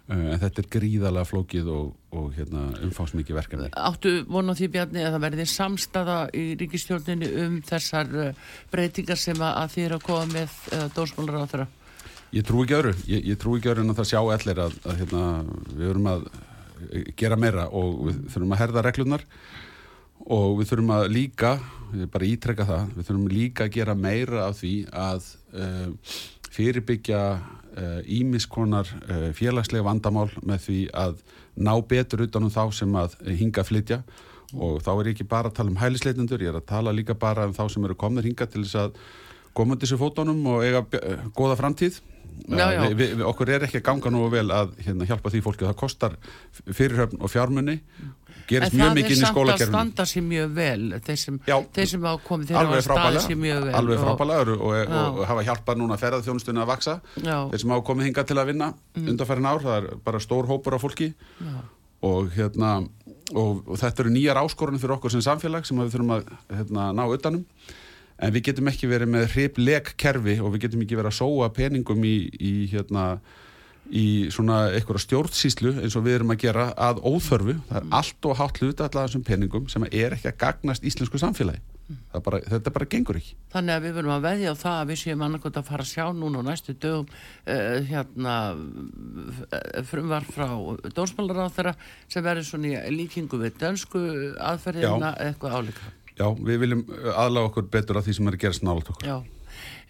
Eh, 0.06 0.26
en 0.36 0.38
þetta 0.38 0.62
er 0.62 0.68
gríðalega 0.70 1.26
flókið 1.26 1.70
og, 1.74 1.86
og 2.14 2.26
hérna, 2.36 2.68
umfáðsmikið 2.86 3.38
verkefni. 3.40 3.70
Áttu 3.74 4.12
vonu 4.30 4.54
því 4.54 4.68
Bjarni 4.76 5.02
að 5.02 5.16
það 5.16 5.24
verði 5.24 5.46
samstaða 5.50 6.18
í 6.38 6.44
ríkistjórninu 6.60 7.30
um 7.42 7.56
þessar 7.66 8.12
eh, 8.22 8.44
breytingar 8.74 9.18
sem 9.18 9.42
að 9.42 9.74
þið 9.74 9.88
eru 9.88 9.98
að 9.98 10.06
koma 10.06 10.28
með 10.30 10.54
uh, 10.54 10.76
eh, 10.78 10.86
dósmálur 10.94 11.40
á 11.42 11.50
þeirra 11.50 11.68
Ég 12.36 12.46
trú 12.46 12.62
ekki 12.62 12.78
öru 12.78 12.94
ég, 13.08 13.26
ég 13.32 13.40
trú 13.42 13.56
ekki 13.58 13.72
öru 13.72 13.82
en 13.82 13.98
það 13.98 14.10
sjá 14.12 14.20
allir 14.22 14.62
að, 14.62 14.78
að 14.86 15.02
hérna, 15.02 15.24
við 15.72 15.84
þurfum 15.88 16.12
að 16.12 16.30
gera 17.18 17.40
meira 17.40 17.68
og 17.72 17.92
við 18.06 18.22
þurfum 18.36 18.54
að 18.54 18.62
herða 18.62 18.86
reglunar 18.86 19.28
og 20.36 20.58
við 20.60 20.70
þurfum 20.70 20.96
að 21.00 21.08
líka 21.16 21.56
bara 22.14 22.28
ítrekka 22.30 22.68
það, 22.68 22.94
við 22.94 23.08
þurfum 23.10 23.28
líka 23.32 23.66
að 23.66 23.76
gera 23.80 23.98
meira 23.98 24.46
af 24.50 24.60
því 24.60 24.76
að 24.92 25.30
uh, 25.56 26.18
fyrirbyggja 26.56 27.22
ímiskonar 28.06 28.88
uh, 28.88 29.10
uh, 29.10 29.28
félagslega 29.36 29.86
vandamál 29.86 30.30
með 30.44 30.64
því 30.68 30.80
að 30.96 31.20
ná 31.56 31.74
betur 31.88 32.26
utanum 32.28 32.54
þá 32.54 32.64
sem 32.76 32.98
að 33.00 33.18
hinga 33.40 33.66
flytja. 33.68 34.02
Og 34.56 34.80
þá 34.86 34.92
er 34.94 35.10
ég 35.10 35.16
ekki 35.16 35.28
bara 35.28 35.50
að 35.50 35.58
tala 35.58 35.74
um 35.74 35.80
hælisleitundur, 35.82 36.44
ég 36.44 36.54
er 36.54 36.60
að 36.60 36.68
tala 36.70 36.94
líka 36.96 37.16
bara 37.18 37.48
um 37.50 37.56
þá 37.56 37.66
sem 37.74 37.88
eru 37.88 37.98
komnir 38.00 38.28
hinga 38.28 38.48
til 38.48 38.64
þess 38.64 38.82
að 38.84 39.00
koma 39.58 39.76
til 39.76 39.88
þessu 39.88 40.00
fótónum 40.00 40.44
og 40.52 40.66
eiga 40.68 40.84
uh, 40.86 41.26
goða 41.36 41.58
framtíð 41.60 42.02
já, 42.48 42.66
já. 42.74 42.82
Vi, 42.90 43.08
vi, 43.16 43.24
okkur 43.26 43.52
er 43.56 43.66
ekki 43.68 43.82
að 43.82 43.88
ganga 43.90 44.12
nú 44.14 44.28
vel 44.34 44.48
að 44.54 44.76
hérna, 44.86 45.08
hjálpa 45.10 45.32
því 45.34 45.42
fólki. 45.46 45.66
Það 45.66 45.80
kostar 45.82 46.18
fyrirhöfn 46.66 47.22
og 47.22 47.32
fjármunni 47.34 47.80
gerist 48.50 48.76
mjög 48.78 48.92
mikið 49.00 49.16
inn 49.16 49.24
í 49.24 49.30
skólakerfinu 49.30 49.46
En 49.46 49.46
það 49.46 49.56
er 49.56 49.60
samt 49.60 49.62
að 49.66 49.72
standa 49.72 50.06
sér 50.12 50.26
mjög 50.26 50.52
vel. 50.58 50.84
Þeir 51.06 51.22
sem, 51.22 51.40
þeir 51.46 51.90
sem 51.92 52.08
hafa 52.10 52.22
komið 52.26 52.52
þeir 52.52 52.60
hafa 52.60 52.82
staðið 52.86 53.24
sér 53.26 53.40
mjög 53.42 53.64
vel 53.66 53.78
Alveg 53.80 54.04
frábælega 54.04 54.44
og, 54.44 54.52
og, 54.56 54.76
og, 54.82 55.22
og 55.22 55.30
hafa 55.32 55.46
hjálpað 55.48 55.80
núna 55.82 55.96
að 55.96 56.04
ferða 56.04 56.26
þjónustunni 56.28 56.62
að 56.62 56.70
vaksa 56.74 56.98
já. 57.16 57.38
þeir 57.54 57.64
sem 57.64 57.74
hafa 57.74 57.86
komið 57.90 58.10
hinga 58.10 58.26
til 58.30 58.38
að 58.38 58.52
vinna 58.52 58.68
mm. 58.76 59.08
undanferðin 59.14 59.50
ár, 59.50 59.64
það 59.66 59.80
er 59.80 59.90
bara 60.06 60.22
stór 60.24 60.50
hópur 60.52 60.78
af 60.78 60.86
fólki. 60.86 61.10
Og 62.06 62.30
hérna 62.36 62.76
og 63.34 63.74
þetta 63.82 64.04
eru 64.04 64.14
nýjar 64.14 64.38
áskorunum 64.44 64.82
fyrir 64.82 65.00
okkur 65.00 65.16
sem 65.16 65.24
samfélag 65.26 65.66
sem 65.66 65.80
við 65.82 65.96
þurfum 65.96 66.14
að 66.20 66.28
hérna, 66.54 66.92
ná 66.94 67.06
utanum 67.10 67.42
en 68.18 68.36
við 68.36 68.50
getum 68.50 68.72
ekki 68.72 68.90
verið 68.92 69.12
með 69.12 69.32
hripleg 69.34 69.96
kerfi 70.00 70.38
og 70.42 70.54
við 70.54 70.68
getum 70.68 70.86
ekki 70.86 71.00
verið 71.00 71.12
að 71.12 71.20
sóa 71.20 71.50
peningum 71.56 72.06
í, 72.08 72.16
í 72.40 72.54
hérna 72.72 73.08
í 73.86 74.32
svona 74.34 74.72
einhverja 74.74 75.04
stjórnsýslu 75.04 75.76
eins 75.84 75.96
og 75.98 76.06
við 76.08 76.20
erum 76.20 76.34
að 76.34 76.42
gera 76.48 76.66
að 76.74 77.04
óþörfu. 77.06 77.60
Það 77.70 77.80
er 77.82 77.88
allt 78.00 78.28
og 78.30 78.38
hátt 78.40 78.60
hluta 78.62 78.88
allar 78.88 79.10
þessum 79.10 79.26
peningum 79.28 79.70
sem 79.70 79.86
er 79.92 80.16
ekki 80.16 80.32
að 80.32 80.40
gagnast 80.42 80.86
íslensku 80.88 81.22
samfélagi. 81.22 81.62
Það 81.86 82.22
bara, 82.26 82.38
þetta 82.50 82.72
bara 82.74 82.88
gengur 82.90 83.18
ekki. 83.20 83.36
Þannig 83.54 83.76
að 83.76 83.84
við 83.84 83.92
verðum 84.00 84.14
að 84.16 84.24
veðja 84.26 84.54
á 84.56 84.56
það 84.58 84.78
að 84.80 84.88
við 84.90 85.00
séum 85.04 85.26
annarkot 85.26 85.60
að 85.60 85.68
fara 85.68 85.86
að 85.86 85.92
sjá 85.92 86.06
núna 86.18 86.42
á 86.42 86.48
næstu 86.48 86.74
dögum 86.82 87.12
uh, 87.12 87.76
hérna 87.92 88.38
uh, 88.56 89.84
frumvar 89.86 90.26
frá 90.26 90.48
þeirra 91.54 91.76
sem 92.10 92.26
verður 92.26 92.48
svona 92.50 92.82
í 92.90 92.96
líkingu 92.96 93.38
við 93.44 93.62
dönsku 93.62 94.02
aðferðina 94.42 95.14
eitthvað 95.28 95.60
álíka. 95.60 95.94
Já, 96.16 96.28
við 96.40 96.60
viljum 96.64 96.84
aðlaga 97.12 97.50
okkur 97.50 97.66
betur 97.74 97.98
af 98.00 98.06
því 98.08 98.14
sem 98.18 98.30
er 98.32 98.38
að 98.38 98.44
gerast 98.46 98.64
nálat 98.64 98.92
okkur. 98.94 99.08
Já. 99.10 99.18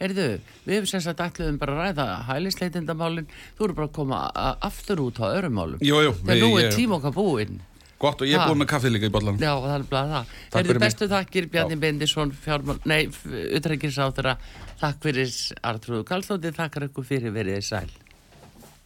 Erðu, 0.05 0.25
við 0.65 0.73
hefum 0.75 0.89
sem 0.91 1.01
sagt 1.05 1.21
ætluðum 1.23 1.59
bara 1.61 1.75
að 1.75 1.79
ræða 1.85 2.05
hælisleitindamálinn, 2.27 3.29
þú 3.55 3.67
eru 3.67 3.75
bara 3.77 3.87
að 3.87 3.93
koma 3.95 4.19
aftur 4.67 5.01
út 5.05 5.21
á 5.23 5.25
öðrum 5.31 5.55
málum. 5.55 5.79
Jú, 5.85 6.01
jú, 6.03 6.11
Þegar 6.19 6.41
nú 6.43 6.49
er 6.59 6.69
tíma 6.75 6.97
okkar 6.99 7.15
búinn. 7.15 7.61
Gott 8.01 8.21
og 8.21 8.27
ég 8.27 8.35
er 8.35 8.43
Ha. 8.43 8.49
búin 8.51 8.59
með 8.59 8.67
kaffið 8.73 8.91
líka 8.91 9.07
í 9.07 9.13
bollan. 9.13 9.37
Já, 9.39 9.53
það 9.55 9.75
er 9.77 9.83
bara 9.89 10.07
það. 10.11 10.33
Erðu 10.59 10.79
bestu 10.83 11.07
þakkir 11.07 11.47
Bjarni 11.49 11.77
Bendisson, 11.79 12.31
fjármál, 12.43 12.79
nei, 12.85 13.05
utrækisráþara, 13.55 14.35
takk 14.81 14.99
fyrir 15.05 15.31
Artrúðu 15.63 16.03
Karlsdóttir, 16.03 16.53
takkar 16.57 16.89
ykkur 16.89 17.07
fyrir 17.07 17.31
verið 17.31 17.63
sæl. 17.63 17.87